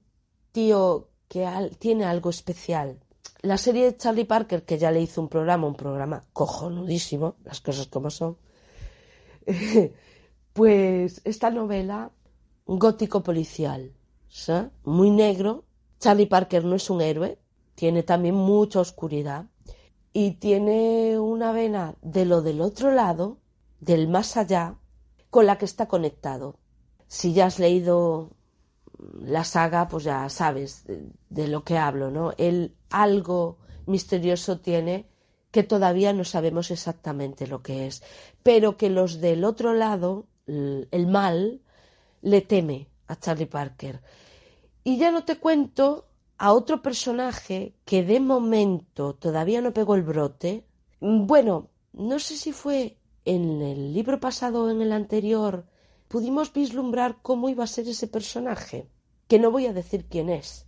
tío 0.53 1.11
que 1.29 1.47
tiene 1.79 2.05
algo 2.05 2.31
especial. 2.31 3.01
La 3.43 3.59
serie 3.59 3.85
de 3.85 3.97
Charlie 3.97 4.25
Parker, 4.25 4.64
que 4.64 4.79
ya 4.79 4.91
le 4.91 5.03
hizo 5.03 5.20
un 5.20 5.29
programa, 5.29 5.66
un 5.66 5.75
programa 5.75 6.25
cojonudísimo, 6.33 7.37
las 7.45 7.61
cosas 7.61 7.89
como 7.89 8.09
son, 8.09 8.39
pues 10.55 11.20
esta 11.25 11.51
novela, 11.51 12.11
gótico 12.64 13.22
policial, 13.22 13.93
muy 14.85 15.11
negro, 15.11 15.64
Charlie 15.99 16.27
Parker 16.27 16.64
no 16.64 16.77
es 16.77 16.89
un 16.89 17.01
héroe, 17.01 17.39
tiene 17.75 18.03
también 18.03 18.35
mucha 18.35 18.81
oscuridad 18.81 19.47
y 20.17 20.35
tiene 20.35 21.19
una 21.19 21.51
vena 21.51 21.97
de 22.01 22.25
lo 22.25 22.41
del 22.41 22.61
otro 22.61 22.93
lado, 22.93 23.39
del 23.81 24.07
más 24.09 24.37
allá, 24.37 24.77
con 25.29 25.45
la 25.45 25.59
que 25.59 25.65
está 25.65 25.89
conectado. 25.89 26.57
Si 27.09 27.33
ya 27.33 27.47
has 27.47 27.59
leído 27.59 28.31
la 29.21 29.43
saga, 29.43 29.89
pues 29.89 30.05
ya 30.05 30.29
sabes 30.29 30.85
de, 30.87 31.49
lo 31.49 31.65
que 31.65 31.79
hablo, 31.79 32.12
¿no? 32.12 32.33
Él 32.39 32.77
algo 32.91 33.59
misterioso 33.87 34.61
tiene 34.61 35.09
que 35.51 35.65
todavía 35.65 36.12
no 36.12 36.25
sabemos 36.25 36.71
exactamente 36.71 37.49
lo 37.49 37.62
que 37.62 37.89
es, 37.89 38.05
pero 38.45 38.77
que 38.77 38.91
los 38.91 39.21
del 39.21 39.45
otro 39.45 39.75
lado, 39.75 40.27
el 40.47 41.07
mal, 41.09 41.61
le 42.23 42.41
teme 42.41 42.89
a 43.09 43.17
Charlie 43.17 43.47
Parker. 43.47 44.01
Y 44.85 44.97
ya 44.97 45.11
no 45.11 45.25
te 45.25 45.39
cuento 45.39 46.07
a 46.39 46.53
otro 46.53 46.82
personaje 46.82 47.74
que 47.85 48.03
de 48.03 48.20
momento 48.20 49.14
todavía 49.14 49.61
no 49.61 49.72
pegó 49.72 49.95
el 49.95 50.03
brote. 50.03 50.66
Bueno, 51.01 51.70
no 51.93 52.18
sé 52.18 52.37
si 52.37 52.53
fue 52.53 52.99
en 53.24 53.62
el 53.62 53.95
libro 53.95 54.20
pasado 54.20 54.64
o 54.64 54.70
en 54.70 54.82
el 54.82 54.93
anterior, 54.93 55.66
pudimos 56.09 56.53
vislumbrar 56.53 57.18
cómo 57.22 57.49
iba 57.49 57.64
a 57.64 57.68
ser 57.68 57.89
ese 57.89 58.07
personaje, 58.07 58.89
que 59.28 59.39
no 59.39 59.51
voy 59.51 59.66
a 59.66 59.72
decir 59.72 60.07
quién 60.07 60.28
es. 60.28 60.66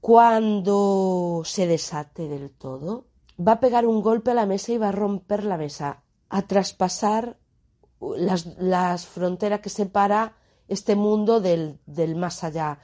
Cuando 0.00 1.42
se 1.44 1.66
desate 1.66 2.28
del 2.28 2.50
todo, 2.50 3.06
va 3.40 3.52
a 3.52 3.60
pegar 3.60 3.86
un 3.86 4.02
golpe 4.02 4.32
a 4.32 4.34
la 4.34 4.46
mesa 4.46 4.72
y 4.72 4.78
va 4.78 4.88
a 4.88 4.92
romper 4.92 5.44
la 5.44 5.56
mesa, 5.56 6.02
a 6.28 6.42
traspasar 6.42 7.38
las, 8.00 8.46
las 8.58 9.06
fronteras 9.06 9.60
que 9.60 9.70
separa 9.70 10.36
este 10.68 10.94
mundo 10.94 11.40
del, 11.40 11.78
del 11.86 12.16
más 12.16 12.44
allá. 12.44 12.80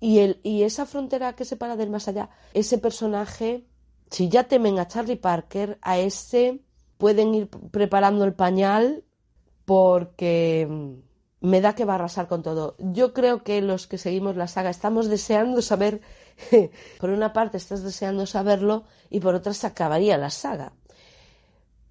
Y, 0.00 0.18
el, 0.20 0.40
y 0.42 0.62
esa 0.62 0.86
frontera 0.86 1.34
que 1.34 1.44
separa 1.44 1.76
del 1.76 1.90
más 1.90 2.08
allá, 2.08 2.30
ese 2.54 2.78
personaje, 2.78 3.66
si 4.10 4.28
ya 4.28 4.44
temen 4.44 4.78
a 4.78 4.86
Charlie 4.86 5.16
Parker, 5.16 5.78
a 5.82 5.98
ese 5.98 6.60
pueden 6.98 7.34
ir 7.34 7.48
preparando 7.48 8.24
el 8.24 8.34
pañal 8.34 9.04
porque 9.64 10.68
me 11.40 11.60
da 11.60 11.74
que 11.74 11.84
va 11.84 11.92
a 11.94 11.96
arrasar 11.96 12.26
con 12.28 12.42
todo. 12.42 12.76
Yo 12.78 13.12
creo 13.12 13.42
que 13.42 13.60
los 13.60 13.86
que 13.86 13.98
seguimos 13.98 14.36
la 14.36 14.48
saga 14.48 14.70
estamos 14.70 15.08
deseando 15.08 15.62
saber, 15.62 16.00
por 17.00 17.10
una 17.10 17.32
parte 17.32 17.56
estás 17.56 17.82
deseando 17.82 18.26
saberlo 18.26 18.84
y 19.10 19.20
por 19.20 19.34
otra 19.34 19.52
se 19.54 19.66
acabaría 19.66 20.18
la 20.18 20.30
saga. 20.30 20.72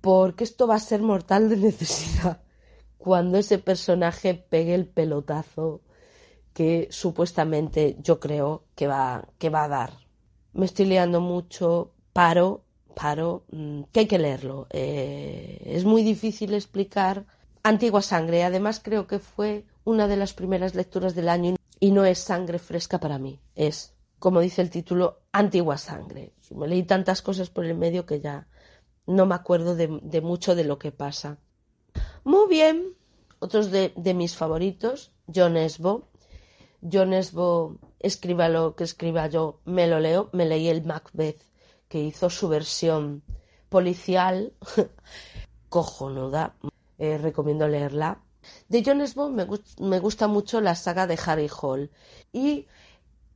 Porque 0.02 0.44
esto 0.44 0.68
va 0.68 0.76
a 0.76 0.80
ser 0.80 1.02
mortal 1.02 1.50
de 1.50 1.58
necesidad 1.68 2.42
cuando 2.98 3.38
ese 3.38 3.58
personaje 3.58 4.34
pegue 4.34 4.76
el 4.76 4.88
pelotazo 4.88 5.82
que 6.58 6.88
supuestamente 6.90 7.98
yo 8.02 8.20
creo 8.20 8.64
que 8.74 8.88
va, 8.88 9.28
que 9.38 9.52
va 9.52 9.66
a 9.66 9.68
dar. 9.68 9.94
Me 10.54 10.66
estoy 10.66 10.88
liando 10.88 11.22
mucho, 11.22 11.92
paro, 12.14 12.64
paro, 12.96 13.44
mm, 13.52 13.84
que 13.92 14.00
hay 14.00 14.08
que 14.08 14.18
leerlo. 14.18 14.66
Eh, 14.72 15.62
es 15.68 15.86
muy 15.86 16.02
difícil 16.02 16.56
explicar 16.56 17.28
Antigua 17.62 18.02
Sangre. 18.02 18.44
Además 18.44 18.82
creo 18.84 19.06
que 19.06 19.20
fue 19.20 19.68
una 19.84 20.08
de 20.08 20.18
las 20.18 20.34
primeras 20.34 20.74
lecturas 20.74 21.14
del 21.14 21.30
año 21.30 21.58
y 21.80 21.92
no 21.92 22.06
es 22.06 22.18
sangre 22.18 22.58
fresca 22.58 23.00
para 23.00 23.20
mí. 23.20 23.40
Es, 23.54 23.94
como 24.18 24.40
dice 24.40 24.64
el 24.64 24.72
título, 24.72 25.20
Antigua 25.32 25.78
Sangre. 25.78 26.34
Me 26.50 26.68
leí 26.68 26.82
tantas 26.82 27.22
cosas 27.22 27.52
por 27.52 27.66
el 27.66 27.78
medio 27.78 28.08
que 28.08 28.20
ya 28.20 28.48
no 29.06 29.28
me 29.28 29.36
acuerdo 29.36 29.76
de, 29.76 30.22
mucho 30.22 30.56
de 30.56 30.64
lo 30.64 30.80
que 30.80 30.92
pasa. 30.92 31.38
Muy 32.24 32.50
bien. 32.50 32.96
Otros 33.38 33.70
de, 33.70 33.94
de 33.96 34.16
mis 34.16 34.36
favoritos, 34.36 35.12
John 35.32 35.56
Esbo, 35.56 36.08
John 36.82 37.14
Esbo 37.14 37.78
escriba 38.00 38.50
lo 38.50 38.76
que 38.76 38.84
escriba 38.84 39.28
yo, 39.28 39.60
me 39.66 39.88
lo 39.88 40.00
leo, 40.00 40.30
me 40.34 40.46
leí 40.46 40.68
el 40.68 40.84
Macbeth, 40.84 41.42
que 41.88 42.02
hizo 42.02 42.30
su 42.30 42.48
versión 42.50 43.24
policial, 43.70 44.54
cojonuda, 45.70 46.56
eh, 46.98 47.18
recomiendo 47.18 47.68
leerla. 47.68 48.22
De 48.70 48.84
John 48.86 49.02
Esbo 49.02 49.30
me, 49.30 50.00
gusta 50.00 50.28
mucho 50.28 50.62
la 50.62 50.76
saga 50.76 51.08
de 51.08 51.20
Harry 51.26 51.50
Hall 51.62 51.92
y 52.32 52.68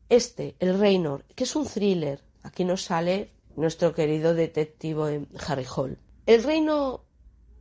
este, 0.10 0.56
El 0.60 0.80
Reynor, 0.80 1.26
que 1.36 1.44
es 1.44 1.56
un 1.56 1.66
thriller. 1.66 2.24
Aquí 2.44 2.64
nos 2.64 2.84
sale 2.84 3.32
nuestro 3.56 3.94
querido 3.94 4.34
detective 4.34 5.28
Harry 5.48 5.66
Hall. 5.76 5.98
El 6.26 6.44
Reino 6.44 7.04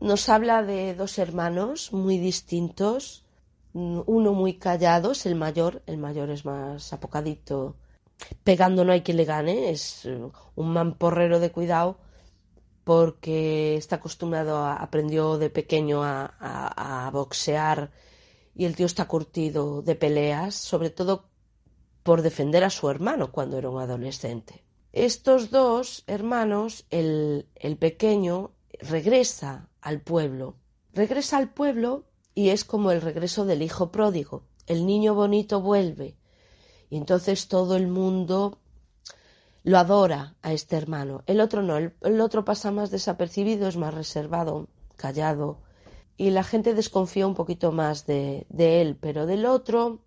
nos 0.00 0.28
habla 0.28 0.62
de 0.62 0.94
dos 0.94 1.18
hermanos 1.18 1.92
muy 1.92 2.18
distintos, 2.18 3.24
uno 3.72 4.32
muy 4.32 4.54
callado 4.54 5.12
es 5.12 5.26
el 5.26 5.34
mayor, 5.34 5.82
el 5.86 5.98
mayor 5.98 6.30
es 6.30 6.44
más 6.44 6.92
apocadito, 6.92 7.76
pegando 8.44 8.84
no 8.84 8.92
hay 8.92 9.02
quien 9.02 9.16
le 9.16 9.24
gane, 9.24 9.70
es 9.70 10.04
eh, 10.06 10.20
un 10.56 10.72
mamporrero 10.72 11.40
de 11.40 11.52
cuidado 11.52 11.98
porque 12.84 13.76
está 13.76 13.96
acostumbrado, 13.96 14.58
a, 14.58 14.76
aprendió 14.76 15.38
de 15.38 15.50
pequeño 15.50 16.02
a, 16.02 16.26
a, 16.38 17.10
boxear 17.10 17.92
y 18.54 18.64
el 18.64 18.74
tío 18.74 18.86
está 18.86 19.06
curtido 19.06 19.82
de 19.82 19.94
peleas, 19.94 20.54
sobre 20.54 20.90
todo 20.90 21.28
por 22.02 22.22
defender 22.22 22.64
a 22.64 22.70
su 22.70 22.90
hermano 22.90 23.30
cuando 23.30 23.58
era 23.58 23.70
un 23.70 23.80
adolescente. 23.80 24.64
Estos 24.92 25.50
dos 25.50 26.02
hermanos, 26.08 26.86
el, 26.90 27.48
el 27.54 27.76
pequeño, 27.76 28.52
regresa 28.80 29.68
al 29.80 30.00
pueblo. 30.00 30.56
Regresa 30.92 31.36
al 31.36 31.52
pueblo 31.52 32.09
y 32.40 32.48
es 32.48 32.64
como 32.64 32.90
el 32.90 33.02
regreso 33.02 33.44
del 33.44 33.60
hijo 33.60 33.92
pródigo. 33.92 34.44
El 34.66 34.86
niño 34.86 35.14
bonito 35.14 35.60
vuelve 35.60 36.16
y 36.88 36.96
entonces 36.96 37.48
todo 37.48 37.76
el 37.76 37.86
mundo 37.86 38.60
lo 39.62 39.76
adora 39.76 40.36
a 40.40 40.54
este 40.54 40.76
hermano. 40.76 41.22
El 41.26 41.42
otro 41.42 41.60
no, 41.60 41.76
el, 41.76 42.20
otro 42.22 42.46
pasa 42.46 42.70
más 42.70 42.90
desapercibido, 42.90 43.68
es 43.68 43.76
más 43.76 43.92
reservado, 43.92 44.68
callado 44.96 45.58
y 46.16 46.30
la 46.30 46.42
gente 46.42 46.72
desconfía 46.72 47.26
un 47.26 47.34
poquito 47.34 47.72
más 47.72 48.06
de, 48.06 48.46
él, 48.56 48.96
pero 48.98 49.26
del 49.26 49.44
otro, 49.44 50.00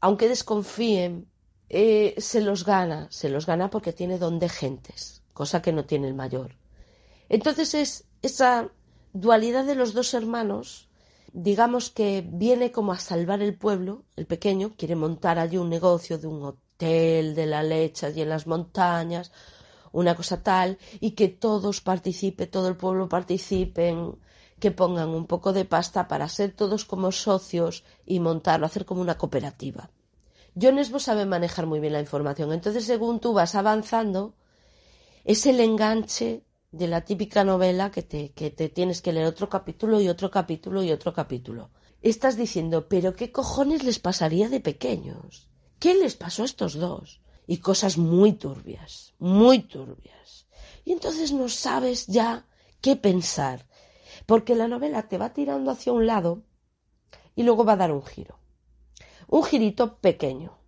aunque 0.00 0.30
desconfíen, 0.30 1.28
eh, 1.68 2.14
se 2.16 2.40
los 2.40 2.64
gana, 2.64 3.08
se 3.10 3.28
los 3.28 3.44
gana 3.44 3.68
porque 3.68 3.92
tiene 3.92 4.18
don 4.18 4.38
de 4.38 4.48
gentes, 4.48 5.22
cosa 5.34 5.60
que 5.60 5.72
no 5.72 5.84
tiene 5.84 6.08
el 6.08 6.14
mayor. 6.14 6.56
Entonces 7.28 7.74
es 7.74 8.04
esa 8.22 8.70
dualidad 9.12 9.66
de 9.66 9.74
los 9.74 9.92
dos 9.92 10.14
hermanos 10.14 10.88
digamos 11.34 11.90
que 11.90 12.24
viene 12.24 12.70
como 12.70 12.92
a 12.92 12.98
salvar 12.98 13.42
el 13.42 13.58
pueblo, 13.58 14.04
el 14.14 14.24
pequeño, 14.24 14.74
quiere 14.76 14.94
montar 14.94 15.40
allí 15.40 15.56
un 15.58 15.68
negocio 15.68 16.16
de 16.16 16.28
un 16.28 16.44
hotel 16.44 17.34
de 17.34 17.46
la 17.46 17.64
leche 17.64 18.06
allí 18.06 18.22
en 18.22 18.28
las 18.28 18.46
montañas, 18.46 19.32
una 19.90 20.14
cosa 20.14 20.44
tal, 20.44 20.78
y 21.00 21.10
que 21.10 21.28
todos 21.28 21.80
participen, 21.80 22.48
todo 22.50 22.68
el 22.68 22.76
pueblo 22.76 23.08
participen, 23.08 24.16
que 24.60 24.70
pongan 24.70 25.08
un 25.08 25.26
poco 25.26 25.52
de 25.52 25.64
pasta 25.64 26.06
para 26.06 26.28
ser 26.28 26.52
todos 26.52 26.84
como 26.84 27.10
socios 27.10 27.82
y 28.06 28.20
montarlo, 28.20 28.66
hacer 28.66 28.84
como 28.84 29.00
una 29.00 29.18
cooperativa. 29.18 29.90
John 30.60 30.78
Esbo 30.78 31.00
sabe 31.00 31.26
manejar 31.26 31.66
muy 31.66 31.80
bien 31.80 31.94
la 31.94 32.00
información, 32.00 32.52
entonces 32.52 32.84
según 32.84 33.18
tú 33.18 33.32
vas 33.32 33.56
avanzando, 33.56 34.34
es 35.24 35.46
el 35.46 35.58
enganche 35.58 36.44
de 36.76 36.88
la 36.88 37.02
típica 37.02 37.44
novela 37.44 37.90
que 37.90 38.02
te, 38.02 38.32
que 38.32 38.50
te 38.50 38.68
tienes 38.68 39.00
que 39.00 39.12
leer 39.12 39.26
otro 39.26 39.48
capítulo 39.48 40.00
y 40.00 40.08
otro 40.08 40.30
capítulo 40.30 40.82
y 40.82 40.90
otro 40.90 41.12
capítulo. 41.12 41.70
Estás 42.02 42.36
diciendo, 42.36 42.88
pero 42.88 43.14
¿qué 43.14 43.30
cojones 43.30 43.84
les 43.84 44.00
pasaría 44.00 44.48
de 44.48 44.60
pequeños? 44.60 45.48
¿Qué 45.78 45.94
les 45.94 46.16
pasó 46.16 46.42
a 46.42 46.46
estos 46.46 46.74
dos? 46.74 47.20
Y 47.46 47.58
cosas 47.58 47.96
muy 47.96 48.32
turbias, 48.32 49.14
muy 49.18 49.60
turbias. 49.60 50.48
Y 50.84 50.92
entonces 50.92 51.32
no 51.32 51.48
sabes 51.48 52.06
ya 52.08 52.46
qué 52.80 52.96
pensar, 52.96 53.66
porque 54.26 54.56
la 54.56 54.66
novela 54.66 55.08
te 55.08 55.16
va 55.16 55.32
tirando 55.32 55.70
hacia 55.70 55.92
un 55.92 56.06
lado 56.06 56.42
y 57.36 57.44
luego 57.44 57.64
va 57.64 57.74
a 57.74 57.82
dar 57.82 57.92
un 57.92 58.04
giro. 58.04 58.38
Un 59.28 59.44
girito 59.44 59.98
pequeño, 59.98 60.58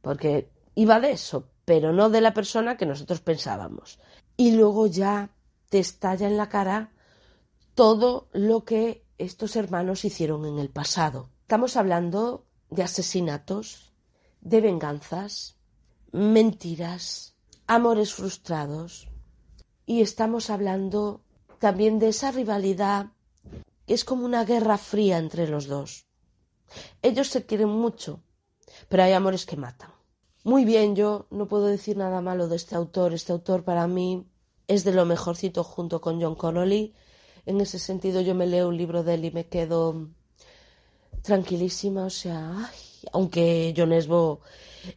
porque 0.00 0.50
iba 0.74 1.00
de 1.00 1.10
eso, 1.12 1.50
pero 1.64 1.92
no 1.92 2.08
de 2.08 2.20
la 2.20 2.34
persona 2.34 2.76
que 2.76 2.86
nosotros 2.86 3.20
pensábamos. 3.20 3.98
Y 4.36 4.52
luego 4.52 4.86
ya 4.86 5.30
te 5.70 5.78
estalla 5.78 6.26
en 6.26 6.36
la 6.36 6.50
cara 6.50 6.92
todo 7.74 8.28
lo 8.32 8.64
que 8.64 9.06
estos 9.16 9.56
hermanos 9.56 10.04
hicieron 10.04 10.44
en 10.44 10.58
el 10.58 10.68
pasado. 10.68 11.30
Estamos 11.42 11.76
hablando 11.76 12.44
de 12.68 12.82
asesinatos, 12.82 13.92
de 14.40 14.60
venganzas, 14.60 15.56
mentiras, 16.12 17.34
amores 17.66 18.12
frustrados. 18.12 19.08
Y 19.86 20.02
estamos 20.02 20.50
hablando 20.50 21.22
también 21.58 21.98
de 21.98 22.08
esa 22.08 22.30
rivalidad 22.30 23.06
que 23.86 23.94
es 23.94 24.04
como 24.04 24.24
una 24.24 24.44
guerra 24.44 24.78
fría 24.78 25.18
entre 25.18 25.48
los 25.48 25.66
dos. 25.66 26.06
Ellos 27.02 27.28
se 27.28 27.46
quieren 27.46 27.68
mucho, 27.68 28.22
pero 28.88 29.02
hay 29.02 29.12
amores 29.12 29.46
que 29.46 29.56
matan. 29.56 29.90
Muy 30.44 30.64
bien, 30.64 30.96
yo 30.96 31.26
no 31.30 31.48
puedo 31.48 31.66
decir 31.66 31.96
nada 31.96 32.20
malo 32.20 32.48
de 32.48 32.56
este 32.56 32.76
autor. 32.76 33.12
Este 33.12 33.32
autor 33.32 33.64
para 33.64 33.86
mí 33.86 34.29
es 34.70 34.84
de 34.84 34.92
lo 34.92 35.04
mejorcito 35.04 35.64
junto 35.64 36.00
con 36.00 36.22
John 36.22 36.36
Connolly. 36.36 36.94
En 37.44 37.60
ese 37.60 37.80
sentido 37.80 38.20
yo 38.20 38.36
me 38.36 38.46
leo 38.46 38.68
un 38.68 38.76
libro 38.76 39.02
de 39.02 39.14
él 39.14 39.24
y 39.24 39.32
me 39.32 39.46
quedo 39.46 40.08
tranquilísima, 41.22 42.04
o 42.04 42.10
sea, 42.10 42.70
aunque 43.12 43.74
John 43.76 43.92
Esbo 43.92 44.40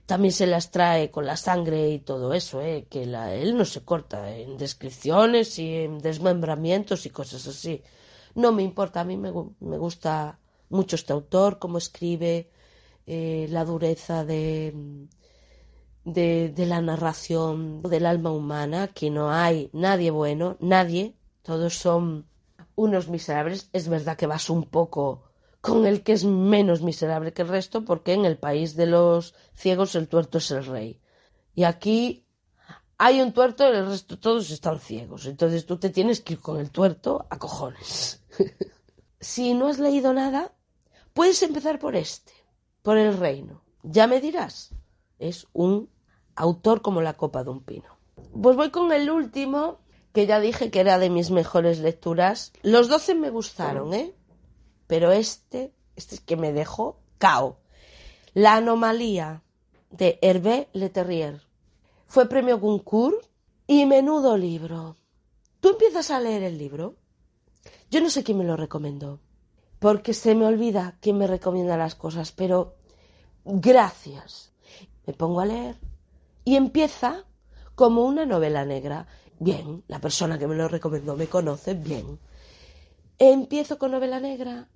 también 0.05 0.31
se 0.31 0.45
las 0.45 0.69
trae 0.69 1.09
con 1.09 1.25
la 1.25 1.37
sangre 1.37 1.89
y 1.89 1.99
todo 1.99 2.35
eso, 2.35 2.61
¿eh? 2.61 2.85
que 2.87 3.07
la, 3.07 3.33
él 3.33 3.57
no 3.57 3.65
se 3.65 3.83
corta 3.83 4.35
en 4.37 4.57
descripciones 4.59 5.57
y 5.57 5.73
en 5.73 5.97
desmembramientos 5.97 7.07
y 7.07 7.09
cosas 7.09 7.47
así. 7.47 7.81
No 8.35 8.51
me 8.51 8.61
importa, 8.61 9.01
a 9.01 9.05
mí 9.05 9.17
me, 9.17 9.33
me 9.59 9.77
gusta 9.79 10.39
mucho 10.69 10.95
este 10.95 11.13
autor, 11.13 11.57
cómo 11.57 11.79
escribe, 11.79 12.51
eh, 13.07 13.47
la 13.49 13.65
dureza 13.65 14.23
de, 14.23 15.07
de, 16.05 16.53
la 16.57 16.81
narración 16.81 17.81
del 17.81 18.05
alma 18.05 18.31
humana, 18.31 18.87
que 18.89 19.09
no 19.09 19.31
hay 19.31 19.69
nadie 19.73 20.11
bueno, 20.11 20.57
nadie, 20.59 21.15
todos 21.41 21.75
son 21.75 22.25
unos 22.75 23.07
miserables. 23.07 23.69
Es 23.73 23.87
verdad 23.87 24.17
que 24.17 24.27
vas 24.27 24.49
un 24.49 24.65
poco 24.65 25.23
con 25.61 25.85
el 25.85 26.03
que 26.03 26.13
es 26.13 26.25
menos 26.25 26.81
miserable 26.81 27.33
que 27.33 27.43
el 27.43 27.47
resto, 27.47 27.85
porque 27.85 28.13
en 28.13 28.25
el 28.25 28.37
país 28.37 28.75
de 28.75 28.85
los 28.85 29.33
ciegos 29.55 29.95
el 29.95 30.07
tuerto 30.07 30.39
es 30.39 30.51
el 30.51 30.65
rey. 30.65 30.99
Y 31.55 31.63
aquí 31.63 32.25
hay 32.97 33.21
un 33.21 33.31
tuerto 33.31 33.63
y 33.65 33.75
el 33.77 33.87
resto 33.87 34.19
todos 34.19 34.51
están 34.51 34.79
ciegos. 34.79 35.25
Entonces 35.25 35.65
tú 35.65 35.77
te 35.77 35.89
tienes 35.89 36.21
que 36.21 36.33
ir 36.33 36.39
con 36.39 36.59
el 36.59 36.69
tuerto 36.69 37.25
a 37.29 37.37
cojones. 37.37 38.21
si 39.19 39.53
no 39.53 39.67
has 39.67 39.79
leído 39.79 40.13
nada, 40.13 40.51
puedes 41.13 41.41
empezar 41.43 41.79
por 41.79 41.95
este, 41.95 42.33
por 42.81 42.97
el 42.97 43.17
reino. 43.17 43.61
Ya 43.83 44.07
me 44.07 44.19
dirás, 44.19 44.71
es 45.27 45.47
un 45.53 45.89
autor 46.35 46.81
como 46.81 47.01
la 47.01 47.13
copa 47.13 47.43
de 47.43 47.49
un 47.51 47.61
pino. 47.61 47.97
Pues 48.41 48.55
voy 48.55 48.71
con 48.71 48.91
el 48.91 49.09
último, 49.09 49.79
que 50.13 50.25
ya 50.25 50.39
dije 50.39 50.71
que 50.71 50.79
era 50.79 50.99
de 50.99 51.09
mis 51.09 51.31
mejores 51.31 51.79
lecturas. 51.79 52.53
Los 52.61 52.87
doce 52.87 53.15
me 53.15 53.29
gustaron, 53.29 53.93
¿eh? 53.93 54.13
pero 54.87 55.11
este, 55.11 55.73
este 55.95 56.15
es 56.15 56.21
que 56.21 56.37
me 56.37 56.53
dejó 56.53 56.99
cao. 57.17 57.57
La 58.33 58.55
anomalía 58.55 59.41
de 59.89 60.19
Hervé 60.21 60.69
Leterrier. 60.73 61.41
Fue 62.07 62.29
premio 62.29 62.59
Goncourt 62.59 63.25
y 63.65 63.85
menudo 63.85 64.37
libro. 64.37 64.95
Tú 65.59 65.69
empiezas 65.69 66.11
a 66.11 66.19
leer 66.19 66.43
el 66.43 66.57
libro. 66.57 66.95
Yo 67.89 68.01
no 68.01 68.09
sé 68.09 68.23
quién 68.23 68.37
me 68.37 68.43
lo 68.43 68.55
recomendó, 68.55 69.19
porque 69.79 70.13
se 70.13 70.35
me 70.35 70.45
olvida 70.45 70.97
quién 70.99 71.17
me 71.17 71.27
recomienda 71.27 71.77
las 71.77 71.95
cosas, 71.95 72.31
pero 72.31 72.75
gracias. 73.45 74.52
Me 75.05 75.13
pongo 75.13 75.41
a 75.41 75.45
leer 75.45 75.75
y 76.45 76.55
empieza 76.55 77.25
como 77.75 78.03
una 78.03 78.25
novela 78.25 78.65
negra. 78.65 79.07
Bien, 79.39 79.83
la 79.87 79.99
persona 79.99 80.37
que 80.37 80.47
me 80.47 80.55
lo 80.55 80.67
recomendó 80.67 81.15
me 81.15 81.27
conoce 81.27 81.73
bien. 81.73 82.19
Empiezo 83.17 83.77
con 83.77 83.91
novela 83.91 84.19
negra 84.19 84.69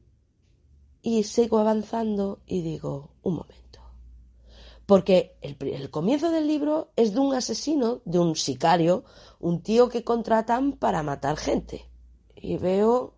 y 1.01 1.23
sigo 1.23 1.59
avanzando 1.59 2.39
y 2.45 2.61
digo, 2.61 3.11
un 3.21 3.35
momento. 3.35 3.79
Porque 4.85 5.37
el, 5.41 5.57
el, 5.61 5.89
comienzo 5.89 6.31
del 6.31 6.47
libro 6.47 6.91
es 6.95 7.13
de 7.13 7.19
un 7.19 7.33
asesino, 7.33 8.01
de 8.05 8.19
un 8.19 8.35
sicario, 8.35 9.03
un 9.39 9.61
tío 9.61 9.89
que 9.89 10.03
contratan 10.03 10.73
para 10.73 11.03
matar 11.03 11.37
gente. 11.37 11.89
Y 12.35 12.57
veo 12.57 13.13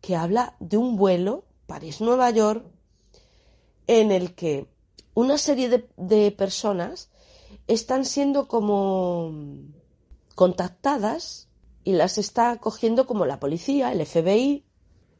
que 0.00 0.14
habla 0.14 0.56
de 0.60 0.76
un 0.76 0.96
vuelo 0.96 1.44
París-Nueva 1.66 2.30
York 2.30 2.64
en 3.88 4.12
el 4.12 4.34
que 4.34 4.68
una 5.16 5.38
serie 5.38 5.70
de, 5.70 5.88
de 5.96 6.30
personas 6.30 7.08
están 7.66 8.04
siendo 8.04 8.48
como 8.48 9.32
contactadas 10.34 11.48
y 11.84 11.92
las 11.92 12.18
está 12.18 12.58
cogiendo 12.58 13.06
como 13.06 13.24
la 13.24 13.40
policía, 13.40 13.92
el 13.92 14.04
FBI, 14.04 14.66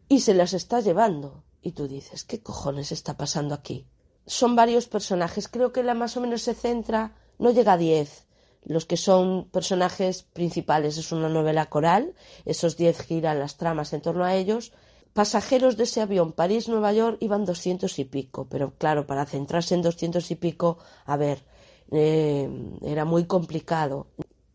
y 0.09 0.21
se 0.21 0.35
las 0.35 0.53
está 0.53 0.81
llevando. 0.81 1.45
Y 1.63 1.73
tú 1.73 1.89
dices, 1.89 2.25
¿qué 2.25 2.43
cojones 2.43 2.93
está 2.93 3.17
pasando 3.17 3.55
aquí? 3.55 3.87
Son 4.27 4.55
varios 4.55 4.87
personajes, 4.87 5.49
creo 5.49 5.73
que 5.73 5.83
la 5.83 5.95
más 5.95 6.15
o 6.19 6.21
menos 6.21 6.43
se 6.43 6.55
centra, 6.55 7.17
no 7.39 7.51
llega 7.51 7.73
a 7.73 7.79
diez, 7.79 8.27
los 8.65 8.85
que 8.85 8.99
son 8.99 9.49
personajes 9.49 10.25
principales. 10.25 10.99
Es 10.99 11.11
una 11.11 11.31
novela 11.31 11.71
coral, 11.71 12.15
esos 12.45 12.77
diez 12.77 13.01
giran 13.01 13.39
las 13.39 13.57
tramas 13.57 13.95
en 13.95 14.03
torno 14.03 14.25
a 14.25 14.35
ellos. 14.35 14.73
Pasajeros 15.17 15.77
de 15.77 15.85
ese 15.85 16.03
avión 16.03 16.33
París-Nueva 16.33 16.93
York 16.93 17.17
iban 17.21 17.47
doscientos 17.47 17.99
y 17.99 18.05
pico, 18.05 18.47
pero 18.49 18.75
claro, 18.77 19.07
para 19.07 19.25
centrarse 19.25 19.75
en 19.75 19.83
doscientos 19.83 20.31
y 20.31 20.37
pico, 20.37 20.79
a 21.07 21.17
ver, 21.17 21.43
eh, 21.91 22.49
era 22.83 23.05
muy 23.05 23.25
complicado. 23.25 24.09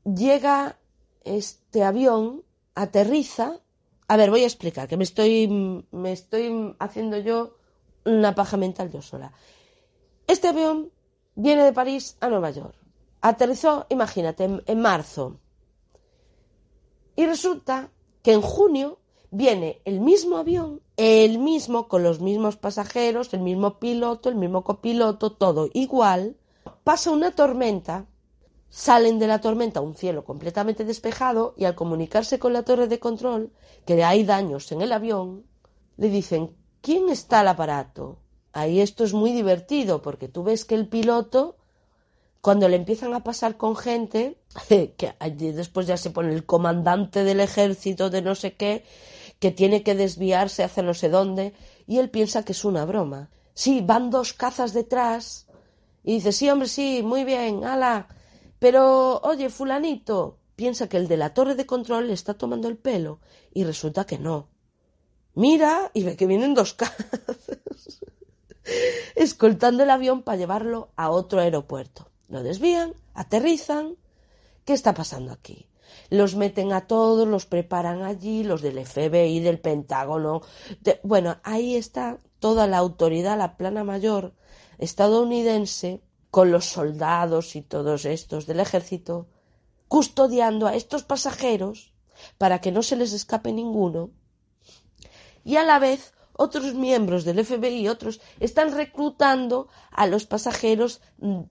Llega 0.06 0.78
este 1.24 1.84
avión, 1.84 2.44
aterriza 2.76 3.60
a 4.12 4.18
ver, 4.18 4.30
voy 4.30 4.44
a 4.44 4.46
explicar, 4.46 4.90
que 4.90 4.98
me 4.98 5.06
estoy, 5.06 5.48
me 5.90 6.12
estoy 6.12 6.76
haciendo 6.80 7.18
yo 7.18 7.56
una 8.04 8.36
paja 8.36 8.58
mental 8.58 8.92
yo 8.92 9.02
sola. 9.02 9.32
Este 10.28 10.50
avión 10.50 10.92
viene 11.36 11.64
de 11.64 11.72
París 11.72 12.18
a 12.20 12.28
Nueva 12.28 12.52
York. 12.52 12.76
Aterrizó, 13.22 13.86
imagínate, 13.88 14.44
en, 14.44 14.64
en 14.66 14.82
marzo. 14.82 15.40
Y 17.16 17.26
resulta 17.26 17.90
que 18.22 18.34
en 18.34 18.42
junio 18.42 19.00
viene 19.32 19.82
el 19.86 20.00
mismo 20.00 20.38
avión, 20.38 20.82
el 20.98 21.40
mismo, 21.40 21.88
con 21.88 22.04
los 22.04 22.20
mismos 22.20 22.58
pasajeros, 22.58 23.34
el 23.34 23.42
mismo 23.42 23.80
piloto, 23.80 24.30
el 24.30 24.36
mismo 24.36 24.64
copiloto, 24.64 25.32
todo 25.32 25.70
igual. 25.74 26.36
Pasa 26.84 27.12
una 27.12 27.32
tormenta 27.32 28.06
salen 28.72 29.20
de 29.20 29.28
la 29.28 29.42
tormenta 29.42 29.82
un 29.82 29.96
cielo 29.96 30.24
completamente 30.24 30.86
despejado 30.86 31.54
y 31.58 31.66
al 31.66 31.76
comunicarse 31.76 32.40
con 32.40 32.54
la 32.54 32.64
torre 32.64 32.88
de 32.88 33.00
control 33.00 33.52
que 33.86 34.02
hay 34.04 34.24
daños 34.24 34.72
en 34.72 34.82
el 34.82 34.94
avión, 34.94 35.44
le 35.98 36.10
dicen 36.10 36.56
¿quién 36.82 37.10
está 37.10 37.42
al 37.42 37.50
aparato? 37.50 38.18
Ahí 38.54 38.80
esto 38.80 39.04
es 39.04 39.14
muy 39.14 39.34
divertido 39.34 40.02
porque 40.02 40.30
tú 40.30 40.44
ves 40.44 40.64
que 40.64 40.76
el 40.76 40.88
piloto 40.88 41.58
cuando 42.40 42.68
le 42.70 42.78
empiezan 42.78 43.14
a 43.14 43.24
pasar 43.24 43.58
con 43.58 43.76
gente, 43.76 44.38
que 44.70 45.14
después 45.38 45.86
ya 45.86 45.98
se 45.98 46.10
pone 46.10 46.34
el 46.34 46.46
comandante 46.46 47.24
del 47.24 47.42
ejército 47.42 48.10
de 48.10 48.22
no 48.22 48.36
sé 48.36 48.54
qué, 48.54 48.84
que 49.42 49.52
tiene 49.52 49.84
que 49.84 49.96
desviarse 49.96 50.64
hacia 50.64 50.84
no 50.84 50.94
sé 50.94 51.10
dónde, 51.10 51.54
y 51.88 51.98
él 51.98 52.10
piensa 52.10 52.46
que 52.46 52.54
es 52.54 52.64
una 52.64 52.86
broma. 52.86 53.30
Sí, 53.54 53.82
van 53.82 54.10
dos 54.10 54.32
cazas 54.32 54.72
detrás, 54.74 55.48
y 56.04 56.14
dice, 56.14 56.32
sí, 56.32 56.50
hombre, 56.50 56.70
sí, 56.70 57.02
muy 57.04 57.26
bien, 57.26 57.66
ala, 57.66 58.08
pero, 58.60 59.20
oye, 59.22 59.50
fulanito, 59.50 60.38
piensa 60.56 60.88
que 60.88 60.98
el 60.98 61.08
de 61.08 61.18
la 61.18 61.34
torre 61.34 61.56
de 61.56 61.66
control 61.66 62.08
le 62.08 62.14
está 62.14 62.36
tomando 62.36 62.68
el 62.68 62.78
pelo 62.78 63.20
y 63.52 63.64
resulta 63.64 64.06
que 64.06 64.20
no. 64.20 64.50
Mira 65.34 65.90
y 65.96 66.04
ve 66.04 66.16
que 66.16 66.28
vienen 66.28 66.54
dos 66.54 66.76
cazas 66.76 68.00
escoltando 69.16 69.82
el 69.82 69.90
avión 69.90 70.22
para 70.22 70.38
llevarlo 70.38 70.92
a 70.96 71.10
otro 71.10 71.40
aeropuerto. 71.42 72.12
Lo 72.28 72.44
desvían, 72.44 72.94
aterrizan. 73.16 73.96
¿Qué 74.66 74.74
está 74.74 74.94
pasando 74.94 75.32
aquí? 75.32 75.68
Los 76.10 76.36
meten 76.36 76.74
a 76.74 76.88
todos, 76.88 77.28
los 77.28 77.46
preparan 77.46 78.04
allí, 78.04 78.44
los 78.44 78.62
del 78.62 78.86
FBI, 78.86 79.40
del 79.40 79.60
Pentágono. 79.60 80.42
Bueno, 81.04 81.38
ahí 81.44 81.76
está 81.76 82.20
toda 82.40 82.68
la 82.68 82.78
autoridad, 82.78 83.38
la 83.38 83.58
plana 83.58 83.84
mayor 83.84 84.34
estadounidense 84.78 86.02
con 86.32 86.52
los 86.52 86.66
soldados 86.66 87.56
y 87.56 87.62
todos 87.62 88.06
estos 88.06 88.48
del 88.48 88.60
ejército, 88.60 89.28
custodiando 89.88 90.68
a 90.68 90.76
estos 90.76 91.04
pasajeros 91.04 91.94
para 92.38 92.60
que 92.62 92.72
no 92.72 92.82
se 92.82 92.96
les 92.96 93.14
escape 93.14 93.52
ninguno, 93.52 94.12
y 95.44 95.58
a 95.58 95.64
la 95.64 95.80
vez 95.80 96.14
otros 96.34 96.74
miembros 96.74 97.26
del 97.26 97.44
FBI 97.46 97.82
y 97.82 97.88
otros 97.88 98.22
están 98.40 98.74
reclutando 98.74 99.68
a 99.92 100.08
los 100.08 100.26
pasajeros 100.26 101.02
mm, 101.18 101.42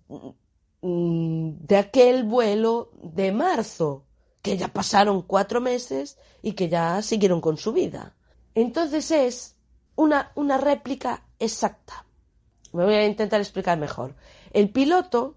mm, 0.82 1.51
de 1.66 1.76
aquel 1.76 2.24
vuelo 2.24 2.91
de 3.03 3.32
marzo, 3.32 4.07
que 4.43 4.57
ya 4.57 4.68
pasaron 4.68 5.22
cuatro 5.22 5.61
meses 5.61 6.18
y 6.43 6.53
que 6.53 6.68
ya 6.68 7.03
siguieron 7.03 7.41
con 7.41 7.57
su 7.57 7.72
vida. 7.72 8.14
Entonces 8.55 9.11
es 9.11 9.57
una, 9.97 10.32
una 10.34 10.59
réplica 10.59 11.24
exacta. 11.38 12.05
Me 12.72 12.84
voy 12.84 12.95
a 12.95 13.07
intentar 13.07 13.41
explicar 13.41 13.78
mejor. 13.78 14.14
El 14.53 14.70
piloto, 14.70 15.36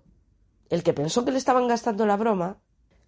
el 0.69 0.83
que 0.83 0.93
pensó 0.93 1.25
que 1.25 1.31
le 1.31 1.37
estaban 1.37 1.67
gastando 1.67 2.05
la 2.05 2.17
broma, 2.17 2.59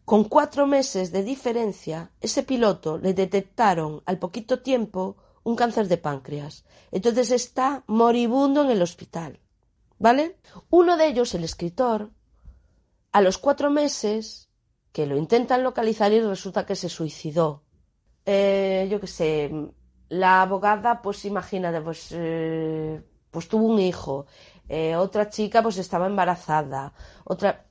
con 0.04 0.26
cuatro 0.26 0.68
meses 0.68 1.12
de 1.12 1.24
diferencia, 1.24 2.12
ese 2.22 2.44
piloto 2.44 2.98
le 2.98 3.14
detectaron 3.14 4.04
al 4.06 4.20
poquito 4.20 4.62
tiempo 4.62 5.18
un 5.44 5.56
cáncer 5.56 5.88
de 5.88 5.98
páncreas. 5.98 6.66
Entonces 6.92 7.32
está 7.32 7.84
moribundo 7.88 8.64
en 8.64 8.72
el 8.72 8.82
hospital. 8.82 9.40
¿Vale? 9.98 10.38
Uno 10.70 10.98
de 10.98 11.08
ellos, 11.08 11.34
el 11.34 11.44
escritor, 11.44 12.12
a 13.12 13.22
los 13.22 13.38
cuatro 13.38 13.70
meses 13.70 14.45
que 14.96 15.06
lo 15.06 15.18
intentan 15.18 15.62
localizar 15.62 16.14
y 16.14 16.22
resulta 16.22 16.66
que 16.66 16.78
se 16.78 16.88
suicidó. 16.88 17.66
Eh, 18.26 18.88
yo 18.90 19.02
qué 19.02 19.08
sé, 19.08 19.52
la 20.08 20.42
abogada, 20.42 21.02
pues 21.02 21.26
imagínate, 21.26 21.82
pues, 21.82 22.14
eh, 22.14 23.04
pues 23.30 23.50
tuvo 23.50 23.66
un 23.68 23.80
hijo. 23.80 24.26
Eh, 24.70 24.96
otra 24.96 25.30
chica, 25.30 25.62
pues 25.62 25.80
estaba 25.80 26.08
embarazada. 26.08 26.94
Otra. 27.26 27.68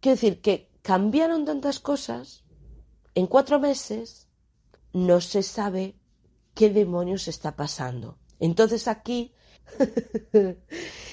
Quiero 0.00 0.16
decir 0.16 0.40
que 0.40 0.72
cambiaron 0.82 1.44
tantas 1.44 1.78
cosas 1.78 2.44
en 3.14 3.28
cuatro 3.28 3.60
meses, 3.60 4.26
no 4.92 5.20
se 5.20 5.44
sabe 5.44 5.94
qué 6.54 6.70
demonios 6.70 7.28
está 7.28 7.54
pasando. 7.54 8.18
Entonces 8.40 8.88
aquí 8.88 9.32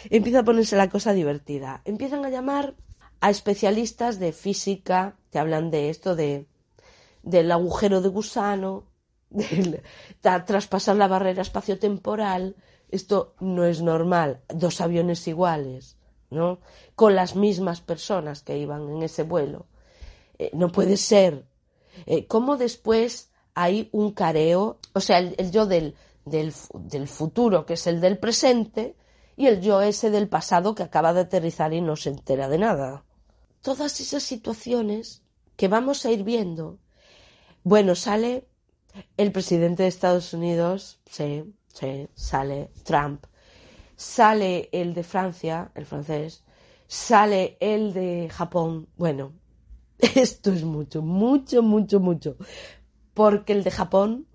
empieza 0.10 0.40
a 0.40 0.44
ponerse 0.44 0.76
la 0.76 0.90
cosa 0.90 1.14
divertida. 1.14 1.84
Empiezan 1.86 2.26
a 2.26 2.32
llamar 2.32 2.76
a 3.20 3.30
especialistas 3.30 4.18
de 4.18 4.34
física, 4.34 5.20
te 5.32 5.40
hablan 5.40 5.72
de 5.72 5.90
esto 5.90 6.16
de 6.16 6.46
del 7.24 7.52
agujero 7.52 8.02
de 8.02 8.10
gusano, 8.10 8.84
de, 9.30 9.82
traspasar 10.22 10.96
la 10.96 11.08
barrera 11.08 11.42
espaciotemporal. 11.42 12.56
Esto 12.90 13.36
no 13.40 13.66
es 13.66 13.82
normal. 13.82 14.42
Dos 14.50 14.82
aviones 14.82 15.28
iguales, 15.28 15.98
¿no? 16.30 16.60
Con 16.96 17.16
las 17.16 17.36
mismas 17.36 17.82
personas 17.82 18.44
que 18.44 18.58
iban 18.58 18.90
en 18.90 19.04
ese 19.04 19.24
vuelo. 19.24 19.68
Eh, 20.38 20.52
no 20.54 20.72
puede 20.72 20.98
ser. 20.98 21.46
Eh, 22.06 22.28
¿Cómo 22.28 22.58
después 22.58 23.32
hay 23.54 23.90
un 23.92 24.12
careo? 24.12 24.80
O 24.94 25.00
sea, 25.00 25.20
el, 25.20 25.52
yo 25.52 25.66
del, 25.66 25.96
del, 26.26 26.54
del 26.74 27.08
futuro, 27.08 27.66
que 27.66 27.74
es 27.74 27.88
el 27.88 28.02
del 28.02 28.18
presente, 28.18 28.96
y 29.38 29.48
el 29.48 29.62
yo 29.62 29.82
ese 29.82 30.12
del 30.12 30.28
pasado 30.28 30.76
que 30.76 30.84
acaba 30.84 31.14
de 31.14 31.22
aterrizar 31.22 31.74
y 31.74 31.82
no 31.82 31.96
se 31.96 32.10
entera 32.10 32.50
de 32.50 32.58
nada. 32.58 33.06
Todas 33.62 34.00
esas 34.00 34.24
situaciones 34.24 35.24
que 35.56 35.68
vamos 35.68 36.06
a 36.06 36.12
ir 36.12 36.24
viendo. 36.24 36.80
Bueno, 37.64 37.96
sale 37.96 38.48
el 39.18 39.32
presidente 39.32 39.84
de 39.84 39.90
Estados 39.90 40.34
Unidos, 40.34 41.00
sí, 41.06 41.44
sí, 41.68 42.08
sale 42.16 42.72
Trump, 42.84 43.26
sale 43.96 44.70
el 44.72 44.94
de 44.94 45.04
Francia, 45.04 45.72
el 45.76 45.86
francés, 45.86 46.44
sale 46.88 47.58
el 47.60 47.94
de 47.94 48.30
Japón. 48.32 48.88
Bueno, 48.98 49.34
esto 50.00 50.52
es 50.52 50.64
mucho, 50.64 51.02
mucho, 51.02 51.62
mucho, 51.62 52.00
mucho. 52.00 52.38
Porque 53.14 53.54
el 53.54 53.64
de 53.64 53.72
Japón 53.72 54.28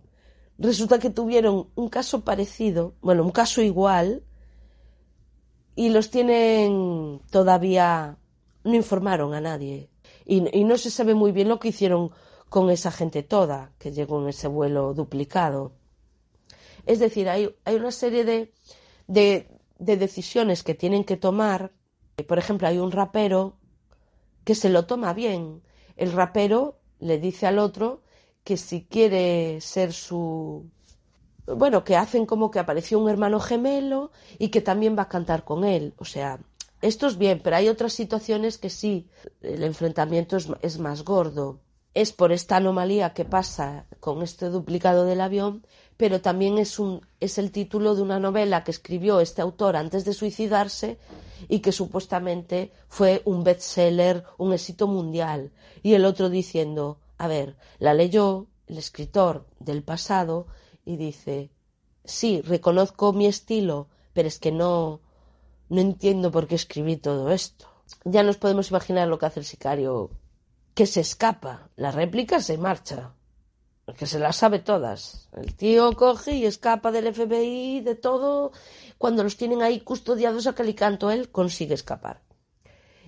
resulta 0.58 0.98
que 0.98 1.10
tuvieron 1.10 1.68
un 1.74 1.88
caso 1.88 2.24
parecido, 2.24 2.94
bueno, 3.00 3.24
un 3.24 3.32
caso 3.32 3.62
igual, 3.62 4.22
y 5.74 5.90
los 5.90 6.10
tienen 6.10 7.20
todavía, 7.30 8.16
no 8.66 8.74
informaron 8.74 9.32
a 9.32 9.40
nadie. 9.40 9.88
Y, 10.24 10.40
no 10.64 10.76
se 10.76 10.90
sabe 10.90 11.14
muy 11.14 11.32
bien 11.32 11.48
lo 11.48 11.60
que 11.60 11.68
hicieron 11.68 12.10
con 12.48 12.68
esa 12.70 12.90
gente 12.90 13.22
toda 13.22 13.72
que 13.78 13.92
llegó 13.92 14.20
en 14.20 14.28
ese 14.28 14.48
vuelo 14.48 14.92
duplicado. 14.92 15.72
Es 16.84 16.98
decir, 16.98 17.28
hay, 17.28 17.54
hay 17.64 17.76
una 17.76 17.92
serie 17.92 18.24
de, 18.24 18.52
de, 19.06 19.48
de 19.78 19.96
decisiones 19.96 20.62
que 20.62 20.74
tienen 20.74 21.04
que 21.04 21.16
tomar. 21.16 21.72
Por 22.26 22.38
ejemplo, 22.38 22.66
hay 22.66 22.78
un 22.78 22.90
rapero 22.90 23.56
que 24.44 24.54
se 24.54 24.68
lo 24.68 24.86
toma 24.86 25.12
bien. 25.12 25.62
El 25.96 26.12
rapero 26.12 26.80
le 26.98 27.18
dice 27.18 27.46
al 27.46 27.58
otro 27.58 28.02
que 28.42 28.56
si 28.56 28.84
quiere 28.84 29.60
ser 29.60 29.92
su... 29.92 30.70
Bueno, 31.46 31.84
que 31.84 31.96
hacen 31.96 32.26
como 32.26 32.50
que 32.50 32.58
apareció 32.58 32.98
un 32.98 33.08
hermano 33.08 33.38
gemelo 33.38 34.10
y 34.38 34.48
que 34.48 34.60
también 34.60 34.98
va 34.98 35.02
a 35.02 35.08
cantar 35.08 35.44
con 35.44 35.64
él. 35.64 35.94
O 35.98 36.04
sea, 36.04 36.40
esto 36.82 37.06
es 37.06 37.18
bien, 37.18 37.40
pero 37.42 37.56
hay 37.56 37.68
otras 37.68 37.92
situaciones 37.92 38.58
que 38.58 38.70
sí, 38.70 39.08
el 39.40 39.62
enfrentamiento 39.64 40.36
es, 40.36 40.48
es 40.62 40.78
más 40.78 41.04
gordo 41.04 41.60
es 41.96 42.12
por 42.12 42.30
esta 42.30 42.56
anomalía 42.56 43.14
que 43.14 43.24
pasa 43.24 43.86
con 44.00 44.22
este 44.22 44.50
duplicado 44.50 45.06
del 45.06 45.22
avión, 45.22 45.66
pero 45.96 46.20
también 46.20 46.58
es, 46.58 46.78
un, 46.78 47.00
es 47.20 47.38
el 47.38 47.50
título 47.50 47.94
de 47.94 48.02
una 48.02 48.20
novela 48.20 48.64
que 48.64 48.70
escribió 48.70 49.18
este 49.18 49.40
autor 49.40 49.76
antes 49.76 50.04
de 50.04 50.12
suicidarse 50.12 50.98
y 51.48 51.60
que 51.60 51.72
supuestamente 51.72 52.70
fue 52.88 53.22
un 53.24 53.44
bestseller, 53.44 54.24
un 54.36 54.52
éxito 54.52 54.86
mundial. 54.88 55.52
Y 55.82 55.94
el 55.94 56.04
otro 56.04 56.28
diciendo, 56.28 56.98
a 57.16 57.28
ver, 57.28 57.56
la 57.78 57.94
leyó 57.94 58.46
el 58.66 58.76
escritor 58.76 59.46
del 59.58 59.82
pasado 59.82 60.48
y 60.84 60.98
dice, 60.98 61.48
sí, 62.04 62.42
reconozco 62.42 63.14
mi 63.14 63.24
estilo, 63.24 63.88
pero 64.12 64.28
es 64.28 64.38
que 64.38 64.52
no, 64.52 65.00
no 65.68 65.80
entiendo 65.80 66.30
por 66.30 66.46
qué 66.46 66.54
escribí 66.54 66.96
todo 66.96 67.30
esto. 67.30 67.66
Ya 68.04 68.22
nos 68.22 68.36
podemos 68.36 68.70
imaginar 68.70 69.08
lo 69.08 69.18
que 69.18 69.26
hace 69.26 69.40
el 69.40 69.46
sicario 69.46 70.10
que 70.74 70.86
se 70.86 71.00
escapa, 71.00 71.70
la 71.76 71.90
réplica 71.90 72.40
se 72.40 72.58
marcha, 72.58 73.14
que 73.96 74.06
se 74.06 74.18
las 74.18 74.36
sabe 74.36 74.58
todas. 74.58 75.28
El 75.32 75.54
tío 75.54 75.92
coge 75.94 76.32
y 76.32 76.44
escapa 76.44 76.90
del 76.90 77.14
FBI, 77.14 77.80
de 77.80 77.94
todo. 77.94 78.52
Cuando 78.98 79.22
los 79.22 79.36
tienen 79.36 79.62
ahí 79.62 79.80
custodiados 79.80 80.46
a 80.46 80.54
calicanto, 80.54 81.10
él 81.10 81.30
consigue 81.30 81.74
escapar. 81.74 82.22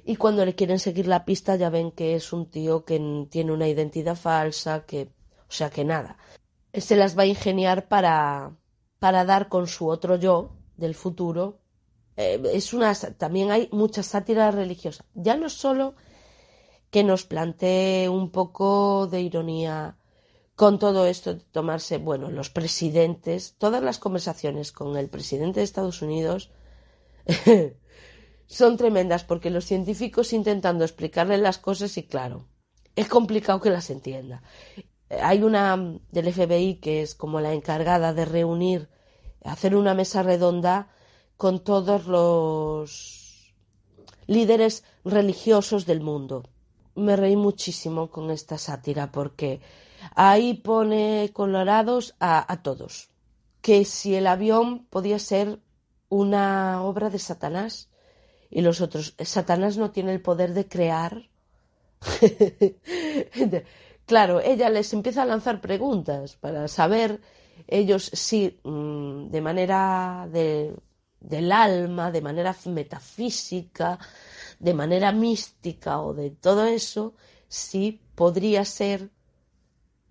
Y 0.05 0.17
cuando 0.17 0.45
le 0.47 0.55
quieren 0.55 0.79
seguir 0.79 1.07
la 1.07 1.27
pista 1.27 1.57
ya 1.57 1.69
ven 1.69 1.91
que 1.91 2.15
es 2.15 2.33
un 2.33 2.51
tío 2.51 2.87
que 2.87 3.27
tiene 3.29 3.53
una 3.53 3.69
identidad 3.69 4.17
falsa, 4.17 4.87
que, 4.87 5.11
o 5.49 5.53
sea 5.53 5.69
que 5.69 5.85
nada. 5.85 6.17
Se 6.73 6.97
las 6.97 7.19
va 7.19 7.25
a 7.25 7.27
ingeniar 7.27 7.89
para, 7.89 8.57
para 8.99 9.27
dar 9.27 9.49
con 9.51 9.67
su 9.67 9.89
otro 9.89 10.17
yo 10.17 10.57
del 10.79 10.95
futuro. 10.95 11.61
Eh, 12.19 12.43
es 12.53 12.73
una, 12.73 12.93
también 12.95 13.53
hay 13.53 13.69
mucha 13.71 14.03
sátira 14.03 14.51
religiosa. 14.51 15.05
Ya 15.15 15.37
no 15.37 15.49
solo 15.49 15.95
que 16.91 17.05
nos 17.05 17.25
plantee 17.25 18.09
un 18.09 18.31
poco 18.31 19.07
de 19.07 19.21
ironía 19.21 19.97
con 20.57 20.81
todo 20.81 21.07
esto 21.07 21.35
de 21.35 21.41
tomarse, 21.53 21.99
bueno, 21.99 22.29
los 22.31 22.51
presidentes, 22.51 23.55
todas 23.57 23.85
las 23.85 24.01
conversaciones 24.01 24.73
con 24.73 24.97
el 24.97 25.09
presidente 25.09 25.61
de 25.61 25.65
Estados 25.65 26.03
Unidos 26.03 26.51
son 28.47 28.77
tremendas 28.77 29.23
porque 29.23 29.51
los 29.51 29.65
científicos 29.65 30.33
intentando 30.33 30.85
explicarle 30.85 31.39
las 31.39 31.59
cosas 31.59 31.97
y 31.99 32.03
claro, 32.03 32.49
es 32.97 33.07
complicado 33.07 33.61
que 33.61 33.71
las 33.71 33.91
entienda. 33.91 34.43
Hay 35.09 35.45
una 35.45 35.77
del 36.11 36.33
FBI 36.33 36.81
que 36.81 37.03
es 37.03 37.15
como 37.15 37.41
la 37.41 37.53
encargada 37.53 38.13
de 38.13 38.25
reunir, 38.25 38.89
hacer 39.45 39.77
una 39.77 39.95
mesa 39.95 40.25
redonda 40.25 40.89
con 41.39 41.61
todos 41.61 42.07
los 42.07 43.55
líderes 44.27 44.85
religiosos 45.05 45.87
del 45.87 46.03
mundo 46.03 46.43
me 46.99 47.17
reí 47.17 47.37
muchísimo 47.37 48.11
con 48.11 48.31
esta 48.31 48.59
sátira 48.59 49.11
porque 49.11 49.61
ahí 50.15 50.55
pone 50.55 51.31
colorados 51.33 52.15
a, 52.21 52.61
todos. 52.63 53.11
Que 53.63 53.85
si 53.85 54.15
el 54.15 54.27
avión 54.27 54.87
podía 54.87 55.19
ser 55.19 55.61
una 56.09 56.83
obra 56.83 57.11
de 57.11 57.19
Satanás 57.19 57.89
y 58.51 58.63
los 58.63 58.81
otros, 58.81 59.15
Satanás 59.19 59.77
no 59.77 59.91
tiene 59.91 60.13
el 60.13 60.21
poder 60.21 60.55
de 60.55 60.69
crear. 60.69 61.29
claro, 64.07 64.41
ella 64.41 64.71
les 64.71 64.93
empieza 64.93 65.23
a 65.23 65.27
lanzar 65.27 65.61
preguntas 65.61 66.37
para 66.37 66.69
saber 66.69 67.21
ellos 67.67 68.11
si 68.13 68.59
mm, 68.63 69.29
de 69.31 69.41
manera 69.41 70.29
de, 70.31 70.75
del 71.21 71.53
alma, 71.53 72.11
de 72.11 72.21
manera 72.21 72.57
metafísica, 72.67 73.99
de 74.59 74.75
manera 74.75 75.13
mística 75.13 76.01
o 76.01 76.15
de 76.15 76.31
todo 76.31 76.65
eso, 76.67 77.15
sí 77.49 78.01
podría 78.15 78.65
ser 78.65 79.11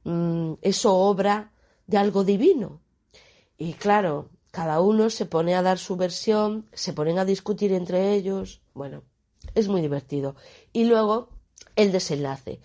mm, 0.03 0.53
eso 0.61 0.95
obra 0.95 1.51
de 1.85 1.97
algo 1.97 2.23
divino. 2.23 2.81
Y 3.57 3.73
claro, 3.73 4.29
cada 4.51 4.81
uno 4.81 5.09
se 5.09 5.25
pone 5.25 5.55
a 5.55 5.61
dar 5.61 5.77
su 5.77 5.95
versión, 5.95 6.69
se 6.73 6.93
ponen 6.93 7.19
a 7.19 7.25
discutir 7.25 7.71
entre 7.73 8.13
ellos, 8.13 8.61
bueno, 8.73 9.03
es 9.55 9.67
muy 9.67 9.81
divertido. 9.81 10.35
Y 10.73 10.85
luego 10.85 11.29
el 11.75 11.91
desenlace. 11.91 12.59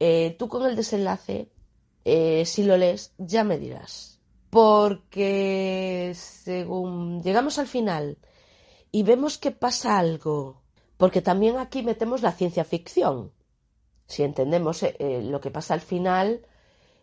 Eh, 0.00 0.36
tú 0.38 0.48
con 0.48 0.66
el 0.66 0.76
desenlace, 0.76 1.50
eh, 2.04 2.44
si 2.44 2.64
lo 2.64 2.76
lees, 2.76 3.12
ya 3.18 3.44
me 3.44 3.58
dirás. 3.58 4.13
Porque 4.54 6.12
según 6.14 7.22
llegamos 7.22 7.58
al 7.58 7.66
final 7.66 8.18
y 8.90 9.02
vemos 9.02 9.36
que 9.36 9.50
pasa 9.50 9.98
algo 9.98 10.64
porque 10.96 11.22
también 11.22 11.58
aquí 11.58 11.82
metemos 11.82 12.22
la 12.22 12.32
ciencia 12.32 12.64
ficción. 12.64 13.32
Si 14.06 14.22
entendemos 14.22 14.82
eh, 14.82 14.96
eh, 14.98 15.22
lo 15.22 15.40
que 15.40 15.50
pasa 15.50 15.74
al 15.74 15.80
final, 15.80 16.46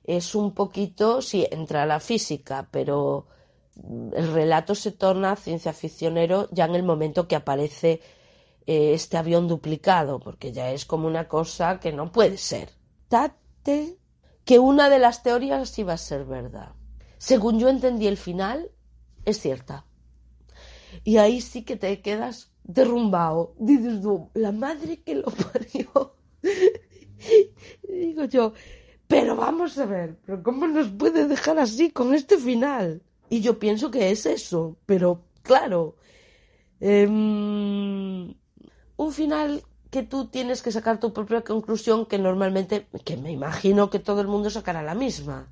es 0.03 0.35
un 0.35 0.53
poquito, 0.53 1.21
sí, 1.21 1.47
entra 1.51 1.85
la 1.85 1.99
física, 1.99 2.67
pero 2.71 3.27
el 4.13 4.33
relato 4.33 4.75
se 4.75 4.91
torna 4.91 5.35
ciencia 5.35 5.73
ficcionero 5.73 6.47
ya 6.51 6.65
en 6.65 6.75
el 6.75 6.83
momento 6.83 7.27
que 7.27 7.35
aparece 7.35 8.01
eh, 8.65 8.93
este 8.93 9.17
avión 9.17 9.47
duplicado, 9.47 10.19
porque 10.19 10.51
ya 10.51 10.71
es 10.71 10.85
como 10.85 11.07
una 11.07 11.27
cosa 11.27 11.79
que 11.79 11.91
no 11.91 12.11
puede 12.11 12.37
ser. 12.37 12.69
Date 13.09 13.97
que 14.45 14.59
una 14.59 14.89
de 14.89 14.99
las 14.99 15.23
teorías 15.23 15.77
iba 15.77 15.93
a 15.93 15.97
ser 15.97 16.25
verdad. 16.25 16.80
Según 17.21 17.59
yo 17.59 17.69
entendí 17.69 18.07
el 18.07 18.17
final, 18.17 18.71
es 19.25 19.39
cierta. 19.39 19.85
Y 21.03 21.17
ahí 21.17 21.39
sí 21.39 21.61
que 21.61 21.75
te 21.75 22.01
quedas 22.01 22.51
derrumbado. 22.63 23.53
Dices 23.59 24.03
la 24.33 24.51
madre 24.51 25.03
que 25.03 25.13
lo 25.13 25.25
parió. 25.51 26.15
digo 27.87 28.25
yo, 28.25 28.53
pero 29.07 29.35
vamos 29.35 29.77
a 29.77 29.85
ver, 29.85 30.17
pero 30.25 30.41
¿cómo 30.41 30.65
nos 30.65 30.87
puede 30.87 31.27
dejar 31.27 31.59
así 31.59 31.91
con 31.91 32.15
este 32.15 32.39
final? 32.39 33.03
Y 33.29 33.41
yo 33.41 33.59
pienso 33.59 33.91
que 33.91 34.09
es 34.09 34.25
eso, 34.25 34.77
pero 34.87 35.21
claro, 35.43 35.97
em, 36.79 38.33
un 38.97 39.11
final 39.13 39.61
que 39.91 40.01
tú 40.01 40.25
tienes 40.25 40.63
que 40.63 40.71
sacar 40.71 40.99
tu 40.99 41.13
propia 41.13 41.41
conclusión 41.43 42.07
que 42.07 42.17
normalmente, 42.17 42.87
que 43.05 43.15
me 43.15 43.31
imagino 43.31 43.91
que 43.91 43.99
todo 43.99 44.21
el 44.21 44.27
mundo 44.27 44.49
sacará 44.49 44.81
la 44.81 44.95
misma. 44.95 45.47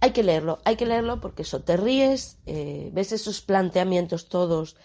Hay 0.00 0.10
que 0.12 0.22
leerlo, 0.22 0.60
hay 0.64 0.76
que 0.76 0.86
leerlo 0.86 1.20
porque 1.20 1.42
eso 1.42 1.62
te 1.62 1.76
ríes, 1.76 2.38
eh, 2.46 2.90
ves 2.92 3.12
esos 3.12 3.40
planteamientos 3.40 4.28
todos 4.28 4.76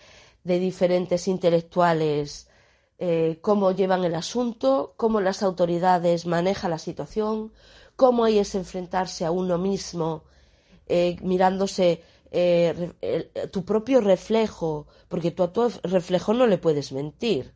de 0.43 0.59
diferentes 0.59 1.27
intelectuales, 1.27 2.49
eh, 2.97 3.39
cómo 3.41 3.71
llevan 3.71 4.03
el 4.05 4.15
asunto, 4.15 4.93
cómo 4.97 5.21
las 5.21 5.43
autoridades 5.43 6.25
manejan 6.25 6.71
la 6.71 6.79
situación, 6.79 7.53
cómo 7.95 8.23
hay 8.23 8.39
es 8.39 8.55
enfrentarse 8.55 9.25
a 9.25 9.31
uno 9.31 9.57
mismo, 9.57 10.23
eh, 10.87 11.17
mirándose 11.21 12.03
tu 13.51 13.63
propio 13.63 14.01
reflejo, 14.01 14.87
porque 15.07 15.31
tú 15.31 15.43
a 15.43 15.53
tu 15.53 15.69
reflejo 15.83 16.33
no 16.33 16.45
le 16.45 16.57
puedes 16.57 16.91
mentir 16.91 17.53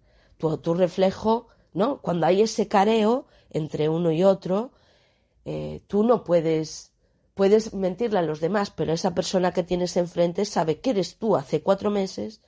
tu, 0.58 0.74
reflejo, 0.74 1.48
¿no? 1.74 2.02
Cuando 2.02 2.26
hay 2.26 2.42
ese 2.42 2.68
careo 2.68 3.26
entre 3.50 3.90
uno 3.90 4.12
y 4.12 4.24
otro, 4.24 4.72
eh, 5.46 5.82
tú 5.88 6.04
no 6.04 6.24
puedes, 6.24 6.91
puedes 7.34 7.74
mentirle 7.74 8.20
a 8.20 8.24
los 8.24 8.40
demás, 8.40 8.72
pero 8.72 8.94
esa 8.94 9.14
persona 9.14 9.52
que 9.52 9.64
tienes 9.64 9.98
enfrente 9.98 10.46
sabe 10.46 10.80
que 10.80 10.92
eres 10.92 11.18
tú 11.18 11.36
hace 11.36 11.62
cuatro 11.62 11.90
meses 11.90 12.42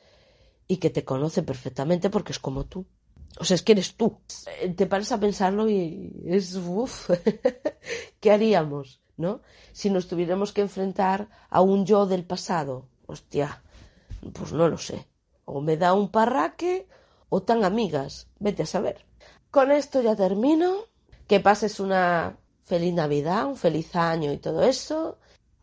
y 0.67 0.77
que 0.77 0.89
te 0.89 1.03
conoce 1.03 1.43
perfectamente 1.43 2.09
porque 2.09 2.31
es 2.31 2.39
como 2.39 2.65
tú. 2.65 2.85
O 3.39 3.45
sea, 3.45 3.55
es 3.55 3.63
que 3.63 3.71
eres 3.71 3.95
tú. 3.95 4.19
Eh, 4.61 4.69
te 4.69 4.85
paras 4.85 5.11
a 5.11 5.19
pensarlo 5.19 5.69
y 5.69 6.11
es, 6.25 6.55
uff, 6.55 7.09
¿qué 8.19 8.31
haríamos, 8.31 9.01
no? 9.17 9.41
Si 9.71 9.89
nos 9.89 10.07
tuviéramos 10.07 10.53
que 10.53 10.61
enfrentar 10.61 11.29
a 11.49 11.61
un 11.61 11.85
yo 11.85 12.05
del 12.05 12.25
pasado. 12.25 12.87
Hostia, 13.07 13.63
pues 14.33 14.53
no 14.53 14.67
lo 14.67 14.77
sé. 14.77 15.07
O 15.45 15.61
me 15.61 15.77
da 15.77 15.93
un 15.93 16.09
parraque 16.09 16.87
o 17.29 17.41
tan 17.41 17.65
amigas, 17.65 18.27
vete 18.39 18.63
a 18.63 18.67
saber. 18.67 19.05
Con 19.49 19.71
esto 19.71 20.01
ya 20.01 20.15
termino. 20.15 20.75
Que 21.27 21.39
pases 21.39 21.79
una 21.79 22.37
feliz 22.65 22.93
Navidad, 22.93 23.45
un 23.45 23.57
feliz 23.57 23.95
año 23.95 24.31
y 24.31 24.37
todo 24.37 24.63
eso. 24.63 25.17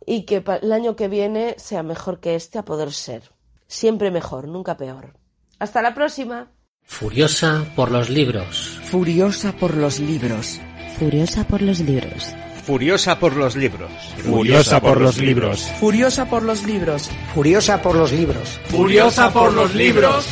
Y 0.06 0.24
que 0.24 0.42
el 0.62 0.72
año 0.72 0.96
que 0.96 1.08
viene 1.08 1.54
sea 1.58 1.82
mejor 1.82 2.20
que 2.20 2.34
este 2.34 2.58
a 2.58 2.64
poder 2.64 2.92
ser. 2.92 3.32
Siempre 3.66 4.10
mejor, 4.10 4.48
nunca 4.48 4.76
peor. 4.76 5.14
Hasta 5.58 5.82
la 5.82 5.94
próxima. 5.94 6.50
Furiosa 6.82 7.64
por 7.76 7.90
los 7.90 8.08
libros. 8.08 8.80
Furiosa 8.84 9.52
por 9.52 9.76
los 9.76 10.00
libros. 10.00 10.60
Furiosa 10.98 11.46
por 11.46 11.62
los 11.62 11.80
libros. 11.80 12.34
Furiosa 12.64 13.18
por 13.18 13.36
los 13.36 13.56
libros. 13.56 14.00
Furiosa 14.30 14.80
por 14.80 15.00
los 15.00 15.18
libros. 15.18 15.70
Furiosa 15.78 16.26
por 16.28 16.42
los 16.42 16.62
libros. 16.64 17.10
Furiosa 17.32 17.82
por 17.82 17.94
los 17.94 18.12
libros. 18.12 18.60
Furiosa 18.68 19.32
por 19.32 19.52
los 19.52 19.74
libros. 19.74 20.26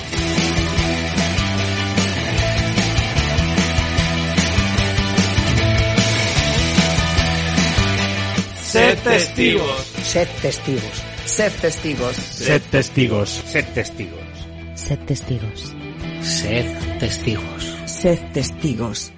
Testigos. 9.04 9.80
Sed 10.02 10.28
testigos. 10.42 11.02
Sed 11.24 11.52
testigos. 11.60 12.16
Sed 12.16 12.62
testigos. 12.70 13.28
Sed 13.44 13.66
testigos. 13.74 14.34
Sed 14.74 15.06
testigos. 15.06 15.74
Sed 16.22 16.98
testigos. 17.00 17.64
Sed 17.86 18.32
testigos. 18.32 19.17